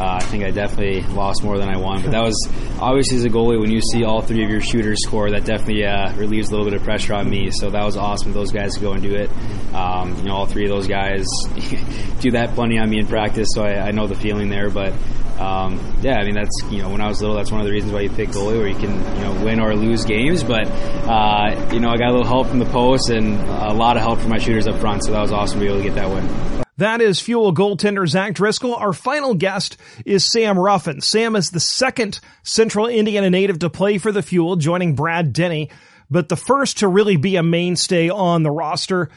uh, 0.00 0.14
I 0.14 0.20
think 0.20 0.44
I 0.44 0.50
definitely 0.50 1.02
lost 1.14 1.44
more 1.44 1.58
than 1.58 1.68
I 1.68 1.76
won, 1.76 2.00
but 2.00 2.12
that 2.12 2.22
was 2.22 2.48
obviously 2.80 3.18
as 3.18 3.24
a 3.24 3.28
goalie 3.28 3.60
when 3.60 3.70
you 3.70 3.82
see 3.82 4.02
all 4.02 4.22
three 4.22 4.42
of 4.42 4.48
your 4.50 4.62
shooters 4.62 4.96
score, 5.04 5.30
that 5.30 5.44
definitely 5.44 5.84
uh, 5.84 6.14
relieves 6.14 6.48
a 6.48 6.52
little 6.52 6.64
bit 6.64 6.72
of 6.72 6.82
pressure 6.82 7.12
on 7.12 7.28
me. 7.28 7.50
So 7.50 7.68
that 7.68 7.84
was 7.84 7.98
awesome. 7.98 8.32
Those 8.32 8.50
guys 8.50 8.78
go 8.78 8.92
and 8.92 9.02
do 9.02 9.14
it. 9.14 9.30
Um, 9.74 10.16
you 10.16 10.22
know, 10.22 10.36
all 10.36 10.46
three 10.46 10.64
of 10.64 10.70
those 10.70 10.86
guys 10.86 11.26
do 12.20 12.30
that 12.30 12.54
plenty 12.54 12.78
on 12.78 12.88
me 12.88 13.00
in 13.00 13.08
practice, 13.08 13.48
so 13.54 13.62
I, 13.62 13.88
I 13.88 13.90
know 13.90 14.06
the 14.06 14.14
feeling 14.14 14.48
there. 14.48 14.70
But 14.70 14.94
um, 15.38 15.78
yeah, 16.00 16.16
I 16.16 16.24
mean 16.24 16.34
that's 16.34 16.62
you 16.70 16.80
know 16.80 16.88
when 16.88 17.02
I 17.02 17.08
was 17.08 17.20
little, 17.20 17.36
that's 17.36 17.52
one 17.52 17.60
of 17.60 17.66
the 17.66 17.72
reasons 17.72 17.92
why 17.92 18.00
you 18.00 18.08
pick 18.10 18.30
goalie, 18.30 18.56
where 18.56 18.68
you 18.68 18.76
can 18.78 18.92
you 19.18 19.22
know 19.22 19.44
win 19.44 19.60
or 19.60 19.76
lose 19.76 20.06
games. 20.06 20.42
But 20.42 20.66
uh, 20.66 21.68
you 21.74 21.80
know 21.80 21.90
I 21.90 21.98
got 21.98 22.08
a 22.08 22.12
little 22.12 22.26
help 22.26 22.46
from 22.46 22.58
the 22.58 22.70
post 22.70 23.10
and 23.10 23.38
a 23.38 23.74
lot 23.74 23.98
of 23.98 24.02
help 24.02 24.20
from 24.20 24.30
my 24.30 24.38
shooters 24.38 24.66
up 24.66 24.80
front, 24.80 25.04
so 25.04 25.12
that 25.12 25.20
was 25.20 25.30
awesome 25.30 25.60
to 25.60 25.66
be 25.66 25.70
able 25.70 25.82
to 25.82 25.86
get 25.86 25.96
that 25.96 26.08
win. 26.08 26.60
That 26.80 27.02
is 27.02 27.20
Fuel 27.20 27.52
goaltender 27.52 28.08
Zach 28.08 28.32
Driscoll. 28.32 28.74
Our 28.74 28.94
final 28.94 29.34
guest 29.34 29.76
is 30.06 30.24
Sam 30.24 30.58
Ruffin. 30.58 31.02
Sam 31.02 31.36
is 31.36 31.50
the 31.50 31.60
second 31.60 32.20
Central 32.42 32.86
Indiana 32.86 33.28
native 33.28 33.58
to 33.58 33.68
play 33.68 33.98
for 33.98 34.10
the 34.10 34.22
Fuel, 34.22 34.56
joining 34.56 34.94
Brad 34.94 35.34
Denny, 35.34 35.68
but 36.10 36.30
the 36.30 36.36
first 36.36 36.78
to 36.78 36.88
really 36.88 37.18
be 37.18 37.36
a 37.36 37.42
mainstay 37.42 38.08
on 38.08 38.44
the 38.44 38.50
roster. 38.50 39.10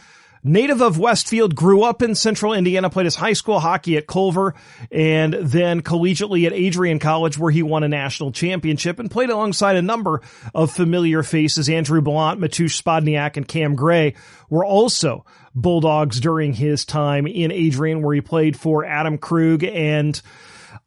Native 0.43 0.81
of 0.81 0.99
Westfield, 0.99 1.55
grew 1.55 1.83
up 1.83 2.01
in 2.01 2.15
central 2.15 2.51
Indiana, 2.51 2.89
played 2.89 3.05
his 3.05 3.15
high 3.15 3.31
school 3.31 3.61
hockey 3.61 3.95
at 3.95 4.07
Culver 4.07 4.55
and 4.91 5.33
then 5.33 5.81
collegiately 5.81 6.45
at 6.45 6.51
Adrian 6.51 6.99
College 6.99 7.37
where 7.37 7.49
he 7.49 7.63
won 7.63 7.83
a 7.83 7.87
national 7.87 8.33
championship 8.33 8.99
and 8.99 9.09
played 9.09 9.29
alongside 9.29 9.77
a 9.77 9.81
number 9.81 10.19
of 10.53 10.69
familiar 10.69 11.23
faces. 11.23 11.69
Andrew 11.69 12.01
Bellant, 12.01 12.39
Matusz 12.39 12.77
Spodniak, 12.77 13.37
and 13.37 13.47
Cam 13.47 13.75
Gray 13.75 14.15
were 14.49 14.65
also 14.65 15.25
Bulldogs 15.55 16.19
during 16.19 16.53
his 16.53 16.85
time 16.85 17.27
in 17.27 17.51
Adrian, 17.51 18.01
where 18.01 18.15
he 18.15 18.21
played 18.21 18.57
for 18.57 18.85
Adam 18.85 19.17
Krug 19.17 19.63
and 19.63 20.19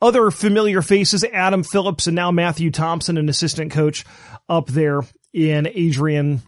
other 0.03 0.31
familiar 0.31 0.83
faces, 0.83 1.25
Adam 1.25 1.63
Phillips 1.63 2.07
and 2.07 2.17
now 2.17 2.31
Matthew 2.31 2.71
Thompson, 2.71 3.17
an 3.17 3.29
assistant 3.29 3.73
coach 3.73 4.05
up 4.49 4.67
there 4.67 5.03
in 5.33 5.69
Adrian 5.75 6.43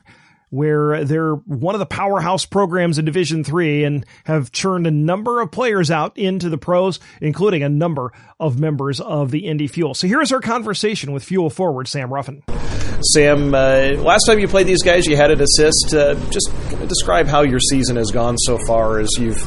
where 0.51 1.05
they're 1.05 1.35
one 1.35 1.75
of 1.75 1.79
the 1.79 1.87
powerhouse 1.87 2.45
programs 2.45 2.99
in 2.99 3.05
Division 3.05 3.45
Three 3.45 3.85
and 3.85 4.05
have 4.25 4.53
churned 4.53 4.87
a 4.87 4.91
number 4.91 5.41
of 5.41 5.51
players 5.51 5.91
out 5.91 6.17
into 6.17 6.49
the 6.49 6.59
pros, 6.59 7.01
including 7.21 7.63
a 7.63 7.69
number 7.69 8.13
of 8.41 8.59
members 8.59 9.01
of 9.01 9.31
the 9.31 9.47
Indy 9.47 9.67
Fuel. 9.67 9.95
So 9.95 10.07
here's 10.07 10.33
our 10.33 10.41
conversation 10.41 11.13
with 11.13 11.25
Fuel 11.25 11.51
forward 11.51 11.89
Sam 11.89 12.13
Ruffin. 12.13 12.43
Sam, 13.13 13.55
uh, 13.55 13.95
last 13.99 14.25
time 14.27 14.41
you 14.41 14.49
played 14.49 14.67
these 14.67 14.83
guys, 14.83 15.07
you 15.07 15.17
had 15.17 15.31
an 15.31 15.41
assist. 15.41 15.95
Uh, 15.95 16.15
just 16.31 16.51
describe 16.89 17.27
how 17.27 17.43
your 17.43 17.61
season 17.61 17.97
has 17.97 18.11
gone 18.11 18.37
so 18.39 18.59
far 18.67 18.99
as 18.99 19.09
you've 19.19 19.41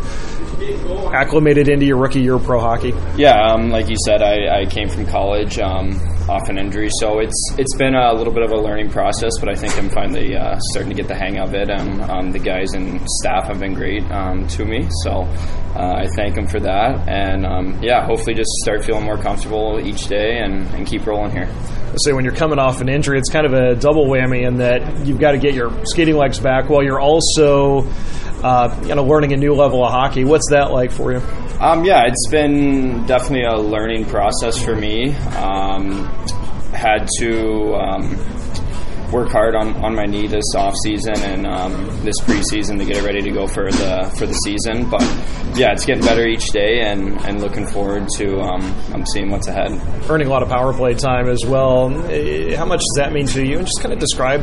acclimated 1.13 1.67
into 1.67 1.85
your 1.85 1.97
rookie 1.97 2.21
year 2.21 2.35
of 2.35 2.43
pro 2.43 2.59
hockey. 2.59 2.93
Yeah, 3.17 3.51
um, 3.51 3.69
like 3.69 3.89
you 3.89 3.97
said, 4.05 4.21
I, 4.21 4.61
I 4.61 4.65
came 4.67 4.87
from 4.87 5.05
college 5.05 5.59
um, 5.59 5.99
off 6.29 6.49
an 6.49 6.57
injury, 6.57 6.89
so 6.99 7.19
it's 7.19 7.55
it's 7.57 7.75
been 7.75 7.95
a 7.95 8.13
little 8.13 8.33
bit 8.33 8.43
of 8.43 8.51
a 8.51 8.57
learning 8.57 8.89
process, 8.89 9.31
but 9.39 9.49
I 9.49 9.55
think 9.55 9.77
I'm 9.77 9.89
finally 9.89 10.35
uh, 10.35 10.57
starting 10.71 10.89
to 10.89 10.95
get 10.95 11.07
the 11.07 11.15
hang 11.15 11.39
of 11.39 11.53
it. 11.53 11.69
And 11.69 12.01
um, 12.01 12.31
the 12.31 12.39
guys 12.39 12.73
and 12.73 13.01
staff 13.19 13.47
have 13.47 13.59
been 13.59 13.73
great 13.73 14.03
um, 14.11 14.47
to 14.49 14.65
me, 14.65 14.87
so 15.03 15.21
uh, 15.75 15.95
I 15.97 16.07
thank 16.15 16.35
them 16.35 16.47
for 16.47 16.59
that. 16.59 17.07
And 17.07 17.45
um, 17.45 17.79
yeah, 17.81 18.05
hopefully 18.05 18.35
just 18.35 18.51
start 18.63 18.83
feeling 18.83 19.05
more 19.05 19.17
comfortable 19.17 19.79
each 19.79 20.07
day 20.07 20.39
and, 20.39 20.67
and 20.73 20.85
keep 20.87 21.05
rolling 21.05 21.31
here. 21.31 21.49
So 21.97 22.15
when 22.15 22.23
you're 22.23 22.35
coming 22.35 22.59
off 22.59 22.79
an 22.81 22.89
injury, 22.89 23.17
it's 23.17 23.29
kind 23.29 23.45
of 23.45 23.53
a 23.53 23.75
double 23.75 24.05
whammy 24.05 24.47
in 24.47 24.57
that 24.57 25.05
you've 25.05 25.19
got 25.19 25.31
to 25.31 25.37
get 25.37 25.53
your 25.53 25.71
skating 25.85 26.15
legs 26.15 26.39
back 26.39 26.69
while 26.69 26.83
you're 26.83 27.01
also 27.01 27.85
uh, 28.43 28.79
you 28.83 28.95
know, 28.95 29.03
learning 29.03 29.33
a 29.33 29.37
new 29.37 29.53
level 29.53 29.83
of 29.83 29.91
hockey. 29.91 30.23
What's 30.23 30.49
that 30.51 30.71
like 30.71 30.91
for 30.91 31.11
you? 31.11 31.21
Um, 31.61 31.85
yeah, 31.85 32.07
it's 32.07 32.27
been 32.31 33.05
definitely 33.05 33.43
a 33.43 33.55
learning 33.55 34.05
process 34.05 34.57
for 34.57 34.75
me. 34.75 35.13
Um, 35.13 36.05
had 36.73 37.07
to 37.19 37.75
um, 37.75 39.11
work 39.11 39.29
hard 39.29 39.53
on, 39.53 39.75
on 39.85 39.93
my 39.93 40.05
knee 40.05 40.25
this 40.25 40.55
off 40.55 40.73
season 40.83 41.13
and 41.19 41.45
um, 41.45 41.71
this 42.03 42.19
preseason 42.21 42.79
to 42.79 42.85
get 42.85 42.97
it 42.97 43.03
ready 43.03 43.21
to 43.21 43.29
go 43.29 43.45
for 43.45 43.69
the 43.71 44.11
for 44.17 44.25
the 44.25 44.33
season. 44.33 44.89
But 44.89 45.03
yeah, 45.55 45.71
it's 45.71 45.85
getting 45.85 46.03
better 46.03 46.25
each 46.25 46.47
day, 46.49 46.81
and, 46.81 47.23
and 47.25 47.39
looking 47.39 47.67
forward 47.67 48.07
to 48.17 48.39
um, 48.39 49.05
seeing 49.13 49.29
what's 49.29 49.47
ahead. 49.47 49.71
Earning 50.09 50.25
a 50.25 50.29
lot 50.31 50.41
of 50.41 50.49
power 50.49 50.73
play 50.73 50.95
time 50.95 51.29
as 51.29 51.45
well. 51.45 51.91
Eh, 52.09 52.55
how 52.55 52.65
much 52.65 52.79
does 52.79 52.95
that 52.97 53.13
mean 53.13 53.27
to 53.27 53.45
you? 53.45 53.59
And 53.59 53.67
just 53.67 53.81
kind 53.81 53.93
of 53.93 53.99
describe 53.99 54.41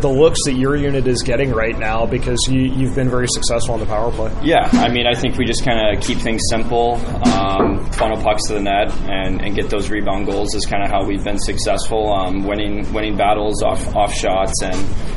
the 0.00 0.08
looks 0.08 0.38
that 0.44 0.54
your 0.54 0.76
unit 0.76 1.06
is 1.06 1.22
getting 1.22 1.50
right 1.50 1.78
now 1.78 2.06
because 2.06 2.38
you, 2.48 2.62
you've 2.62 2.94
been 2.94 3.08
very 3.08 3.28
successful 3.28 3.74
on 3.74 3.80
the 3.80 3.86
power 3.86 4.10
play. 4.10 4.32
Yeah, 4.42 4.68
I 4.72 4.88
mean, 4.88 5.06
I 5.06 5.14
think 5.14 5.36
we 5.36 5.44
just 5.44 5.64
kind 5.64 5.96
of 5.96 6.02
keep 6.02 6.18
things 6.18 6.42
simple, 6.50 6.94
um, 7.26 7.84
funnel 7.92 8.20
pucks 8.22 8.46
to 8.48 8.54
the 8.54 8.60
net, 8.60 8.92
and, 9.08 9.40
and 9.42 9.54
get 9.54 9.70
those 9.70 9.90
rebound 9.90 10.26
goals 10.26 10.54
is 10.54 10.66
kind 10.66 10.82
of 10.84 10.90
how 10.90 11.04
we've 11.04 11.24
been 11.24 11.38
successful. 11.38 12.12
Um, 12.12 12.44
winning 12.44 12.92
winning 12.92 13.16
battles 13.16 13.62
off 13.62 13.94
off 13.96 14.12
shots 14.12 14.62
and, 14.62 14.76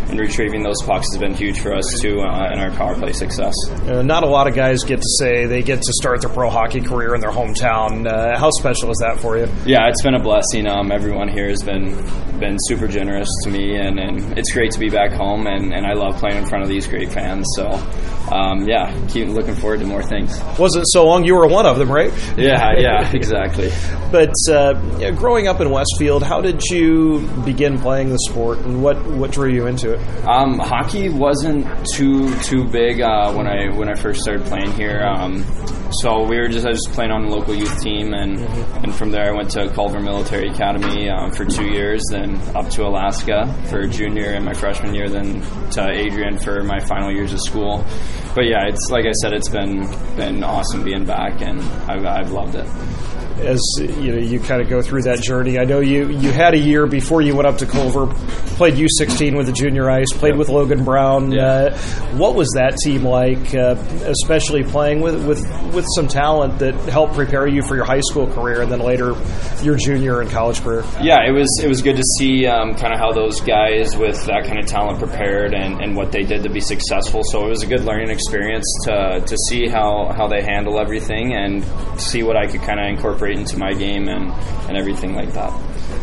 and 0.09 0.19
retrieving 0.19 0.63
those 0.63 0.81
pucks 0.83 1.07
has 1.13 1.19
been 1.19 1.33
huge 1.33 1.59
for 1.59 1.73
us 1.75 1.99
too 2.01 2.21
uh, 2.21 2.51
in 2.51 2.59
our 2.59 2.71
power 2.71 2.95
play 2.95 3.11
success. 3.13 3.53
Uh, 3.69 4.01
not 4.01 4.23
a 4.23 4.27
lot 4.27 4.47
of 4.47 4.55
guys 4.55 4.83
get 4.83 5.01
to 5.01 5.09
say 5.19 5.45
they 5.45 5.61
get 5.61 5.81
to 5.81 5.93
start 5.93 6.21
their 6.21 6.29
pro 6.29 6.49
hockey 6.49 6.81
career 6.81 7.15
in 7.15 7.21
their 7.21 7.31
hometown. 7.31 8.07
Uh, 8.11 8.37
how 8.37 8.49
special 8.51 8.89
is 8.91 8.97
that 9.01 9.19
for 9.19 9.37
you? 9.37 9.47
Yeah, 9.65 9.87
it's 9.89 10.01
been 10.01 10.15
a 10.15 10.21
blessing. 10.21 10.67
Um, 10.67 10.91
everyone 10.91 11.27
here 11.27 11.49
has 11.49 11.61
been 11.63 11.95
been 12.39 12.57
super 12.67 12.87
generous 12.87 13.27
to 13.43 13.49
me, 13.49 13.75
and, 13.75 13.99
and 13.99 14.37
it's 14.37 14.53
great 14.53 14.68
to 14.71 14.79
be 14.79 14.89
back 14.89 15.11
home. 15.11 15.47
And, 15.47 15.73
and 15.73 15.85
I 15.85 15.93
love 15.93 16.17
playing 16.17 16.37
in 16.37 16.45
front 16.45 16.63
of 16.63 16.69
these 16.69 16.87
great 16.87 17.11
fans. 17.11 17.45
So, 17.55 17.67
um, 18.31 18.67
yeah, 18.67 18.95
keep 19.07 19.27
looking 19.29 19.55
forward 19.55 19.79
to 19.79 19.85
more 19.85 20.03
things. 20.03 20.39
Wasn't 20.57 20.85
so 20.89 21.05
long 21.05 21.23
you 21.25 21.35
were 21.35 21.47
one 21.47 21.65
of 21.65 21.77
them, 21.77 21.91
right? 21.91 22.11
Yeah, 22.39 22.71
yeah, 22.77 23.11
exactly. 23.13 23.69
But 24.11 24.33
uh, 24.49 24.79
yeah, 24.97 25.11
growing 25.11 25.47
up 25.47 25.59
in 25.59 25.69
Westfield, 25.69 26.23
how 26.23 26.41
did 26.41 26.63
you 26.63 27.27
begin 27.43 27.77
playing 27.79 28.09
the 28.09 28.19
sport, 28.29 28.59
and 28.59 28.81
what, 28.81 29.03
what 29.05 29.31
drew 29.31 29.49
you 29.51 29.67
into 29.67 29.93
it? 29.93 29.99
Um, 30.25 30.57
hockey 30.57 31.09
wasn't 31.09 31.67
too 31.93 32.33
too 32.41 32.63
big 32.65 33.01
uh, 33.01 33.33
when 33.33 33.45
I 33.47 33.75
when 33.75 33.89
I 33.89 33.95
first 33.95 34.21
started 34.21 34.45
playing 34.45 34.71
here. 34.73 35.01
Um, 35.01 35.43
so 35.91 36.23
we 36.23 36.37
were 36.37 36.47
just 36.47 36.65
I 36.65 36.69
was 36.69 36.81
just 36.85 36.93
playing 36.95 37.11
on 37.11 37.25
the 37.25 37.35
local 37.35 37.55
youth 37.55 37.81
team, 37.81 38.13
and 38.13 38.37
mm-hmm. 38.37 38.83
and 38.83 38.95
from 38.95 39.11
there 39.11 39.33
I 39.33 39.35
went 39.35 39.49
to 39.51 39.69
Culver 39.69 39.99
Military 39.99 40.49
Academy 40.49 41.09
um, 41.09 41.31
for 41.31 41.45
two 41.45 41.65
years, 41.65 42.01
then 42.11 42.35
up 42.55 42.69
to 42.71 42.85
Alaska 42.85 43.53
for 43.69 43.87
junior 43.87 44.31
and 44.31 44.45
my 44.45 44.53
freshman 44.53 44.93
year, 44.93 45.09
then 45.09 45.41
to 45.71 45.89
Adrian 45.89 46.37
for 46.37 46.63
my 46.63 46.79
final 46.79 47.11
years 47.11 47.33
of 47.33 47.39
school. 47.41 47.83
But 48.35 48.45
yeah, 48.45 48.67
it's 48.67 48.89
like 48.91 49.05
I 49.05 49.11
said, 49.13 49.33
it's 49.33 49.49
been 49.49 49.81
been 50.15 50.43
awesome 50.43 50.83
being 50.83 51.05
back, 51.05 51.41
and 51.41 51.61
I've, 51.61 52.05
I've 52.05 52.31
loved 52.31 52.55
it 52.55 52.67
as 53.39 53.61
you 53.79 54.11
know 54.11 54.17
you 54.17 54.39
kind 54.39 54.61
of 54.61 54.69
go 54.69 54.81
through 54.81 55.03
that 55.03 55.21
journey. 55.21 55.59
I 55.59 55.63
know 55.63 55.79
you 55.79 56.09
you 56.09 56.31
had 56.31 56.53
a 56.53 56.57
year 56.57 56.87
before 56.87 57.21
you 57.21 57.35
went 57.35 57.47
up 57.47 57.57
to 57.59 57.65
Culver, 57.65 58.07
played 58.55 58.75
U16 58.75 59.37
with 59.37 59.47
the 59.47 59.53
junior 59.53 59.89
ice, 59.89 60.11
played 60.11 60.37
with 60.37 60.49
Logan 60.49 60.83
Brown. 60.83 61.31
Yeah. 61.31 61.43
Uh, 61.43 61.77
what 62.17 62.35
was 62.35 62.49
that 62.55 62.77
team 62.77 63.03
like, 63.03 63.53
uh, 63.53 63.75
especially 64.05 64.63
playing 64.63 65.01
with, 65.01 65.25
with 65.25 65.39
with 65.73 65.85
some 65.95 66.07
talent 66.07 66.59
that 66.59 66.75
helped 66.89 67.13
prepare 67.13 67.47
you 67.47 67.61
for 67.61 67.75
your 67.75 67.85
high 67.85 68.01
school 68.01 68.27
career 68.27 68.61
and 68.61 68.71
then 68.71 68.79
later 68.79 69.15
your 69.61 69.75
junior 69.75 70.21
and 70.21 70.29
college 70.29 70.61
career? 70.61 70.83
Yeah, 71.01 71.27
it 71.27 71.31
was 71.31 71.49
it 71.63 71.67
was 71.67 71.81
good 71.81 71.95
to 71.97 72.03
see 72.17 72.45
um, 72.45 72.75
kind 72.75 72.93
of 72.93 72.99
how 72.99 73.11
those 73.11 73.41
guys 73.41 73.95
with 73.95 74.25
that 74.25 74.45
kind 74.45 74.59
of 74.59 74.65
talent 74.65 74.99
prepared 74.99 75.53
and, 75.53 75.81
and 75.81 75.95
what 75.95 76.11
they 76.11 76.23
did 76.23 76.43
to 76.43 76.49
be 76.49 76.59
successful. 76.61 77.21
So 77.31 77.45
it 77.45 77.49
was 77.49 77.63
a 77.63 77.67
good 77.67 77.85
learning 77.85 78.09
experience 78.09 78.65
to 78.85 79.21
to 79.25 79.37
see 79.47 79.67
how 79.67 80.11
how 80.15 80.27
they 80.27 80.41
handle 80.41 80.79
everything 80.79 81.33
and 81.33 81.63
see 81.99 82.23
what 82.23 82.35
I 82.35 82.47
could 82.47 82.61
kind 82.61 82.79
of 82.79 82.87
incorporate 82.87 83.28
incorporate 83.29 83.37
into 83.39 83.57
my 83.57 83.73
game 83.73 84.07
and, 84.07 84.31
and 84.67 84.77
everything 84.77 85.13
like 85.15 85.31
that. 85.33 85.51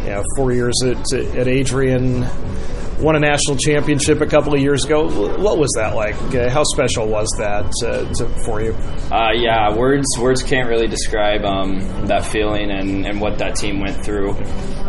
Yeah, 0.04 0.22
four 0.36 0.52
years 0.52 0.74
at, 0.84 1.12
at 1.12 1.48
Adrian, 1.48 2.22
won 2.98 3.16
a 3.16 3.20
national 3.20 3.56
championship 3.56 4.20
a 4.20 4.26
couple 4.26 4.54
of 4.54 4.60
years 4.60 4.84
ago. 4.84 5.06
What 5.38 5.58
was 5.58 5.70
that 5.76 5.94
like? 5.94 6.14
Uh, 6.34 6.50
how 6.50 6.64
special 6.64 7.08
was 7.08 7.28
that 7.38 7.72
uh, 7.84 8.12
to, 8.14 8.28
for 8.44 8.62
you? 8.62 8.72
Uh, 9.10 9.32
yeah, 9.34 9.74
words 9.76 10.06
words 10.18 10.42
can't 10.42 10.68
really 10.68 10.88
describe 10.88 11.44
um, 11.44 11.78
that 12.06 12.24
feeling 12.24 12.70
and, 12.70 13.06
and 13.06 13.20
what 13.20 13.38
that 13.38 13.56
team 13.56 13.80
went 13.80 14.04
through. 14.04 14.32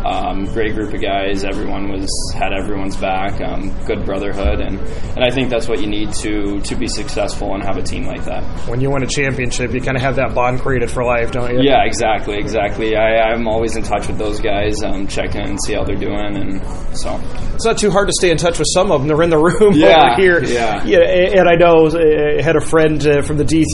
Um, 0.04 0.44
great 0.46 0.74
group 0.74 0.94
of 0.94 1.02
guys. 1.02 1.44
Everyone 1.44 1.90
was 1.90 2.08
had 2.34 2.52
everyone's 2.52 2.96
back. 2.96 3.40
Um, 3.40 3.76
good 3.84 4.04
brotherhood, 4.04 4.60
and, 4.60 4.78
and 4.78 5.24
I 5.24 5.30
think 5.30 5.50
that's 5.50 5.68
what 5.68 5.80
you 5.80 5.88
need 5.88 6.12
to 6.14 6.60
to 6.60 6.76
be 6.76 6.86
successful 6.86 7.54
and 7.54 7.62
have 7.62 7.76
a 7.76 7.82
team 7.82 8.06
like 8.06 8.24
that. 8.24 8.42
When 8.68 8.80
you 8.80 8.90
win 8.90 9.02
a 9.02 9.06
championship, 9.06 9.72
you 9.72 9.80
kind 9.80 9.96
of 9.96 10.02
have 10.02 10.16
that 10.16 10.34
bond 10.34 10.60
created 10.60 10.90
for 10.90 11.04
life, 11.04 11.32
don't 11.32 11.52
you? 11.52 11.62
Yeah, 11.62 11.84
exactly, 11.84 12.38
exactly. 12.38 12.96
I, 12.96 13.32
am 13.32 13.48
always 13.48 13.76
in 13.76 13.82
touch 13.82 14.06
with 14.06 14.18
those 14.18 14.40
guys, 14.40 14.82
um, 14.82 15.08
checking 15.08 15.42
and 15.42 15.58
see 15.62 15.74
how 15.74 15.84
they're 15.84 15.96
doing, 15.96 16.36
and 16.36 16.96
so 16.96 17.20
it's 17.54 17.64
not 17.64 17.76
too 17.76 17.90
hard 17.90 17.97
to 18.06 18.12
stay 18.12 18.30
in 18.30 18.36
touch 18.36 18.58
with 18.58 18.68
some 18.72 18.90
of 18.90 19.00
them. 19.00 19.08
They're 19.08 19.22
in 19.22 19.30
the 19.30 19.38
room 19.38 19.72
yeah, 19.74 20.12
over 20.12 20.22
here. 20.22 20.44
Yeah, 20.44 20.84
yeah. 20.84 21.40
And 21.40 21.48
I 21.48 21.54
know 21.54 21.86
I 21.86 22.38
uh, 22.38 22.42
had 22.42 22.56
a 22.56 22.60
friend 22.60 23.04
uh, 23.06 23.22
from 23.22 23.36
the 23.36 23.44
D 23.44 23.64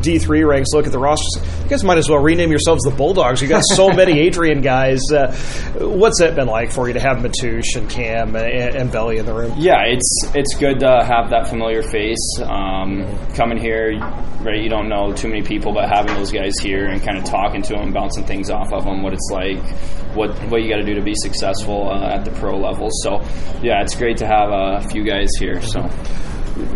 D 0.00 0.18
three 0.18 0.44
ranks 0.44 0.70
look 0.72 0.86
at 0.86 0.92
the 0.92 0.98
roster. 0.98 1.40
You 1.62 1.68
guys 1.68 1.84
might 1.84 1.98
as 1.98 2.08
well 2.08 2.20
rename 2.20 2.50
yourselves 2.50 2.82
the 2.84 2.90
Bulldogs. 2.90 3.42
You 3.42 3.48
got 3.48 3.62
so 3.64 3.90
many 3.90 4.18
Adrian 4.26 4.60
guys. 4.60 5.00
Uh, 5.10 5.32
what's 5.78 6.20
that 6.20 6.34
been 6.34 6.48
like 6.48 6.72
for 6.72 6.88
you 6.88 6.94
to 6.94 7.00
have 7.00 7.18
Matoush 7.18 7.76
and 7.76 7.88
Cam 7.88 8.36
and, 8.36 8.76
and 8.76 8.92
Belly 8.92 9.18
in 9.18 9.26
the 9.26 9.34
room? 9.34 9.54
Yeah, 9.56 9.82
it's 9.86 10.30
it's 10.34 10.54
good 10.56 10.80
to 10.80 11.04
have 11.04 11.30
that 11.30 11.48
familiar 11.48 11.82
face. 11.82 12.40
Um, 12.42 13.04
coming 13.34 13.58
here, 13.58 13.98
right? 14.40 14.62
You 14.62 14.68
don't 14.68 14.88
know 14.88 15.12
too 15.12 15.28
many 15.28 15.42
people, 15.42 15.72
but 15.72 15.88
having 15.88 16.14
those 16.14 16.32
guys 16.32 16.58
here 16.60 16.86
and 16.86 17.02
kind 17.02 17.18
of 17.18 17.24
talking 17.24 17.62
to 17.62 17.74
them, 17.74 17.92
bouncing 17.92 18.24
things 18.24 18.50
off 18.50 18.72
of 18.72 18.84
them, 18.84 19.02
what 19.02 19.12
it's 19.12 19.30
like, 19.32 19.62
what 20.14 20.30
what 20.50 20.62
you 20.62 20.68
got 20.68 20.76
to 20.76 20.84
do 20.84 20.94
to 20.94 21.02
be 21.02 21.14
successful 21.14 21.90
uh, 21.90 22.14
at 22.14 22.24
the 22.24 22.30
pro 22.32 22.56
level. 22.56 22.88
So, 23.02 23.20
yeah, 23.62 23.73
it's 23.82 23.94
great 23.96 24.18
to 24.18 24.26
have 24.26 24.50
a 24.50 24.88
few 24.88 25.04
guys 25.04 25.30
here. 25.38 25.60
So 25.62 25.88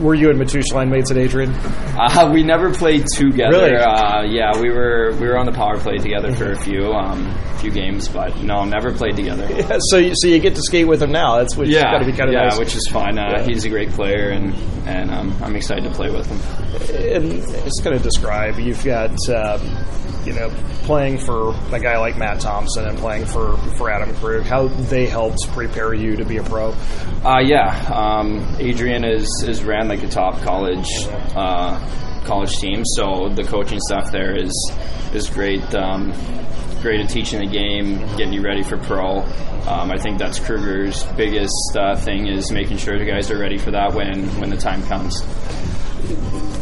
were 0.01 0.15
you 0.15 0.31
and 0.31 0.41
Matoush 0.41 0.73
line 0.73 0.91
mates 0.91 1.11
at 1.11 1.17
Adrian? 1.17 1.55
Uh, 1.55 2.31
we 2.33 2.43
never 2.43 2.73
played 2.73 3.07
together. 3.07 3.59
Really? 3.59 3.77
Uh, 3.77 4.23
yeah, 4.23 4.61
we 4.61 4.71
were 4.71 5.13
we 5.21 5.27
were 5.27 5.39
on 5.39 5.47
the 5.47 5.53
power 5.53 5.79
play 5.79 5.99
together 5.99 6.33
for 6.33 6.53
a 6.53 6.57
few 6.57 6.93
um, 6.93 7.33
few 7.59 7.71
games, 7.71 8.09
but 8.09 8.37
no, 8.43 8.65
never 8.65 8.93
played 8.93 9.17
together. 9.17 9.47
Yeah, 9.59 9.79
so 9.91 9.97
you, 9.99 10.13
so 10.15 10.29
you 10.29 10.39
get 10.39 10.55
to 10.55 10.63
skate 10.63 10.87
with 10.87 11.03
him 11.03 11.11
now. 11.11 11.39
That's 11.39 11.57
which 11.57 11.69
yeah, 11.69 11.91
got 11.91 11.99
to 11.99 12.07
be 12.07 12.13
kind 12.13 12.29
of 12.29 12.35
yeah, 12.35 12.49
nice. 12.49 12.59
which 12.59 12.77
is 12.77 12.89
fun. 12.89 13.19
Uh, 13.19 13.39
yeah. 13.39 13.43
He's 13.45 13.65
a 13.65 13.69
great 13.69 13.91
player, 13.91 14.31
and 14.31 14.55
and 14.87 15.11
um, 15.11 15.37
I'm 15.43 15.57
excited 15.57 15.85
to 15.85 15.91
play 15.91 16.11
with 16.11 16.27
him. 16.27 16.39
And 17.15 17.33
it's 17.67 17.81
going 17.81 17.97
to 17.97 18.03
describe. 18.03 18.59
You've 18.59 18.85
got. 18.85 19.17
Um, 19.29 19.61
you 20.29 20.35
know, 20.35 20.51
playing 20.85 21.19
for 21.19 21.51
a 21.73 21.81
guy 21.81 21.99
like 21.99 22.19
Matt 22.19 22.41
Thompson 22.41 22.87
and 22.87 22.99
playing 22.99 23.25
for, 23.25 23.57
for 23.79 23.91
Adam 23.91 24.15
Krug, 24.17 24.43
how 24.43 24.69
they 24.69 25.07
helped 25.07 25.49
prepare 25.53 25.95
you 25.95 26.17
to 26.17 26.25
be 26.25 26.37
a 26.37 26.43
pro? 26.43 26.75
Uh, 27.25 27.41
yeah, 27.41 27.91
um, 27.93 28.47
Adrian 28.59 29.05
is, 29.05 29.45
is 29.47 29.65
ran 29.65 29.89
like 29.89 30.03
a 30.03 30.09
top 30.09 30.41
college 30.43 30.89
uh, 31.35 31.79
college 32.25 32.55
team, 32.57 32.85
so 32.85 33.31
the 33.31 33.43
coaching 33.43 33.81
stuff 33.81 34.13
there 34.13 34.39
is 34.39 34.53
is 35.15 35.31
great. 35.31 35.75
Um, 35.75 36.13
great 36.83 37.01
at 37.01 37.11
teaching 37.11 37.41
the 37.41 37.51
game, 37.51 37.99
getting 38.17 38.33
you 38.33 38.41
ready 38.41 38.63
for 38.63 38.77
pro. 38.77 39.23
Um, 39.67 39.91
I 39.91 39.99
think 39.99 40.19
that's 40.19 40.39
Kruger's 40.39 41.03
biggest 41.17 41.77
uh, 41.77 41.97
thing 41.97 42.29
is 42.29 42.53
making 42.53 42.77
sure 42.77 42.99
the 42.99 43.05
guys 43.05 43.31
are 43.33 43.39
ready 43.39 43.59
for 43.59 43.73
that 43.73 43.95
when 43.95 44.27
when 44.41 44.51
the 44.51 44.57
time 44.57 44.83
comes 44.85 45.21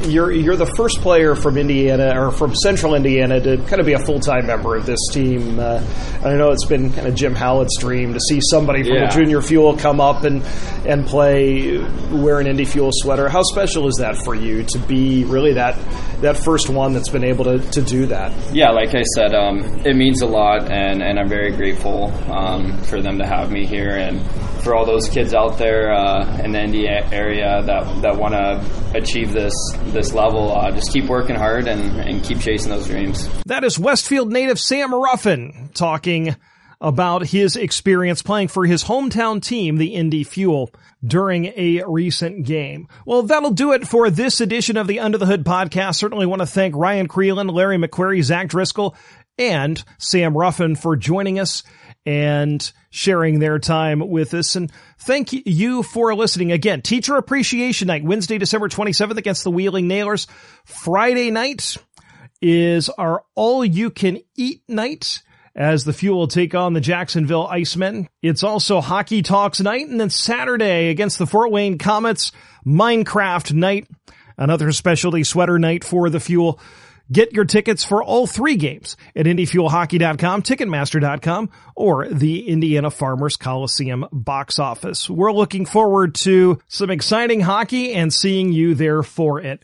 you're 0.09 0.31
you're 0.33 0.57
the 0.57 0.73
first 0.77 1.01
player 1.01 1.35
from 1.35 1.57
Indiana 1.57 2.21
or 2.21 2.31
from 2.31 2.55
Central 2.55 2.95
Indiana 2.95 3.41
to 3.41 3.57
kind 3.59 3.81
of 3.81 3.87
be 3.87 3.95
a 3.95 3.99
full 3.99 4.21
time 4.21 4.47
member 4.47 4.77
of 4.77 4.87
this 4.87 5.01
team. 5.13 5.59
Uh, 5.59 5.83
I 6.25 6.35
know 6.35 6.51
it's 6.51 6.67
been 6.67 6.93
kind 6.93 7.07
of 7.07 7.15
Jim 7.15 7.35
Hallett's 7.35 7.79
dream 7.79 8.15
to 8.15 8.21
see 8.21 8.41
somebody 8.51 8.83
from 8.83 8.95
yeah. 8.95 9.07
the 9.07 9.13
Junior 9.13 9.43
Fuel 9.43 9.77
come 9.77 10.01
up 10.01 10.25
and 10.25 10.43
and 10.87 11.07
play 11.07 11.79
wear 12.11 12.41
an 12.41 12.47
Indy 12.47 12.65
Fuel 12.65 12.91
sweater. 12.93 13.29
How 13.29 13.43
special 13.43 13.89
is 13.89 13.97
that 13.99 14.17
for 14.25 14.35
you 14.35 14.65
to 14.65 14.79
be 14.79 15.25
really 15.25 15.55
that 15.55 15.77
that 16.21 16.37
first 16.37 16.69
one 16.69 16.93
that's 16.93 17.09
been 17.09 17.25
able 17.25 17.45
to, 17.45 17.59
to 17.59 17.83
do 17.83 18.07
that? 18.07 18.33
Yeah, 18.55 18.71
like 18.71 18.95
I 18.95 19.03
said, 19.03 19.35
um, 19.35 19.81
it 19.85 19.95
means 19.95 20.23
a 20.23 20.27
lot, 20.27 20.71
and, 20.71 21.03
and 21.03 21.19
I'm 21.19 21.29
very 21.29 21.51
grateful 21.51 22.13
um, 22.31 22.79
for 22.85 23.01
them 23.01 23.19
to 23.19 23.27
have 23.27 23.51
me 23.51 23.67
here 23.67 23.97
and 23.97 24.25
for 24.63 24.75
all 24.75 24.85
those 24.85 25.09
kids 25.09 25.33
out 25.33 25.59
there 25.59 25.93
uh, 25.93 26.41
in 26.43 26.53
the 26.53 26.61
Indy 26.61 26.89
area 26.89 27.63
that 27.63 28.03
that 28.03 28.17
want 28.17 28.35
to 28.35 28.99
achieve 28.99 29.33
this 29.33 29.55
this 29.93 30.13
level, 30.13 30.51
uh, 30.53 30.73
just 30.73 30.93
keep 30.93 31.05
working 31.05 31.37
hard 31.37 31.69
and, 31.69 32.01
and 32.01 32.25
keep 32.25 32.41
chasing 32.41 32.71
those 32.71 32.89
dreams. 32.89 33.29
That 33.47 33.63
is 33.63 33.79
Westfield 33.79 34.33
native 34.33 34.59
Sam 34.59 34.93
Ruffin 34.93 35.71
talking 35.75 36.35
about 36.81 37.27
his 37.27 37.57
experience 37.57 38.23
playing 38.23 38.49
for 38.49 38.67
his 38.67 38.85
hometown 38.85 39.43
team, 39.43 39.77
the 39.77 39.95
Indy 39.95 40.25
Fuel, 40.25 40.71
during 41.05 41.47
a 41.57 41.83
recent 41.87 42.45
game. 42.45 42.89
Well, 43.07 43.23
that'll 43.23 43.51
do 43.51 43.73
it 43.73 43.87
for 43.87 44.11
this 44.11 44.41
edition 44.41 44.77
of 44.77 44.87
the 44.87 45.01
Under 45.01 45.19
the 45.19 45.27
Hood 45.27 45.45
podcast. 45.45 45.97
Certainly 45.97 46.27
want 46.27 46.41
to 46.41 46.47
thank 46.47 46.75
Ryan 46.77 47.09
Crelin, 47.09 47.51
Larry 47.53 47.79
McQueary, 47.79 48.23
Zach 48.23 48.49
Driscoll, 48.49 48.97
and 49.39 49.83
Sam 49.99 50.37
Ruffin 50.37 50.77
for 50.77 50.97
joining 50.97 51.39
us 51.39 51.63
and 52.05 52.73
sharing 52.91 53.39
their 53.39 53.59
time 53.59 53.99
with 53.99 54.33
us. 54.33 54.55
And 54.57 54.71
thank 55.01 55.33
you 55.33 55.83
for 55.83 56.15
listening. 56.15 56.53
Again, 56.53 56.81
Teacher 56.81 57.17
Appreciation 57.17 57.89
Night, 57.89 58.05
Wednesday, 58.05 58.39
December 58.39 58.69
27th 58.69 59.17
against 59.17 59.45
the 59.45 59.51
Wheeling 59.51 59.89
Nailers. 59.89 60.27
Friday 60.65 61.31
night 61.31 61.77
is 62.41 62.89
our 62.91 63.25
all 63.35 63.65
you 63.65 63.91
can 63.91 64.21
eat 64.37 64.63
night 64.69 65.23
as 65.57 65.85
the 65.85 65.93
Fuel 65.95 66.29
take 66.29 66.55
on 66.55 66.75
the 66.75 66.81
Jacksonville 66.81 67.49
Icemen. 67.49 68.09
It's 68.23 68.45
also 68.45 68.83
Hockey 68.83 69.23
Talks 69.23 69.61
night 69.61 69.89
and 69.89 69.99
then 69.99 70.11
Saturday 70.11 70.91
against 70.91 71.19
the 71.19 71.27
Fort 71.27 71.51
Wayne 71.51 71.79
Komets, 71.79 72.31
Minecraft 72.67 73.55
night, 73.55 73.89
another 74.37 74.71
specialty 74.71 75.25
sweater 75.25 75.59
night 75.59 75.83
for 75.83 76.11
the 76.11 76.21
Fuel. 76.21 76.61
Get 77.11 77.33
your 77.33 77.45
tickets 77.45 77.85
for 77.85 78.03
all 78.03 78.27
three 78.27 78.57
games 78.57 78.97
at 79.15 79.27
IndyFuelHockey.com, 79.27 80.43
Ticketmaster.com, 80.43 81.51
or 81.77 82.09
the 82.09 82.49
Indiana 82.49 82.91
Farmers 82.91 83.37
Coliseum 83.37 84.07
box 84.11 84.59
office. 84.59 85.09
We're 85.09 85.33
looking 85.33 85.67
forward 85.67 86.17
to 86.17 86.61
some 86.67 86.91
exciting 86.91 87.41
hockey 87.41 87.93
and 87.93 88.13
seeing 88.13 88.53
you 88.53 88.75
there 88.75 89.05
for 89.05 89.41
it. 89.41 89.63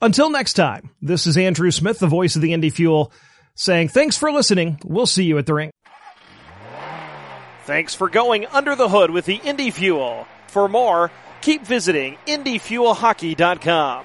Until 0.00 0.30
next 0.30 0.52
time, 0.52 0.90
this 1.02 1.26
is 1.26 1.36
Andrew 1.36 1.72
Smith, 1.72 1.98
the 1.98 2.06
voice 2.06 2.36
of 2.36 2.42
the 2.42 2.52
Indy 2.52 2.70
Fuel, 2.70 3.12
saying 3.56 3.88
thanks 3.88 4.16
for 4.16 4.30
listening. 4.32 4.78
We'll 4.84 5.06
see 5.06 5.24
you 5.24 5.38
at 5.38 5.46
the 5.46 5.54
rink. 5.54 5.72
Thanks 7.64 7.94
for 7.94 8.08
going 8.08 8.46
under 8.46 8.76
the 8.76 8.88
hood 8.88 9.10
with 9.10 9.24
the 9.24 9.36
Indy 9.36 9.70
Fuel. 9.70 10.26
For 10.48 10.68
more, 10.68 11.10
keep 11.40 11.64
visiting 11.64 12.18
IndyFuelHockey.com. 12.26 14.04